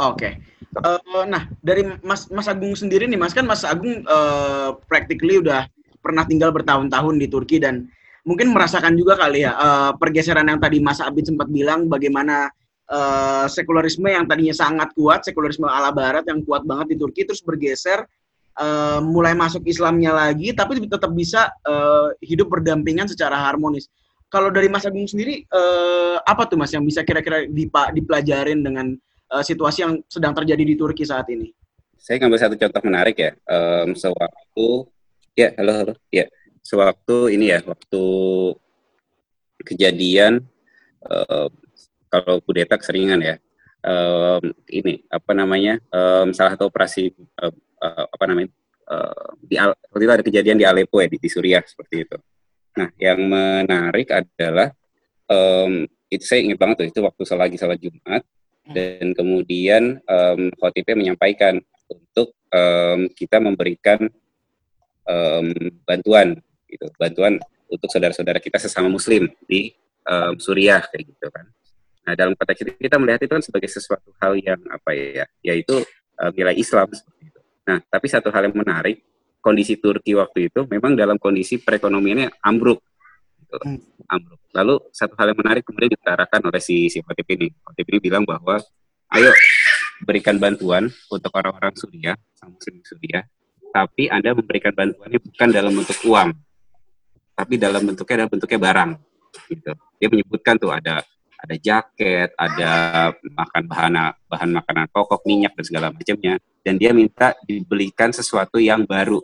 Oke. 0.02 0.18
Okay. 0.18 0.34
Uh, 0.72 1.28
nah 1.28 1.52
dari 1.60 1.84
Mas 2.02 2.32
Mas 2.32 2.48
Agung 2.48 2.74
sendiri 2.74 3.06
nih, 3.06 3.20
Mas 3.20 3.36
kan 3.36 3.46
Mas 3.46 3.62
Agung 3.68 4.02
uh, 4.08 4.74
practically 4.88 5.38
udah 5.38 5.68
pernah 6.02 6.26
tinggal 6.26 6.50
bertahun-tahun 6.50 7.16
di 7.22 7.28
Turki 7.30 7.62
dan 7.62 7.92
mungkin 8.26 8.50
merasakan 8.54 8.98
juga 8.98 9.18
kali 9.18 9.46
ya 9.46 9.54
uh, 9.54 9.92
pergeseran 9.98 10.50
yang 10.50 10.58
tadi 10.58 10.82
Mas 10.82 11.04
Abid 11.04 11.30
sempat 11.30 11.50
bilang 11.50 11.86
bagaimana 11.86 12.50
uh, 12.90 13.46
sekularisme 13.46 14.10
yang 14.10 14.26
tadinya 14.26 14.56
sangat 14.56 14.90
kuat, 14.98 15.22
sekularisme 15.26 15.70
ala 15.70 15.94
barat 15.94 16.26
yang 16.26 16.42
kuat 16.46 16.66
banget 16.66 16.94
di 16.94 16.98
Turki 16.98 17.22
terus 17.26 17.42
bergeser 17.46 18.06
uh, 18.58 19.00
mulai 19.04 19.38
masuk 19.38 19.66
Islamnya 19.66 20.14
lagi 20.14 20.54
tapi 20.54 20.82
tetap 20.82 21.12
bisa 21.14 21.50
uh, 21.66 22.14
hidup 22.26 22.50
berdampingan 22.50 23.06
secara 23.06 23.38
harmonis. 23.38 23.90
Kalau 24.32 24.48
dari 24.48 24.72
Mas 24.72 24.88
Agung 24.88 25.06
sendiri 25.06 25.44
uh, 25.52 26.24
apa 26.24 26.48
tuh 26.48 26.56
Mas 26.56 26.72
yang 26.72 26.88
bisa 26.88 27.04
kira-kira 27.04 27.44
dipelajarin 27.92 28.64
dengan 28.64 28.96
uh, 29.32 29.44
situasi 29.44 29.88
yang 29.88 29.94
sedang 30.12 30.36
terjadi 30.36 30.64
di 30.68 30.76
Turki 30.76 31.08
saat 31.08 31.32
ini? 31.32 31.50
Saya 31.96 32.20
ngambil 32.20 32.40
satu 32.40 32.56
contoh 32.60 32.82
menarik 32.84 33.16
ya. 33.16 33.32
Um, 33.48 33.96
sewaktu 33.96 34.92
Ya, 35.32 35.56
halo, 35.56 35.72
halo. 35.72 35.94
Ya, 36.12 36.28
sewaktu 36.60 37.40
ini 37.40 37.56
ya, 37.56 37.64
waktu 37.64 38.04
kejadian 39.64 40.44
uh, 41.08 41.48
kalau 42.12 42.44
kudeta 42.44 42.76
keseringan 42.76 43.24
ya, 43.24 43.36
um, 43.80 44.52
ini 44.68 45.08
apa 45.08 45.32
namanya, 45.32 45.80
um, 45.88 46.36
salah 46.36 46.60
satu 46.60 46.68
operasi 46.68 47.16
uh, 47.40 47.48
uh, 47.80 48.06
apa 48.12 48.24
namanya, 48.28 48.52
uh, 48.92 49.32
di 49.40 49.56
waktu 49.56 50.04
itu 50.04 50.12
ada 50.20 50.26
kejadian 50.28 50.60
di 50.60 50.68
Aleppo 50.68 51.00
ya, 51.00 51.08
di, 51.08 51.16
di 51.16 51.30
Suriah 51.32 51.64
seperti 51.64 52.04
itu. 52.04 52.18
Nah, 52.76 52.92
yang 53.00 53.24
menarik 53.24 54.12
adalah 54.12 54.76
um, 55.32 55.88
itu 56.12 56.28
saya 56.28 56.44
ingat 56.44 56.60
banget 56.60 56.76
tuh 56.84 56.88
itu 56.92 57.00
waktu 57.00 57.24
lagi 57.40 57.56
salat 57.56 57.80
Jumat 57.80 58.28
dan 58.68 59.18
kemudian 59.18 59.98
um, 60.06 60.42
menyampaikan 60.94 61.58
untuk 61.90 62.38
um, 62.54 63.10
kita 63.12 63.42
memberikan 63.42 64.06
um, 65.08 65.48
bantuan 65.84 66.38
gitu. 66.70 66.88
Bantuan 66.96 67.42
untuk 67.72 67.90
saudara-saudara 67.90 68.38
kita 68.38 68.60
sesama 68.62 68.92
muslim 68.92 69.32
di 69.48 69.74
um, 70.06 70.38
Suriah 70.38 70.84
kayak 70.86 71.04
gitu 71.10 71.28
kan. 71.32 71.46
Nah 72.06 72.14
dalam 72.18 72.34
konteks 72.34 72.60
itu 72.66 72.72
kita 72.78 72.98
melihat 72.98 73.22
itu 73.24 73.32
kan 73.32 73.44
sebagai 73.44 73.70
sesuatu 73.70 74.10
hal 74.20 74.34
yang 74.38 74.62
apa 74.70 74.92
ya 74.94 75.26
yaitu 75.42 75.82
uh, 76.20 76.32
nilai 76.34 76.58
Islam 76.58 76.90
seperti 76.92 77.32
itu. 77.32 77.40
Nah 77.66 77.80
tapi 77.88 78.08
satu 78.10 78.30
hal 78.30 78.50
yang 78.50 78.56
menarik 78.58 79.02
kondisi 79.42 79.78
Turki 79.82 80.14
waktu 80.14 80.54
itu 80.54 80.70
memang 80.70 80.94
dalam 80.94 81.18
kondisi 81.18 81.58
perekonomiannya 81.58 82.42
ambruk 82.46 82.82
gitu. 83.52 83.58
Hmm. 83.68 83.80
ambruk 84.08 84.40
lalu 84.56 84.80
satu 84.96 85.20
hal 85.20 85.36
yang 85.36 85.40
menarik 85.44 85.68
kemudian 85.68 85.92
diutarakan 85.92 86.40
oleh 86.48 86.62
si 86.64 86.88
si 86.88 87.04
Khotib 87.04 87.28
ini 87.36 87.52
Khotib 87.68 87.86
ini 87.92 88.00
bilang 88.00 88.24
bahwa 88.24 88.64
ayo 89.12 89.32
berikan 90.06 90.42
bantuan 90.42 90.90
untuk 91.14 91.32
orang-orang 91.38 91.74
Suriah, 91.78 92.18
sama 92.34 92.58
muslim 92.58 92.82
Suriah, 92.82 93.24
tapi 93.70 94.10
Anda 94.10 94.34
memberikan 94.34 94.74
bantuannya 94.74 95.20
bukan 95.22 95.50
dalam 95.54 95.72
bentuk 95.78 95.98
uang, 96.10 96.30
tapi 97.38 97.54
dalam 97.62 97.82
bentuknya 97.86 98.26
adalah 98.26 98.32
bentuknya 98.34 98.60
barang. 98.60 98.92
Gitu. 99.48 99.72
Dia 100.02 100.08
menyebutkan 100.12 100.56
tuh 100.60 100.74
ada 100.74 101.06
ada 101.42 101.56
jaket, 101.58 102.30
ada 102.38 102.72
makan 103.34 103.64
bahan 103.66 103.94
bahan 104.30 104.50
makanan 104.62 104.86
pokok, 104.94 105.26
minyak 105.26 105.54
dan 105.58 105.66
segala 105.66 105.88
macamnya. 105.90 106.38
Dan 106.62 106.78
dia 106.78 106.94
minta 106.94 107.34
dibelikan 107.50 108.14
sesuatu 108.14 108.62
yang 108.62 108.86
baru, 108.86 109.18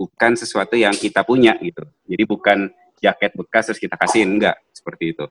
bukan 0.00 0.32
sesuatu 0.32 0.80
yang 0.80 0.96
kita 0.96 1.20
punya 1.20 1.52
gitu. 1.60 1.84
Jadi 2.08 2.24
bukan 2.24 2.72
jaket 3.04 3.36
bekas 3.36 3.68
terus 3.68 3.80
kita 3.80 4.00
kasihin 4.00 4.40
enggak 4.40 4.56
seperti 4.72 5.12
itu. 5.12 5.28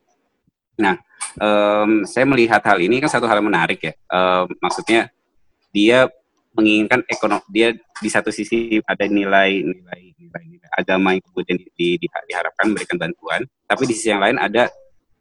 Nah, 0.78 0.98
em, 1.42 2.06
saya 2.06 2.26
melihat 2.30 2.62
hal 2.62 2.78
ini 2.78 3.02
kan 3.02 3.10
satu 3.10 3.26
hal 3.26 3.42
yang 3.42 3.50
menarik 3.50 3.82
ya. 3.82 3.94
Em, 3.94 4.46
maksudnya 4.62 5.10
dia 5.74 6.06
menginginkan 6.54 7.02
ekonomi 7.10 7.42
dia 7.50 7.74
di 7.74 8.10
satu 8.14 8.30
sisi 8.30 8.78
ada 8.86 9.10
nilai 9.10 9.66
nilai 9.66 10.02
agama 10.74 11.14
yang 11.14 11.22
kemudian 11.30 11.58
di, 11.58 11.66
di- 11.74 11.98
di- 12.02 12.10
diharapkan 12.30 12.66
memberikan 12.70 12.98
bantuan, 12.98 13.42
tapi 13.70 13.90
di 13.90 13.94
sisi 13.94 14.14
yang 14.14 14.22
lain 14.22 14.38
ada 14.38 14.70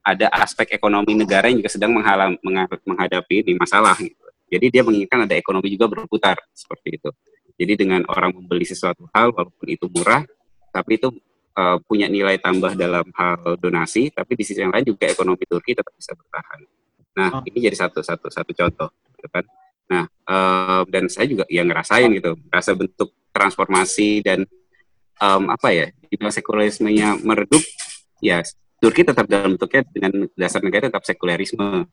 ada 0.03 0.27
aspek 0.35 0.75
ekonomi 0.75 1.15
negara 1.15 1.47
yang 1.47 1.63
juga 1.63 1.73
sedang 1.73 1.95
menghadapi 1.95 3.47
ini 3.47 3.55
masalah 3.55 3.95
gitu. 4.01 4.19
Jadi 4.53 4.67
dia 4.69 4.83
menginginkan 4.85 5.25
ada 5.25 5.35
ekonomi 5.39 5.73
juga 5.73 5.89
berputar 5.89 6.37
seperti 6.53 7.01
itu. 7.01 7.09
Jadi 7.57 7.73
dengan 7.79 8.03
orang 8.11 8.35
membeli 8.35 8.67
sesuatu 8.67 9.07
hal 9.15 9.31
walaupun 9.33 9.69
itu 9.71 9.87
murah, 9.89 10.27
tapi 10.75 10.99
itu 10.99 11.09
eh, 11.53 11.79
punya 11.85 12.07
nilai 12.09 12.41
tambah 12.41 12.73
dalam 12.77 13.05
hal 13.17 13.57
donasi, 13.61 14.09
tapi 14.13 14.37
di 14.37 14.45
sisi 14.45 14.61
yang 14.65 14.73
lain 14.73 14.89
juga 14.89 15.09
ekonomi 15.09 15.45
Turki 15.45 15.77
tetap 15.77 15.93
bisa 15.97 16.13
bertahan. 16.17 16.61
Nah, 17.13 17.29
Oh. 17.39 17.43
ini 17.45 17.69
jadi 17.69 17.77
satu 17.77 18.01
satu 18.01 18.33
satu 18.33 18.51
contoh, 18.57 18.89
gitu 19.17 19.29
kan. 19.29 19.45
Nah, 19.93 20.05
eh, 20.09 20.83
dan 20.89 21.05
saya 21.13 21.29
juga 21.29 21.45
yang 21.53 21.69
ngerasain 21.69 22.09
gitu, 22.17 22.37
rasa 22.49 22.73
bentuk 22.73 23.13
transformasi 23.33 24.25
dan 24.25 24.45
em, 25.23 25.45
apa 25.49 25.69
ya, 25.73 25.87
mana 26.21 26.33
sekularismenya 26.35 27.21
meredup, 27.23 27.63
ya 28.21 28.43
Turki 28.83 29.07
tetap 29.07 29.31
dalam 29.31 29.55
bentuknya 29.55 29.87
dengan 29.95 30.27
dasar 30.35 30.59
negara 30.61 30.91
tetap 30.91 31.07
sekularisme, 31.07 31.87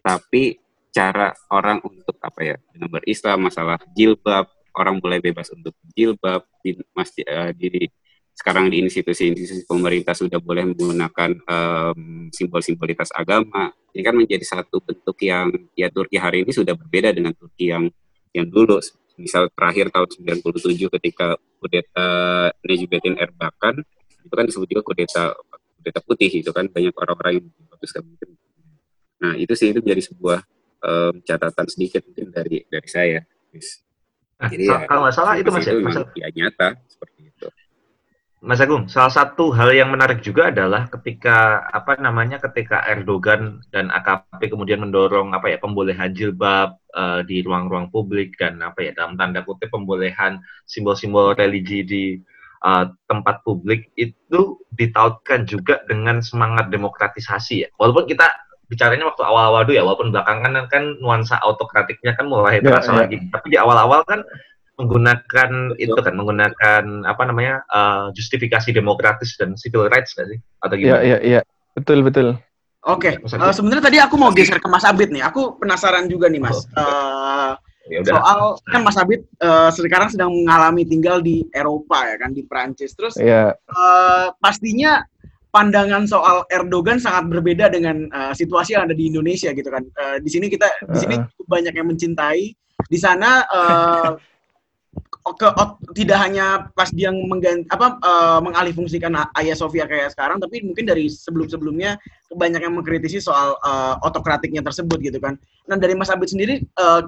tapi 0.00 0.56
cara 0.90 1.36
orang 1.52 1.78
untuk 1.84 2.16
apa 2.24 2.40
ya, 2.40 2.56
dengan 2.72 2.88
berislam, 2.90 3.44
masalah 3.44 3.76
jilbab, 3.92 4.48
orang 4.74 4.96
mulai 4.98 5.20
bebas 5.20 5.52
untuk 5.52 5.76
jilbab 5.92 6.42
di 6.64 6.80
masjid 6.96 7.22
eh, 7.28 7.52
di 7.52 7.86
sekarang 8.40 8.72
di 8.72 8.80
institusi-institusi 8.80 9.68
pemerintah 9.68 10.16
sudah 10.16 10.40
boleh 10.40 10.64
menggunakan 10.72 11.30
em, 11.44 12.32
simbol-simbolitas 12.32 13.12
agama. 13.12 13.68
Ini 13.92 14.00
kan 14.00 14.16
menjadi 14.16 14.40
satu 14.40 14.80
bentuk 14.80 15.20
yang 15.20 15.52
ya 15.76 15.92
Turki 15.92 16.16
hari 16.16 16.48
ini 16.48 16.52
sudah 16.56 16.72
berbeda 16.72 17.12
dengan 17.12 17.36
Turki 17.36 17.68
yang 17.68 17.92
yang 18.32 18.48
dulu. 18.48 18.80
Misal 19.20 19.52
terakhir 19.52 19.92
tahun 19.92 20.40
97 20.40 20.88
ketika 20.96 21.36
kudeta 21.60 22.08
Necmettin 22.64 23.20
Erbakan 23.20 23.84
itu 24.24 24.32
kan 24.32 24.48
disebut 24.48 24.68
juga 24.72 24.82
kudeta 24.88 25.36
kudeta 25.76 26.00
putih 26.00 26.32
itu 26.32 26.48
kan 26.56 26.64
banyak 26.72 26.96
orang-orang 26.96 27.44
yang 27.44 27.46
memutuskan. 27.52 28.08
Nah 29.20 29.36
itu 29.36 29.52
sih 29.52 29.68
itu 29.68 29.84
menjadi 29.84 30.08
sebuah 30.08 30.40
em, 30.80 31.14
catatan 31.28 31.66
sedikit 31.68 32.00
mungkin 32.08 32.32
dari 32.32 32.64
dari 32.64 32.88
saya. 32.88 33.20
Nah, 34.40 34.48
Jadi 34.48 34.64
ya, 34.72 34.88
kalau 34.88 35.04
nggak 35.04 35.12
salah 35.12 35.36
itu 35.36 35.52
sampai 35.52 35.60
Mas, 35.60 35.68
situ 35.68 35.84
Mas, 35.84 35.96
memang 36.00 36.08
ya 36.16 36.28
nyata 36.32 36.68
seperti. 36.88 37.19
Mas 38.40 38.56
Agung, 38.56 38.88
salah 38.88 39.12
satu 39.12 39.52
hal 39.52 39.68
yang 39.76 39.92
menarik 39.92 40.24
juga 40.24 40.48
adalah 40.48 40.88
ketika 40.88 41.60
apa 41.76 42.00
namanya 42.00 42.40
ketika 42.40 42.80
Erdogan 42.88 43.60
dan 43.68 43.92
AKP 43.92 44.48
kemudian 44.48 44.80
mendorong 44.80 45.36
apa 45.36 45.52
ya 45.52 45.60
pembolehan 45.60 46.16
jilbab 46.16 46.80
eh, 46.96 47.20
di 47.28 47.44
ruang-ruang 47.44 47.92
publik 47.92 48.40
dan 48.40 48.56
apa 48.64 48.80
ya 48.80 48.96
dalam 48.96 49.20
tanda 49.20 49.44
kutip 49.44 49.68
pembolehan 49.68 50.40
simbol-simbol 50.64 51.36
religi 51.36 51.84
di 51.84 52.04
eh, 52.64 52.84
tempat 53.12 53.44
publik 53.44 53.92
itu 54.00 54.56
ditautkan 54.72 55.44
juga 55.44 55.84
dengan 55.84 56.24
semangat 56.24 56.72
demokratisasi 56.72 57.54
ya. 57.60 57.68
Walaupun 57.76 58.08
kita 58.08 58.24
bicaranya 58.72 59.04
waktu 59.04 59.20
awal-awal 59.20 59.68
dulu 59.68 59.76
ya, 59.76 59.84
walaupun 59.84 60.16
belakangan 60.16 60.64
kan 60.72 60.96
nuansa 61.04 61.36
autokratiknya 61.44 62.16
kan 62.16 62.24
mulai 62.24 62.64
Ya, 62.64 62.72
terasa 62.72 62.96
ya. 62.96 63.04
lagi. 63.04 63.20
Tapi 63.28 63.46
di 63.52 63.58
awal-awal 63.60 64.00
kan 64.08 64.24
menggunakan 64.80 65.50
itu 65.76 65.92
kan 65.94 66.14
menggunakan 66.14 66.82
apa 67.04 67.22
namanya 67.24 67.60
eh, 67.68 68.06
justifikasi 68.12 68.72
demokratis 68.72 69.36
dan 69.36 69.54
civil 69.54 69.86
rights 69.86 70.16
nggak 70.16 70.28
sih 70.30 70.38
atau 70.60 70.74
Iya, 70.74 70.82
gimana? 70.82 71.02
iya, 71.04 71.18
iya. 71.20 71.40
Betul, 71.72 72.00
betul. 72.00 72.34
Oke, 72.80 73.20
Mas 73.20 73.30
eh, 73.30 73.38
Agus. 73.38 73.60
sebenarnya 73.60 73.84
tadi 73.84 73.98
aku 74.00 74.16
mau 74.16 74.32
geser 74.32 74.56
ke 74.56 74.66
Mas 74.66 74.82
Abid 74.82 75.12
nih. 75.12 75.20
Aku 75.22 75.54
penasaran 75.54 76.08
juga 76.08 76.26
nih 76.26 76.40
Mas. 76.40 76.64
Oh. 76.72 76.80
Eh, 76.80 77.52
Ya 77.90 77.98
udah. 78.00 78.12
soal 78.22 78.40
kan 78.70 78.80
Mas 78.80 78.96
Abid 78.96 79.20
eh, 79.20 79.68
sekarang 79.70 80.08
sedang 80.08 80.30
mengalami 80.30 80.84
tinggal 80.84 81.18
di 81.18 81.42
Eropa 81.50 82.06
ya 82.06 82.16
kan 82.16 82.30
di 82.30 82.40
Prancis. 82.42 82.94
Terus 82.94 83.18
Iya, 83.18 83.52
eh, 83.52 84.26
pastinya 84.38 85.02
pandangan 85.50 86.06
soal 86.06 86.46
Erdogan 86.48 86.96
sangat 86.96 87.26
berbeda 87.28 87.66
dengan 87.68 88.06
eh, 88.06 88.32
situasi 88.32 88.78
yang 88.78 88.86
ada 88.86 88.94
di 88.94 89.10
Indonesia 89.10 89.50
gitu 89.50 89.66
kan. 89.66 89.82
Eh, 89.82 90.16
di 90.22 90.30
sini 90.30 90.46
kita 90.46 90.70
di 90.86 90.98
sini 90.98 91.14
banyak 91.44 91.74
yang 91.74 91.88
mencintai. 91.88 92.54
Di 92.80 92.96
sana 92.96 93.42
eh, 93.44 94.08
ke, 95.36 95.48
tidak 96.02 96.18
hanya 96.22 96.70
pas 96.72 96.88
dia 96.90 97.10
mengganti 97.12 97.66
apa 97.70 97.98
eh, 98.00 98.40
mengalihfungsikan 98.42 99.12
Hagia 99.36 99.56
Sophia 99.58 99.84
kayak 99.86 100.14
sekarang, 100.14 100.38
tapi 100.38 100.62
mungkin 100.64 100.88
dari 100.88 101.10
sebelum-sebelumnya 101.10 101.98
banyak 102.34 102.62
yang 102.62 102.74
mengkritisi 102.78 103.20
soal 103.20 103.58
eh, 103.60 103.94
otokratiknya 104.02 104.64
tersebut 104.64 104.98
gitu 105.02 105.18
kan. 105.20 105.36
Nah 105.68 105.76
dari 105.76 105.94
Mas 105.94 106.10
Abid 106.10 106.30
sendiri 106.32 106.62
eh, 106.62 107.02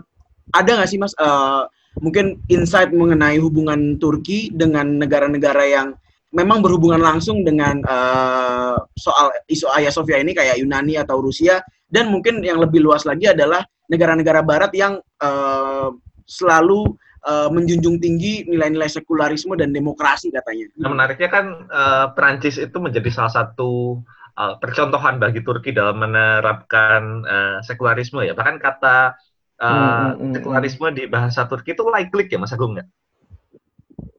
ada 0.52 0.70
nggak 0.70 0.90
sih 0.90 0.98
Mas 1.00 1.14
eh, 1.16 1.62
mungkin 2.00 2.40
insight 2.48 2.90
mengenai 2.92 3.36
hubungan 3.40 4.00
Turki 4.00 4.48
dengan 4.52 5.00
negara-negara 5.00 5.64
yang 5.68 5.88
memang 6.32 6.64
berhubungan 6.64 7.00
langsung 7.00 7.44
dengan 7.44 7.80
eh, 7.84 8.76
soal 8.96 9.32
isu 9.48 9.68
Hagia 9.72 9.92
Sophia 9.92 10.18
ini 10.20 10.32
kayak 10.32 10.60
Yunani 10.60 10.96
atau 11.00 11.20
Rusia 11.20 11.60
dan 11.92 12.08
mungkin 12.08 12.40
yang 12.40 12.60
lebih 12.60 12.80
luas 12.80 13.04
lagi 13.04 13.28
adalah 13.28 13.60
negara-negara 13.92 14.40
Barat 14.40 14.72
yang 14.72 14.96
eh, 15.00 15.88
selalu 16.24 16.96
eh, 17.22 17.48
menjunjung 17.48 18.02
tinggi 18.02 18.46
nilai-nilai 18.50 18.90
sekularisme 18.90 19.54
dan 19.54 19.70
demokrasi 19.70 20.34
katanya. 20.34 20.66
Nah, 20.78 20.90
menariknya 20.90 21.30
kan 21.30 21.46
eh, 21.70 22.06
Prancis 22.14 22.58
itu 22.58 22.76
menjadi 22.82 23.08
salah 23.14 23.32
satu 23.32 24.02
eh, 24.38 24.54
percontohan 24.58 25.22
bagi 25.22 25.40
Turki 25.46 25.70
dalam 25.70 26.02
menerapkan 26.02 27.22
eh, 27.22 27.58
sekularisme 27.62 28.26
ya. 28.26 28.34
Bahkan 28.34 28.58
kata 28.58 29.14
eh, 29.62 29.68
Hmm, 29.70 29.78
hmm, 29.78 30.14
hmm, 30.18 30.32
sekularisme 30.34 30.86
di 30.94 31.04
bahasa 31.06 31.46
Turki 31.46 31.74
itu 31.78 31.86
laiklik 31.86 32.28
ya 32.30 32.38
Mas 32.42 32.54
Agung 32.54 32.74
nggak? 32.74 32.88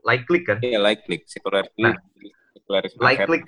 Laiklik 0.04 0.44
kan? 0.48 0.58
Iya, 0.60 0.80
like 0.84 1.04
click 1.08 1.24
sekularisme. 1.28 1.80
Nah, 1.80 1.96
sekularisme 2.56 3.00
like 3.04 3.24
click. 3.28 3.44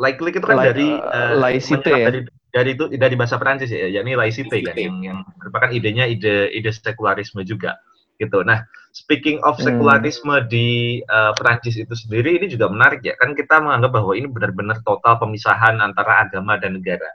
Laiklik 0.00 0.40
itu 0.40 0.46
kan 0.48 0.56
Lai- 0.56 0.68
dari 0.72 0.88
eh, 0.88 1.16
eh, 1.16 1.32
laicite 1.36 1.90
ya? 1.92 2.06
dari 2.08 2.20
dari 2.52 2.70
itu 2.76 2.84
dari 2.96 3.14
bahasa 3.16 3.36
Prancis 3.36 3.68
ya, 3.72 3.88
yakni 3.88 4.16
laicite 4.16 4.56
kan 4.64 4.76
yang 4.76 4.96
yang 5.04 5.18
merupakan 5.40 5.68
idenya 5.72 6.08
ide 6.08 6.48
ide 6.52 6.72
sekularisme 6.72 7.44
juga 7.44 7.76
gitu. 8.22 8.46
Nah, 8.46 8.62
speaking 8.94 9.42
of 9.42 9.58
Hmm. 9.58 9.66
sekularisme 9.66 10.46
di 10.46 11.00
eh, 11.02 11.32
Prancis 11.34 11.74
itu 11.74 11.90
sendiri 11.98 12.38
ini 12.38 12.46
juga 12.46 12.70
menarik 12.70 13.02
ya. 13.02 13.18
Kan 13.18 13.34
kita 13.34 13.58
menganggap 13.58 13.90
bahwa 13.98 14.12
ini 14.14 14.30
benar-benar 14.30 14.78
total 14.86 15.18
pemisahan 15.18 15.82
antara 15.82 16.22
agama 16.22 16.54
dan 16.62 16.78
negara. 16.78 17.10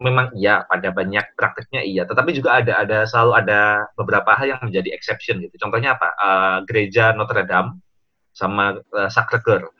Memang 0.00 0.32
iya 0.36 0.64
pada 0.68 0.92
banyak 0.92 1.24
prakteknya 1.36 1.80
iya, 1.84 2.04
tetapi 2.04 2.36
juga 2.36 2.60
ada 2.60 2.72
ada 2.84 3.08
selalu 3.08 3.32
ada 3.44 3.60
beberapa 3.96 4.32
hal 4.36 4.46
yang 4.56 4.60
menjadi 4.64 4.92
exception 4.92 5.40
gitu. 5.44 5.56
Contohnya 5.60 5.96
apa? 5.96 6.08
Eh, 6.16 6.58
gereja 6.68 7.12
Notre 7.16 7.44
Dame 7.44 7.80
sama 8.36 8.76
uh, 8.92 9.08
Sacre 9.08 9.40
Cœur. 9.40 9.72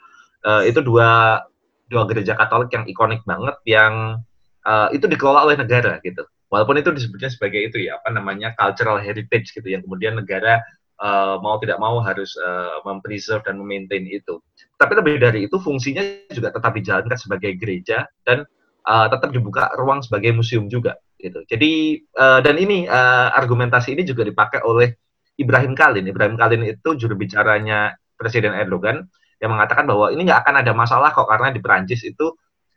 Eh, 0.47 0.63
itu 0.73 0.81
dua 0.81 1.43
dua 1.91 2.03
gereja 2.09 2.33
Katolik 2.39 2.73
yang 2.73 2.89
ikonik 2.89 3.23
banget 3.29 3.57
yang 3.69 4.25
eh, 4.65 4.89
itu 4.97 5.05
dikelola 5.05 5.45
oleh 5.47 5.57
negara 5.61 6.01
gitu. 6.01 6.25
Walaupun 6.47 6.79
itu 6.79 6.95
disebutnya 6.95 7.31
sebagai 7.33 7.61
itu 7.73 7.79
ya 7.91 7.99
apa 7.99 8.15
namanya 8.15 8.55
cultural 8.55 9.03
heritage 9.03 9.51
gitu 9.51 9.67
yang 9.67 9.83
kemudian 9.83 10.15
negara 10.15 10.63
eh, 11.03 11.37
mau 11.43 11.59
tidak 11.59 11.79
mau 11.83 11.99
harus 11.99 12.39
eh, 12.39 12.79
mempreserve 12.87 13.43
dan 13.43 13.59
memaintain 13.59 14.07
itu. 14.07 14.39
Tapi 14.79 14.93
lebih 14.95 15.19
dari 15.19 15.51
itu 15.51 15.59
fungsinya 15.59 16.31
juga 16.31 16.55
tetap 16.55 16.73
dijalankan 16.77 17.19
sebagai 17.19 17.59
gereja 17.59 18.07
dan 18.23 18.47
eh, 18.87 19.07
tetap 19.11 19.35
dibuka 19.35 19.75
ruang 19.75 20.07
sebagai 20.07 20.31
museum 20.31 20.71
juga 20.71 20.95
gitu. 21.19 21.43
Jadi 21.51 22.03
eh, 22.07 22.41
dan 22.45 22.55
ini 22.57 22.87
eh, 22.87 23.29
argumentasi 23.35 23.99
ini 23.99 24.07
juga 24.07 24.23
dipakai 24.23 24.63
oleh 24.63 24.95
Ibrahim 25.37 25.75
Kalin. 25.77 26.07
Ibrahim 26.07 26.39
Kalin 26.39 26.63
itu 26.65 26.97
juru 26.97 27.19
bicaranya 27.19 27.93
Presiden 28.17 28.57
Erdogan 28.57 29.05
yang 29.37 29.53
mengatakan 29.53 29.85
bahwa 29.85 30.09
ini 30.09 30.25
nggak 30.25 30.41
akan 30.47 30.55
ada 30.65 30.73
masalah 30.73 31.13
kok 31.13 31.29
karena 31.29 31.53
di 31.53 31.61
Perancis 31.61 32.01
itu 32.09 32.33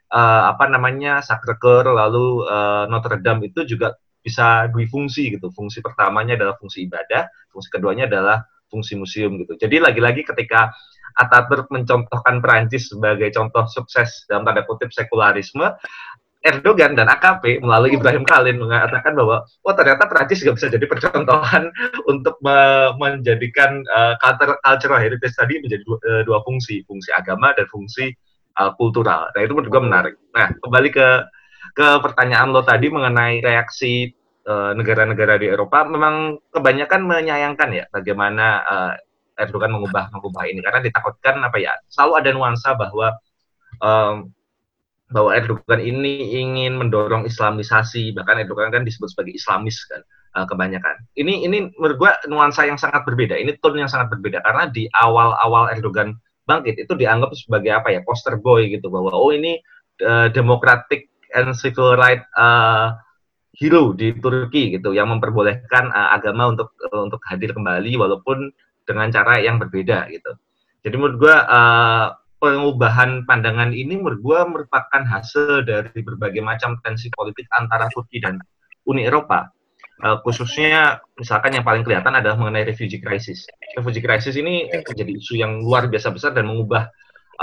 eh, 0.09 0.43
apa 0.51 0.65
namanya 0.69 1.21
Sacre 1.21 1.55
Cœur 1.61 1.93
lalu 1.93 2.45
eh, 2.49 2.83
Notre 2.89 3.21
Dame 3.21 3.49
itu 3.53 3.63
juga 3.65 3.95
bisa 4.19 4.67
fungsi 4.91 5.39
gitu. 5.39 5.47
Fungsi 5.53 5.79
pertamanya 5.79 6.35
adalah 6.35 6.55
fungsi 6.59 6.85
ibadah, 6.85 7.29
fungsi 7.49 7.69
keduanya 7.71 8.05
adalah 8.09 8.43
fungsi 8.69 8.93
museum 8.99 9.39
gitu. 9.41 9.57
Jadi 9.57 9.81
lagi-lagi 9.81 10.21
ketika 10.21 10.69
Ataturk 11.17 11.73
mencontohkan 11.73 12.37
Perancis 12.37 12.93
sebagai 12.93 13.33
contoh 13.33 13.65
sukses 13.65 14.29
dalam 14.29 14.45
tanda 14.45 14.61
kutip 14.63 14.93
sekularisme, 14.93 15.65
Erdogan 16.39 16.95
dan 16.95 17.11
AKP 17.11 17.59
melalui 17.59 17.99
Ibrahim 17.99 18.23
Kalin 18.23 18.55
mengatakan 18.63 19.11
bahwa 19.11 19.43
oh 19.43 19.73
ternyata 19.75 20.07
Prancis 20.07 20.39
juga 20.39 20.55
bisa 20.55 20.71
jadi 20.71 20.85
percontohan 20.87 21.67
untuk 22.11 22.39
me- 22.39 22.95
menjadikan 22.95 23.83
uh, 23.91 24.15
culture, 24.23 24.55
cultural 24.63 25.03
heritage 25.03 25.35
tadi 25.35 25.59
menjadi 25.59 25.83
dua, 25.83 25.97
dua 26.23 26.39
fungsi, 26.47 26.87
fungsi 26.87 27.11
agama 27.11 27.51
dan 27.59 27.67
fungsi 27.67 28.15
uh, 28.57 28.71
kultural. 28.79 29.29
Nah 29.35 29.41
itu 29.45 29.53
juga 29.61 29.79
menarik. 29.83 30.15
Nah 30.33 30.53
kembali 30.57 30.89
ke 30.89 31.07
ke 31.75 31.87
pertanyaan 32.01 32.49
lo 32.49 32.65
tadi 32.65 32.91
mengenai 32.91 33.39
reaksi 33.39 34.09
eh, 34.43 34.71
negara-negara 34.73 35.37
di 35.37 35.47
Eropa, 35.47 35.85
memang 35.85 36.39
kebanyakan 36.51 37.05
menyayangkan 37.05 37.69
ya 37.71 37.85
bagaimana 37.93 38.45
eh, 38.65 38.93
Erdogan 39.39 39.71
mengubah 39.71 40.11
mengubah 40.11 40.43
ini 40.51 40.59
karena 40.59 40.83
ditakutkan 40.83 41.39
apa 41.39 41.55
ya 41.63 41.71
selalu 41.87 42.13
ada 42.19 42.29
nuansa 42.35 42.75
bahwa 42.75 43.15
em, 43.79 44.27
bahwa 45.09 45.31
Erdogan 45.31 45.79
ini 45.79 46.35
ingin 46.43 46.75
mendorong 46.75 47.23
Islamisasi 47.23 48.11
bahkan 48.11 48.43
Erdogan 48.43 48.67
kan 48.69 48.83
disebut 48.83 49.15
sebagai 49.15 49.39
Islamis 49.39 49.79
kan 49.87 50.03
uh, 50.35 50.45
kebanyakan. 50.45 51.07
Ini 51.15 51.47
ini 51.47 51.71
menurut 51.79 51.97
gua 51.97 52.11
nuansa 52.27 52.67
yang 52.67 52.75
sangat 52.75 53.07
berbeda. 53.07 53.39
Ini 53.39 53.57
tone 53.63 53.79
yang 53.79 53.89
sangat 53.89 54.11
berbeda 54.11 54.43
karena 54.43 54.67
di 54.69 54.91
awal-awal 54.91 55.71
Erdogan 55.71 56.13
bangkit 56.49 56.81
itu 56.81 56.93
dianggap 56.97 57.37
sebagai 57.37 57.77
apa 57.77 57.93
ya 57.93 58.01
poster 58.01 58.41
boy 58.41 58.65
gitu 58.65 58.89
bahwa 58.89 59.13
oh 59.13 59.29
ini 59.29 59.61
uh, 60.01 60.33
democratic 60.33 61.13
and 61.37 61.53
civil 61.53 61.93
right 61.93 62.25
uh, 62.33 62.97
hero 63.53 63.93
di 63.93 64.17
Turki 64.17 64.73
gitu 64.73 64.97
yang 64.97 65.13
memperbolehkan 65.13 65.93
uh, 65.93 66.17
agama 66.17 66.49
untuk 66.49 66.73
uh, 66.89 67.05
untuk 67.05 67.21
hadir 67.29 67.53
kembali 67.53 67.93
walaupun 68.01 68.49
dengan 68.89 69.13
cara 69.13 69.37
yang 69.37 69.61
berbeda 69.61 70.09
gitu. 70.09 70.33
Jadi 70.81 70.95
menurut 70.97 71.17
gua 71.21 71.35
uh, 71.45 72.07
pengubahan 72.39 73.27
pandangan 73.27 73.75
ini 73.75 73.99
menurut 73.99 74.23
gue 74.23 74.39
merupakan 74.47 75.03
hasil 75.03 75.67
dari 75.67 75.99
berbagai 75.99 76.39
macam 76.39 76.79
tensi 76.81 77.11
politik 77.11 77.45
antara 77.51 77.91
Turki 77.91 78.23
dan 78.23 78.39
Uni 78.87 79.05
Eropa. 79.05 79.51
Uh, 79.99 80.15
khususnya 80.23 81.03
misalkan 81.19 81.51
yang 81.51 81.67
paling 81.67 81.83
kelihatan 81.83 82.15
adalah 82.15 82.39
mengenai 82.39 82.63
refugee 82.63 83.03
crisis. 83.03 83.43
Refugee 83.75 83.99
crisis 83.99 84.39
ini 84.39 84.71
menjadi 84.71 85.11
isu 85.11 85.35
yang 85.35 85.59
luar 85.59 85.91
biasa 85.91 86.15
besar 86.15 86.31
dan 86.31 86.47
mengubah 86.47 86.87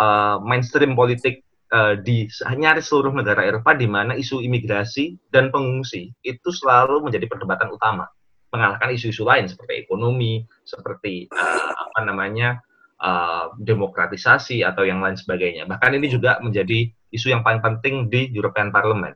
uh, 0.00 0.40
mainstream 0.40 0.96
politik 0.96 1.44
uh, 1.76 2.00
di 2.00 2.24
nyaris 2.32 2.88
seluruh 2.88 3.12
negara 3.12 3.44
Eropa 3.44 3.76
di 3.76 3.84
mana 3.84 4.16
isu 4.16 4.40
imigrasi 4.40 5.20
dan 5.28 5.52
pengungsi 5.52 6.16
itu 6.24 6.48
selalu 6.48 7.04
menjadi 7.04 7.28
perdebatan 7.28 7.68
utama 7.76 8.08
mengalahkan 8.56 8.88
isu-isu 8.94 9.26
lain 9.26 9.50
seperti 9.50 9.84
ekonomi, 9.84 10.46
seperti 10.64 11.28
uh, 11.28 11.72
apa 11.76 12.00
namanya 12.08 12.62
uh, 13.02 13.52
demokratisasi 13.60 14.64
atau 14.64 14.86
yang 14.88 15.04
lain 15.04 15.18
sebagainya. 15.18 15.68
Bahkan 15.68 15.90
ini 15.98 16.06
juga 16.08 16.40
menjadi 16.40 16.88
isu 17.12 17.36
yang 17.36 17.44
paling 17.44 17.60
penting 17.60 18.08
di 18.08 18.32
European 18.32 18.72
Parliament. 18.72 19.12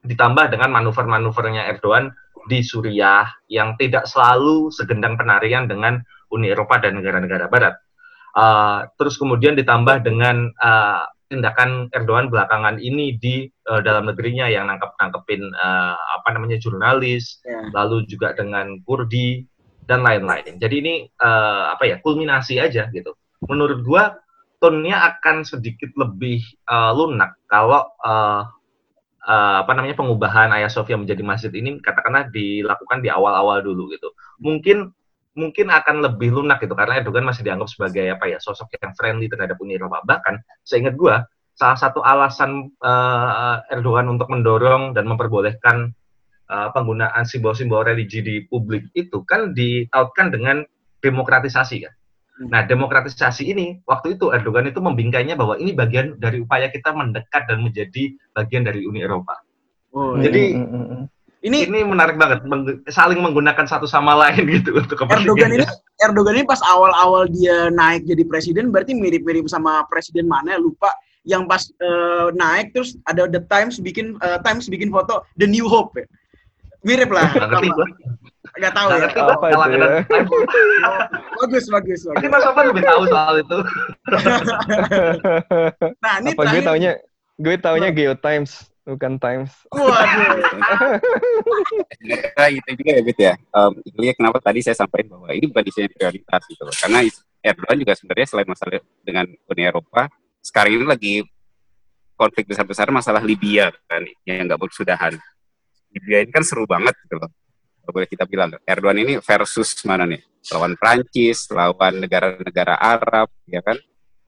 Ditambah 0.00 0.54
dengan 0.54 0.72
manuver-manuvernya 0.72 1.68
Erdogan 1.68 2.08
di 2.48 2.64
Suriah 2.64 3.28
yang 3.52 3.76
tidak 3.76 4.08
selalu 4.08 4.72
segendang 4.72 5.20
penarian 5.20 5.68
dengan 5.68 6.00
Uni 6.32 6.48
Eropa 6.48 6.80
dan 6.80 6.96
negara-negara 6.96 7.46
Barat. 7.52 7.76
Uh, 8.36 8.88
terus 8.96 9.20
kemudian 9.20 9.56
ditambah 9.56 10.04
dengan 10.04 10.52
uh, 10.60 11.04
tindakan 11.28 11.92
Erdogan 11.92 12.32
belakangan 12.32 12.80
ini 12.80 13.16
di 13.20 13.44
uh, 13.68 13.84
dalam 13.84 14.08
negerinya 14.08 14.48
yang 14.48 14.68
nangkep 14.68 14.96
nangkepin 14.96 15.52
uh, 15.52 15.96
apa 16.20 16.28
namanya 16.32 16.56
jurnalis, 16.56 17.40
yeah. 17.44 17.68
lalu 17.76 18.08
juga 18.08 18.32
dengan 18.32 18.80
Kurdi 18.84 19.44
dan 19.84 20.04
lain-lain. 20.04 20.56
Jadi 20.56 20.74
ini 20.80 20.94
uh, 21.20 21.72
apa 21.76 21.84
ya 21.88 21.96
kulminasi 22.00 22.60
aja 22.60 22.88
gitu. 22.92 23.12
Menurut 23.44 23.84
gua 23.84 24.16
tonnya 24.58 25.16
akan 25.16 25.46
sedikit 25.46 25.92
lebih 25.94 26.42
uh, 26.66 26.90
lunak 26.96 27.38
kalau 27.46 27.86
uh, 28.02 28.42
uh, 29.28 29.62
apa 29.62 29.76
namanya 29.76 29.94
pengubahan 29.94 30.48
Ayah 30.56 30.72
Sofia 30.72 30.96
menjadi 30.96 31.20
masjid 31.20 31.52
ini 31.52 31.76
katakanlah 31.84 32.32
dilakukan 32.32 33.04
di 33.04 33.12
awal-awal 33.12 33.60
dulu 33.60 33.92
gitu. 33.92 34.08
Mungkin 34.40 34.88
mungkin 35.38 35.70
akan 35.70 36.02
lebih 36.02 36.34
lunak 36.34 36.58
gitu 36.64 36.74
karena 36.74 36.98
Erdogan 36.98 37.22
masih 37.22 37.46
dianggap 37.46 37.70
sebagai 37.70 38.10
apa 38.10 38.26
ya 38.26 38.42
sosok 38.42 38.74
yang 38.80 38.90
friendly 38.98 39.30
terhadap 39.30 39.60
Uni 39.60 39.78
Eropa. 39.78 40.02
Bahkan 40.02 40.64
seingat 40.66 40.98
gua 40.98 41.28
salah 41.54 41.78
satu 41.78 42.02
alasan 42.02 42.72
uh, 42.82 43.62
Erdogan 43.70 44.10
untuk 44.10 44.32
mendorong 44.32 44.96
dan 44.96 45.06
memperbolehkan 45.06 45.94
uh, 46.50 46.68
penggunaan 46.74 47.22
simbol-simbol 47.28 47.86
religi 47.86 48.24
di 48.24 48.36
publik 48.46 48.90
itu 48.96 49.22
kan 49.22 49.54
ditautkan 49.54 50.32
dengan 50.34 50.64
demokratisasi 50.98 51.86
kan. 51.86 51.94
Nah, 52.38 52.62
demokratisasi 52.62 53.50
ini 53.50 53.66
waktu 53.82 54.14
itu 54.14 54.30
Erdogan 54.30 54.70
itu 54.70 54.78
membingkainya 54.78 55.34
bahwa 55.34 55.58
ini 55.58 55.74
bagian 55.74 56.14
dari 56.22 56.38
upaya 56.38 56.70
kita 56.70 56.94
mendekat 56.94 57.50
dan 57.50 57.66
menjadi 57.66 58.14
bagian 58.30 58.62
dari 58.62 58.86
Uni 58.86 59.02
Eropa. 59.02 59.34
Oh, 59.90 60.14
Jadi 60.14 60.54
iya. 60.54 60.62
Hmm, 60.62 60.86
hmm, 60.86 61.04
ini 61.42 61.58
ini 61.66 61.78
menarik 61.82 62.14
banget 62.14 62.46
meng, 62.46 62.82
saling 62.86 63.18
menggunakan 63.18 63.66
satu 63.66 63.90
sama 63.90 64.14
lain 64.14 64.46
gitu 64.58 64.78
untuk 64.78 65.02
Erdogan 65.10 65.58
ini 65.58 65.66
Erdogan 65.98 66.38
ini 66.38 66.46
pas 66.46 66.62
awal-awal 66.62 67.26
dia 67.30 67.72
naik 67.74 68.06
jadi 68.06 68.22
presiden 68.26 68.70
berarti 68.70 68.94
mirip-mirip 68.94 69.50
sama 69.50 69.82
presiden 69.90 70.30
mana 70.30 70.58
lupa 70.58 70.94
yang 71.26 71.46
pas 71.50 71.66
uh, 71.82 72.30
naik 72.34 72.70
terus 72.74 72.94
ada 73.10 73.26
The 73.26 73.42
Times 73.50 73.82
bikin 73.82 74.14
uh, 74.22 74.38
Times 74.46 74.70
bikin 74.70 74.94
foto 74.94 75.26
The 75.40 75.46
New 75.50 75.66
Hope 75.66 75.98
ya 75.98 76.06
mirip 76.86 77.10
lah. 77.10 77.28
Gak 77.34 77.48
ngerti 77.50 77.68
gue. 77.74 77.86
Gak 78.58 78.74
tahu 78.74 78.88
ya. 78.90 78.98
Ngerti 79.06 79.20
apa 79.22 79.46
itu 79.48 79.58
ya? 79.58 79.66
bagus, 81.38 81.64
bagus, 81.70 81.70
bagus. 81.70 82.00
Ini 82.18 82.28
Mas 82.30 82.42
Sofan 82.42 82.64
lebih 82.70 82.82
tahu 82.82 83.02
soal 83.06 83.34
itu. 83.38 83.58
nah, 86.04 86.14
ini 86.18 86.30
apa 86.34 86.42
gue 86.42 86.60
taunya 86.66 86.92
gue 87.38 87.54
taunya 87.62 87.88
Geo 87.94 88.14
Times 88.18 88.66
bukan 88.88 89.20
Times. 89.20 89.52
Waduh. 89.70 90.48
nah, 92.34 92.48
itu 92.48 92.70
juga 92.72 92.90
ya, 92.96 93.02
Bet 93.04 93.18
ya. 93.20 93.34
Um, 93.52 93.76
kenapa 94.16 94.40
tadi 94.40 94.64
saya 94.64 94.74
sampaikan 94.74 95.20
bahwa 95.20 95.28
ini 95.36 95.46
bukan 95.46 95.64
desain 95.68 95.92
prioritas 95.92 96.40
gitu 96.48 96.64
loh. 96.64 96.72
Karena 96.72 97.04
Erdogan 97.44 97.76
juga 97.78 97.92
sebenarnya 97.94 98.26
selain 98.26 98.48
masalah 98.48 98.80
dengan 99.04 99.28
Uni 99.28 99.62
Eropa, 99.62 100.08
sekarang 100.42 100.72
ini 100.74 100.86
lagi 100.88 101.14
konflik 102.18 102.50
besar-besar 102.50 102.90
masalah 102.90 103.22
Libya 103.22 103.70
kan 103.86 104.02
yang 104.26 104.50
nggak 104.50 104.58
bersudahan 104.58 105.14
Libya 105.94 106.26
ini 106.26 106.34
kan 106.34 106.42
seru 106.42 106.66
banget 106.66 106.96
gitu 107.06 107.20
loh. 107.20 107.30
Kalau 107.88 108.04
boleh 108.04 108.10
kita 108.12 108.28
bilang, 108.28 108.52
Erdogan 108.68 109.00
ini 109.00 109.16
versus 109.16 109.80
mana 109.88 110.04
nih? 110.04 110.20
Lawan 110.52 110.76
Prancis, 110.76 111.48
lawan 111.48 112.04
negara-negara 112.04 112.76
Arab, 112.76 113.32
ya 113.48 113.64
kan? 113.64 113.80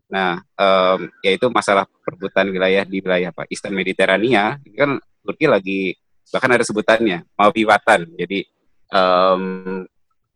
Nah, 0.08 0.40
um, 0.56 1.12
yaitu 1.20 1.44
masalah 1.52 1.84
perebutan 2.00 2.48
wilayah 2.48 2.88
di 2.88 3.04
wilayah 3.04 3.28
apa? 3.28 3.44
Eastern 3.52 3.76
Mediterania, 3.76 4.56
ini 4.64 4.80
kan 4.80 4.96
Turki 5.20 5.44
lagi 5.44 5.92
bahkan 6.32 6.56
ada 6.56 6.64
sebutannya 6.64 7.28
Maviwatan. 7.36 8.08
Jadi 8.16 8.48
um, 8.96 9.84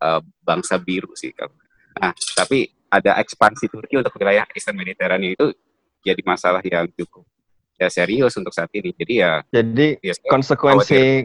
uh, 0.05 0.21
bangsa 0.45 0.77
biru 0.77 1.17
sih 1.17 1.33
kalau. 1.33 1.57
Nah, 1.97 2.13
tapi 2.37 2.69
ada 2.93 3.17
ekspansi 3.25 3.73
Turki 3.73 4.05
untuk 4.05 4.13
wilayah 4.21 4.45
Eastern 4.53 4.77
Mediterania 4.77 5.33
itu 5.33 5.49
jadi 6.05 6.21
masalah 6.29 6.61
yang 6.61 6.93
cukup 6.93 7.25
ya 7.81 7.89
serius 7.89 8.37
untuk 8.37 8.53
saat 8.53 8.69
ini. 8.77 8.93
Jadi 8.93 9.25
ya 9.25 9.41
jadi 9.49 9.97
ya, 10.05 10.13
konsekuensi 10.29 11.25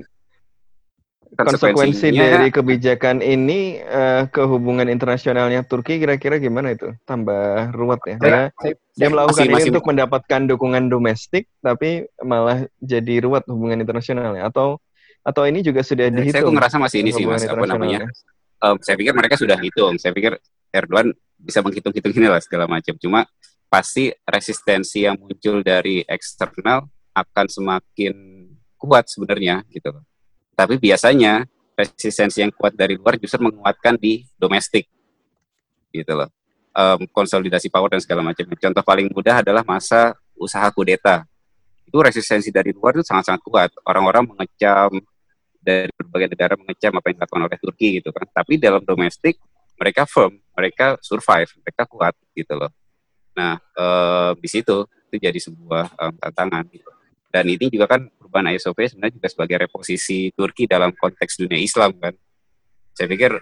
konsekuensi 1.38 2.10
dari 2.16 2.50
kebijakan 2.50 3.22
ini 3.22 3.78
uh, 3.86 4.26
ke 4.30 4.42
hubungan 4.46 4.90
internasionalnya 4.90 5.62
Turki 5.68 6.02
kira-kira 6.02 6.42
gimana 6.42 6.74
itu? 6.74 6.94
Tambah 7.06 7.74
ruwet 7.76 8.02
ya. 8.06 8.18
Karena 8.18 8.44
saya, 8.58 8.74
dia 8.98 9.08
melakukan 9.12 9.36
masih, 9.38 9.46
ini 9.46 9.56
masih, 9.56 9.70
untuk 9.74 9.86
mendapatkan 9.86 10.42
dukungan 10.50 10.84
domestik 10.90 11.46
tapi 11.62 12.10
malah 12.26 12.66
jadi 12.82 13.22
ruwet 13.22 13.46
hubungan 13.46 13.78
internasionalnya 13.82 14.50
atau 14.50 14.82
atau 15.22 15.44
ini 15.46 15.62
juga 15.62 15.86
sudah 15.86 16.10
dihitung. 16.10 16.54
Saya 16.54 16.58
ngerasa 16.58 16.78
masih 16.82 16.98
ini 17.06 17.12
sih 17.14 17.26
Mas 17.28 17.46
apa 17.46 17.66
namanya? 17.68 18.10
Um, 18.60 18.76
saya 18.82 18.96
pikir 18.98 19.14
mereka 19.14 19.36
sudah 19.38 19.58
hitung. 19.62 19.96
Saya 20.02 20.12
pikir 20.12 20.36
Erdogan 20.74 21.14
bisa 21.40 21.64
menghitung-hitung 21.64 22.14
ini 22.16 22.28
lah 22.28 22.42
segala 22.44 22.66
macam. 22.66 22.98
Cuma 22.98 23.24
pasti 23.70 24.10
resistensi 24.26 25.06
yang 25.06 25.16
muncul 25.16 25.62
dari 25.62 26.02
eksternal 26.10 26.90
akan 27.14 27.46
semakin 27.46 28.14
kuat 28.80 29.12
sebenarnya 29.12 29.62
gitu 29.70 29.92
Tapi 30.60 30.76
biasanya 30.76 31.48
resistensi 31.72 32.44
yang 32.44 32.52
kuat 32.52 32.76
dari 32.76 33.00
luar 33.00 33.16
justru 33.16 33.40
menguatkan 33.40 33.96
di 33.96 34.28
domestik 34.36 34.92
gitu 35.96 36.20
loh. 36.20 36.28
Um, 36.76 37.08
konsolidasi 37.16 37.72
power 37.72 37.88
dan 37.88 38.04
segala 38.04 38.20
macam. 38.28 38.44
Contoh 38.44 38.84
paling 38.84 39.08
mudah 39.16 39.40
adalah 39.40 39.64
masa 39.64 40.20
usaha 40.36 40.68
kudeta. 40.76 41.24
Itu 41.88 42.04
resistensi 42.04 42.52
dari 42.52 42.76
luar 42.76 43.00
itu 43.00 43.08
sangat-sangat 43.08 43.42
kuat. 43.48 43.72
Orang-orang 43.88 44.28
mengecam 44.28 45.00
dari 45.64 45.88
berbagai 45.96 46.36
negara 46.36 46.54
mengecam 46.60 46.92
apa 46.92 47.06
yang 47.08 47.16
dilakukan 47.24 47.44
oleh 47.48 47.60
Turki 47.64 47.88
gitu 48.04 48.12
kan. 48.12 48.28
Tapi 48.28 48.60
dalam 48.60 48.84
domestik 48.84 49.40
mereka 49.80 50.04
firm, 50.04 50.36
mereka 50.60 51.00
survive, 51.00 51.48
mereka 51.64 51.88
kuat 51.88 52.14
gitu 52.36 52.54
loh. 52.60 52.72
Nah, 53.32 53.56
eh, 53.56 54.32
di 54.36 54.50
situ 54.52 54.84
itu 55.10 55.16
jadi 55.18 55.40
sebuah 55.40 55.96
um, 55.96 56.14
tantangan 56.20 56.68
gitu. 56.70 56.99
Dan 57.30 57.46
ini 57.46 57.70
juga 57.70 57.86
kan 57.86 58.10
perubahan 58.10 58.50
ISOP 58.58 58.82
sebenarnya 58.90 59.22
juga 59.22 59.30
sebagai 59.30 59.56
reposisi 59.70 60.34
Turki 60.34 60.66
dalam 60.66 60.90
konteks 60.98 61.38
dunia 61.38 61.62
Islam 61.62 61.94
kan. 62.02 62.14
Saya 62.98 63.06
pikir 63.06 63.38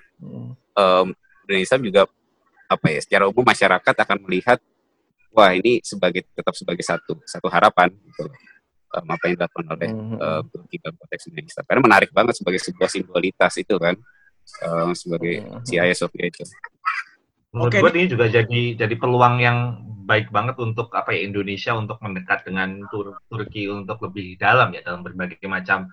um, 0.76 1.08
dunia 1.48 1.62
Islam 1.64 1.82
juga 1.88 2.04
apa 2.68 2.88
ya 2.92 3.00
secara 3.00 3.32
umum 3.32 3.48
masyarakat 3.48 3.96
akan 3.96 4.18
melihat 4.28 4.60
wah 5.32 5.56
ini 5.56 5.80
sebagai 5.80 6.28
tetap 6.36 6.52
sebagai 6.52 6.84
satu 6.84 7.16
satu 7.24 7.48
harapan 7.48 7.88
gitu 8.12 8.28
um, 8.92 9.08
apa 9.08 9.24
yang 9.32 9.34
dilakukan 9.40 9.66
oleh 9.72 9.90
uh, 10.20 10.42
Turki 10.52 10.76
dalam 10.84 10.96
konteks 11.00 11.24
dunia 11.32 11.48
Islam. 11.48 11.64
Karena 11.64 11.82
menarik 11.88 12.12
banget 12.12 12.36
sebagai 12.40 12.60
sebuah 12.60 12.90
simbolitas 12.92 13.54
itu 13.56 13.76
kan 13.80 13.96
um, 14.68 14.92
sebagai 14.92 15.48
si 15.64 15.80
Sofia 15.96 16.28
itu. 16.28 16.44
Menurut 17.58 17.74
okay. 17.74 17.82
gue 17.82 17.91
ini 17.97 18.08
juga 18.08 18.26
jadi 18.30 18.62
jadi 18.78 18.95
peluang 18.95 19.36
yang 19.41 19.82
baik 20.08 20.32
banget 20.32 20.55
untuk 20.64 20.93
apa 20.95 21.12
ya 21.12 21.28
Indonesia 21.28 21.76
untuk 21.76 21.99
mendekat 21.99 22.47
dengan 22.47 22.86
Tur 22.88 23.20
Turki 23.28 23.68
untuk 23.68 23.99
lebih 24.08 24.39
dalam 24.39 24.72
ya 24.72 24.80
dalam 24.86 25.03
berbagai 25.03 25.43
macam 25.49 25.91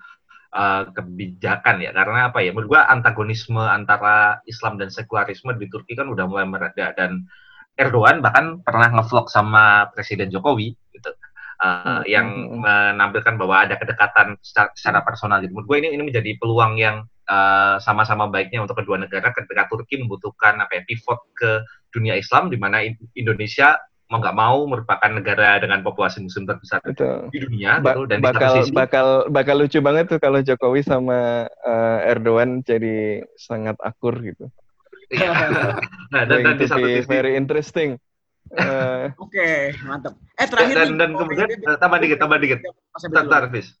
uh, 0.55 0.87
kebijakan 0.95 1.83
ya 1.83 1.91
karena 1.91 2.31
apa 2.31 2.39
ya 2.39 2.55
menurut 2.55 2.77
gue 2.77 2.81
antagonisme 2.81 3.59
antara 3.59 4.39
Islam 4.47 4.79
dan 4.79 4.87
sekularisme 4.87 5.51
di 5.59 5.67
Turki 5.67 5.99
kan 5.99 6.07
udah 6.07 6.23
mulai 6.31 6.47
mereda 6.47 6.95
dan 6.95 7.27
Erdogan 7.75 8.23
bahkan 8.23 8.63
pernah 8.63 8.87
ngevlog 8.87 9.27
sama 9.27 9.91
Presiden 9.91 10.31
Jokowi 10.31 10.71
gitu 10.95 11.11
uh, 11.59 12.01
yang 12.07 12.55
menampilkan 12.55 13.35
bahwa 13.35 13.67
ada 13.67 13.75
kedekatan 13.75 14.39
secara, 14.39 14.71
secara 14.75 14.99
personal. 15.03 15.43
Gitu. 15.43 15.51
Menurut 15.51 15.67
gue 15.67 15.77
ini 15.83 15.89
ini 15.91 16.03
menjadi 16.07 16.31
peluang 16.39 16.79
yang 16.79 17.03
uh, 17.29 17.77
sama-sama 17.81 18.29
baiknya 18.29 18.61
untuk 18.61 18.77
kedua 18.77 19.01
negara 19.01 19.33
ketika 19.33 19.67
Turki 19.69 20.01
membutuhkan 20.01 20.57
apa 20.61 20.79
ya 20.79 20.81
pivot 20.85 21.19
ke 21.37 21.61
dunia 21.93 22.17
Islam 22.19 22.51
di 22.51 22.57
mana 22.57 22.83
Indonesia 23.15 23.77
mau 24.05 24.21
nggak 24.21 24.37
mau 24.37 24.57
merupakan 24.69 25.09
negara 25.09 25.57
dengan 25.57 25.81
populasi 25.81 26.21
muslim 26.21 26.45
terbesar 26.45 26.77
Betul. 26.85 27.33
di 27.33 27.41
dunia 27.41 27.81
ba 27.81 27.97
gitu 27.97 28.05
dan 28.05 28.21
bakal 28.21 28.53
di 28.53 28.69
sisi, 28.69 28.73
bakal 28.73 29.07
bakal 29.33 29.55
lucu 29.57 29.81
banget 29.81 30.05
tuh 30.13 30.21
kalau 30.21 30.45
Jokowi 30.45 30.85
sama 30.85 31.49
uh, 31.49 31.99
Erdogan 32.05 32.61
jadi 32.61 33.25
sangat 33.33 33.73
akur 33.81 34.13
gitu. 34.21 34.45
nah, 36.13 36.21
dan, 36.25 36.37
dan 36.45 36.55
di 36.57 36.65
satu 36.69 36.85
sisi 36.85 37.09
very 37.09 37.33
interesting. 37.33 37.97
Uh, 38.53 39.09
Oke, 39.17 39.73
mantap. 39.89 40.13
Eh 40.37 40.45
terakhir 40.45 40.75
dan, 40.77 40.87
nih, 40.93 40.97
dan 41.01 41.09
oh, 41.09 41.17
kemudian 41.25 41.49
tambah 41.81 41.97
dikit 41.97 42.17
tambah 42.21 42.37
dikit 42.37 42.59
bentar, 43.09 43.49
Fis. 43.49 43.73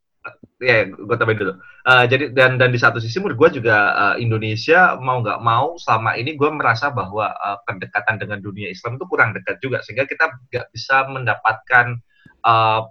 Ya, 0.63 0.87
gue 0.87 1.15
tambahin 1.19 1.37
dulu. 1.37 1.53
Eh, 1.85 2.05
jadi 2.07 2.31
dan 2.31 2.57
dan 2.57 2.71
di 2.71 2.79
satu 2.79 2.97
sisi 2.97 3.19
menurut 3.19 3.37
gue 3.37 3.61
juga 3.61 3.75
eh, 3.93 4.23
Indonesia 4.23 4.95
mau 4.97 5.19
nggak 5.21 5.43
mau 5.43 5.75
selama 5.75 6.15
ini 6.15 6.33
gue 6.39 6.49
merasa 6.49 6.89
bahwa 6.89 7.29
eh, 7.29 7.57
kedekatan 7.67 8.17
dengan 8.17 8.39
dunia 8.39 8.71
Islam 8.71 8.97
itu 8.97 9.05
kurang 9.05 9.35
dekat 9.35 9.59
juga 9.59 9.83
sehingga 9.83 10.07
kita 10.07 10.31
nggak 10.49 10.67
bisa 10.73 11.05
mendapatkan 11.11 11.99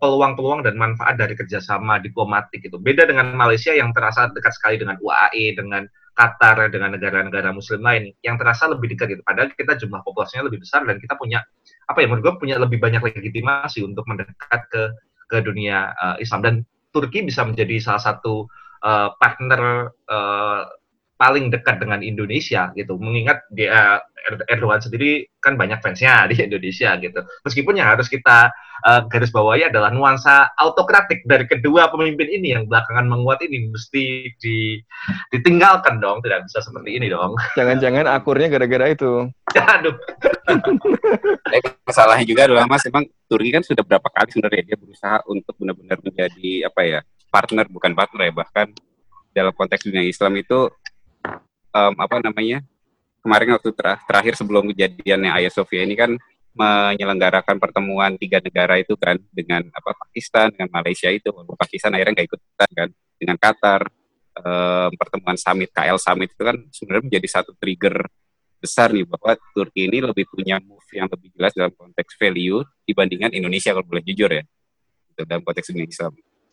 peluang-peluang 0.03 0.67
dan 0.67 0.75
manfaat 0.75 1.15
dari 1.15 1.39
kerjasama 1.39 2.03
diplomatik 2.03 2.59
itu. 2.67 2.75
Beda 2.75 3.07
dengan 3.07 3.39
Malaysia 3.39 3.71
yang 3.71 3.95
terasa 3.95 4.27
dekat 4.35 4.51
sekali 4.51 4.83
dengan 4.83 4.99
UAE, 4.99 5.55
dengan 5.55 5.87
Qatar, 6.11 6.75
dengan 6.75 6.91
negara-negara 6.91 7.55
Muslim 7.55 7.79
lain 7.79 8.11
yang 8.27 8.35
terasa 8.35 8.67
lebih 8.67 8.95
dekat 8.95 9.15
gitu. 9.15 9.23
Padahal 9.23 9.55
kita 9.55 9.79
jumlah 9.79 10.03
populasinya 10.03 10.51
lebih 10.51 10.63
besar 10.67 10.83
dan 10.83 10.99
kita 10.99 11.15
punya 11.15 11.39
apa 11.87 12.03
ya 12.03 12.11
menurut 12.11 12.35
gue 12.35 12.35
punya 12.43 12.59
lebih 12.59 12.83
banyak 12.83 12.99
legitimasi 12.99 13.87
untuk 13.87 14.03
mendekat 14.11 14.61
ke 14.75 14.91
ke 15.31 15.39
dunia 15.43 15.95
eh, 15.95 16.27
Islam 16.27 16.41
dan 16.43 16.55
Turki 16.95 17.27
bisa 17.27 17.43
menjadi 17.43 17.83
salah 17.83 17.99
satu 17.99 18.47
uh, 18.87 19.09
partner 19.19 19.91
uh, 20.07 20.63
paling 21.25 21.49
dekat 21.49 21.81
dengan 21.81 22.05
Indonesia 22.05 22.69
gitu. 22.77 23.01
Mengingat 23.01 23.49
dia 23.49 24.05
Er- 24.25 24.45
Erdogan 24.57 24.81
sendiri 24.81 25.29
kan 25.41 25.57
banyak 25.57 25.81
fansnya 25.81 26.25
di 26.31 26.37
Indonesia 26.37 26.93
gitu. 27.01 27.25
Meskipun 27.49 27.81
yang 27.81 27.97
harus 27.97 28.13
kita 28.13 28.53
uh, 28.85 29.01
garis 29.09 29.33
bawahi 29.33 29.73
adalah 29.73 29.89
nuansa 29.89 30.53
autokratik 30.61 31.25
dari 31.25 31.49
kedua 31.49 31.89
pemimpin 31.89 32.29
ini 32.29 32.53
yang 32.57 32.69
belakangan 32.69 33.09
menguat 33.09 33.41
ini 33.45 33.73
mesti 33.73 34.33
di, 34.37 34.81
ditinggalkan 35.33 36.01
dong. 36.01 36.21
Tidak 36.21 36.45
bisa 36.45 36.61
seperti 36.61 37.01
ini 37.01 37.09
dong. 37.09 37.37
Jangan-jangan 37.57 38.05
akurnya 38.09 38.53
gara-gara 38.53 38.93
itu. 38.93 39.29
Aduh. 39.81 39.97
Masalahnya 41.89 42.25
juga 42.29 42.49
adalah 42.49 42.69
mas, 42.69 42.85
emang 42.85 43.09
Turki 43.29 43.49
kan 43.49 43.65
sudah 43.65 43.81
berapa 43.81 44.09
kali 44.13 44.29
sebenarnya 44.29 44.63
dia 44.73 44.77
berusaha 44.77 45.25
untuk 45.29 45.57
benar-benar 45.57 46.01
menjadi 46.05 46.69
apa 46.69 46.81
ya 46.85 47.01
partner 47.33 47.67
bukan 47.67 47.97
partner 47.97 48.31
ya 48.31 48.33
bahkan 48.33 48.69
dalam 49.35 49.51
konteks 49.51 49.91
dunia 49.91 50.07
Islam 50.07 50.39
itu 50.39 50.71
em, 51.75 51.95
apa 51.99 52.17
namanya 52.23 52.63
kemarin 53.25 53.59
waktu 53.59 53.71
ter- 53.75 54.01
terakhir 54.07 54.35
sebelum 54.39 54.71
kejadiannya 54.71 55.31
Ayah 55.35 55.53
Sofia 55.53 55.83
ini 55.83 55.99
kan 55.99 56.15
menyelenggarakan 56.55 57.59
pertemuan 57.59 58.15
tiga 58.15 58.39
negara 58.39 58.79
itu 58.79 58.95
kan 58.95 59.19
dengan 59.35 59.67
apa 59.75 59.91
Pakistan 60.07 60.55
dengan 60.55 60.71
Malaysia 60.71 61.11
itu. 61.11 61.35
Walaupun 61.35 61.59
Pakistan 61.59 61.91
akhirnya 61.99 62.23
nggak 62.23 62.29
ikut 62.31 62.41
ikutan 62.41 62.71
kan 62.71 62.89
dengan 63.19 63.37
Qatar. 63.41 63.83
Em, 64.35 64.91
pertemuan 64.99 65.39
summit 65.39 65.71
KL 65.71 65.95
summit 65.95 66.31
itu 66.35 66.43
kan 66.43 66.59
sebenarnya 66.75 67.05
menjadi 67.07 67.29
satu 67.39 67.55
trigger 67.55 68.03
besar 68.59 68.91
nih 68.91 69.07
bahwa 69.07 69.39
Turki 69.55 69.87
ini 69.87 70.03
lebih 70.03 70.27
punya 70.27 70.59
move 70.59 70.83
yang 70.91 71.07
lebih 71.07 71.31
jelas 71.39 71.55
dalam 71.55 71.71
konteks 71.71 72.19
value 72.19 72.65
dibandingkan 72.83 73.31
Indonesia 73.31 73.71
kalau 73.71 73.87
boleh 73.87 74.03
jujur 74.03 74.27
ya. 74.27 74.43
Gitu, 75.15 75.23
dalam 75.23 75.43
konteks 75.47 75.71
dunia 75.71 75.87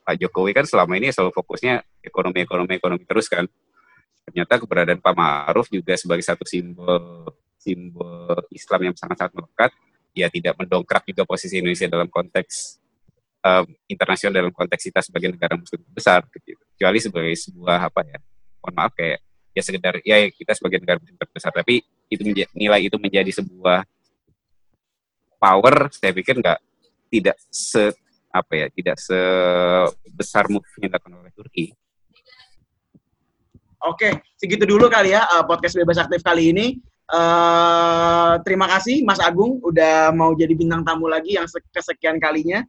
Pak 0.02 0.16
Jokowi 0.18 0.52
kan 0.54 0.66
selama 0.66 0.94
ini 0.98 1.14
selalu 1.14 1.34
fokusnya 1.34 1.82
ekonomi 2.06 2.46
ekonomi 2.46 2.74
ekonomi 2.78 3.04
terus 3.06 3.30
kan 3.30 3.46
ternyata 4.28 4.54
keberadaan 4.62 5.00
Pak 5.02 5.14
Ma'ruf 5.18 5.68
juga 5.68 5.98
sebagai 5.98 6.24
satu 6.24 6.46
simbol 6.46 7.28
simbol 7.58 8.38
Islam 8.54 8.92
yang 8.92 8.96
sangat-sangat 8.98 9.34
melekat 9.38 9.72
ya 10.12 10.28
tidak 10.28 10.58
mendongkrak 10.60 11.04
juga 11.08 11.24
posisi 11.24 11.62
Indonesia 11.62 11.88
dalam 11.88 12.10
konteks 12.10 12.82
um, 13.46 13.66
internasional 13.90 14.34
dalam 14.34 14.54
konteks 14.54 14.82
kita 14.88 15.00
sebagai 15.02 15.34
negara 15.34 15.58
muslim 15.58 15.82
besar 15.92 16.26
gitu. 16.32 16.62
kecuali 16.76 17.00
sebagai 17.02 17.36
sebuah 17.38 17.78
apa 17.92 18.02
ya 18.06 18.20
mohon 18.62 18.74
maaf 18.78 18.94
kayak 18.94 19.20
ya 19.52 19.62
sekedar 19.62 20.00
ya 20.06 20.18
kita 20.32 20.54
sebagai 20.56 20.80
negara 20.80 20.98
muslim 21.02 21.18
terbesar 21.18 21.52
tapi 21.52 21.84
itu 22.08 22.22
nilai 22.56 22.82
itu 22.88 22.96
menjadi 22.96 23.32
sebuah 23.44 23.84
power 25.42 25.90
saya 25.92 26.12
pikir 26.16 26.40
nggak 26.40 26.60
tidak 27.12 27.36
se 27.52 27.92
apa 28.32 28.54
ya 28.56 28.68
tidak 28.72 28.96
sebesar 28.96 30.48
yang 30.48 30.64
dilakukan 30.88 31.20
oleh 31.20 31.32
Turki 31.36 31.76
Oke, 33.82 34.14
segitu 34.38 34.64
dulu 34.70 34.86
kali 34.88 35.14
ya 35.14 35.26
eh, 35.26 35.44
podcast 35.50 35.74
bebas 35.74 35.98
aktif 35.98 36.22
kali 36.22 36.54
ini. 36.54 36.78
Eh, 37.12 38.34
terima 38.46 38.70
kasih 38.70 39.04
Mas 39.04 39.20
Agung 39.20 39.60
udah 39.60 40.14
mau 40.14 40.32
jadi 40.38 40.54
bintang 40.54 40.86
tamu 40.86 41.10
lagi 41.10 41.36
yang 41.36 41.50
se- 41.50 41.66
kesekian 41.74 42.22
kalinya. 42.22 42.62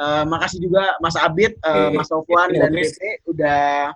Eh, 0.00 0.24
makasih 0.28 0.60
juga 0.60 0.96
Mas 1.00 1.16
Abid, 1.16 1.56
Oke. 1.60 1.96
Mas 1.96 2.08
Sofwan 2.08 2.48
dan. 2.52 2.72
Bebe 2.76 3.10
udah 3.26 3.92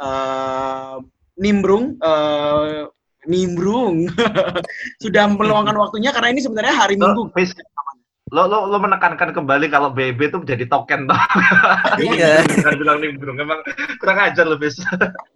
eh, 0.00 0.96
nimbrung 1.34 1.98
eh, 1.98 2.86
nimbrung 3.24 4.06
sudah 5.04 5.24
meluangkan 5.32 5.74
waktunya 5.80 6.12
karena 6.14 6.30
ini 6.30 6.40
sebenarnya 6.44 6.74
hari 6.76 6.94
Minggu. 6.94 7.32
Lo, 8.34 8.50
lo, 8.50 8.66
lo, 8.66 8.82
menekankan 8.82 9.30
kembali 9.30 9.70
kalau 9.70 9.94
BB 9.94 10.26
itu 10.26 10.42
menjadi 10.42 10.66
token 10.66 11.06
toh. 11.06 11.14
Iya. 12.02 12.42
Bilang 12.74 12.98
nimbrung, 12.98 13.38
emang 13.38 13.62
kurang 14.02 14.18
ajar 14.26 14.42
lo, 14.42 14.58
Fis. 14.58 14.74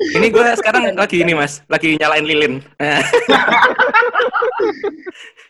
Ini 0.02 0.26
gue 0.34 0.42
sekarang 0.58 0.98
lagi 0.98 1.22
ini 1.22 1.38
mas, 1.38 1.62
lagi 1.70 1.94
nyalain 1.94 2.26
lilin. 2.26 2.58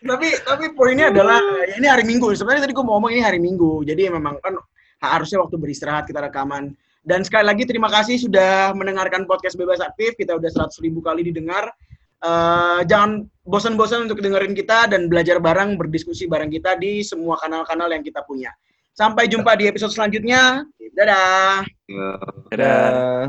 tapi 0.09 0.29
tapi 0.45 0.65
poinnya 0.77 1.09
adalah 1.09 1.41
ya 1.65 1.81
ini 1.81 1.87
hari 1.89 2.05
Minggu. 2.05 2.29
Sebenarnya 2.37 2.69
tadi 2.69 2.77
gue 2.77 2.85
mau 2.85 3.01
ngomong 3.01 3.17
ini 3.17 3.25
hari 3.25 3.41
Minggu. 3.41 3.81
Jadi 3.81 4.13
memang 4.13 4.37
kan 4.45 4.53
harusnya 5.01 5.41
waktu 5.41 5.57
beristirahat 5.57 6.05
kita 6.05 6.21
rekaman. 6.21 6.77
Dan 7.01 7.25
sekali 7.25 7.49
lagi 7.49 7.65
terima 7.65 7.89
kasih 7.89 8.21
sudah 8.29 8.77
mendengarkan 8.77 9.25
podcast 9.25 9.57
Bebas 9.57 9.81
Aktif. 9.81 10.13
Kita 10.13 10.37
udah 10.37 10.69
100 10.69 10.85
ribu 10.85 11.01
kali 11.01 11.25
didengar. 11.25 11.73
Eh, 12.19 12.79
jangan 12.83 13.23
bosan-bosan 13.47 14.11
untuk 14.11 14.19
dengerin 14.19 14.51
kita 14.51 14.91
dan 14.91 15.07
belajar 15.07 15.39
bareng, 15.39 15.79
berdiskusi 15.79 16.27
bareng 16.27 16.51
kita 16.51 16.75
di 16.75 16.99
semua 16.99 17.39
kanal-kanal 17.39 17.87
yang 17.95 18.03
kita 18.03 18.19
punya. 18.27 18.51
Sampai 18.91 19.31
jumpa 19.31 19.55
di 19.55 19.71
episode 19.71 19.95
selanjutnya. 19.95 20.67
Dadah. 20.91 21.63
Dadah. 22.51 22.75
Uh, 22.75 23.23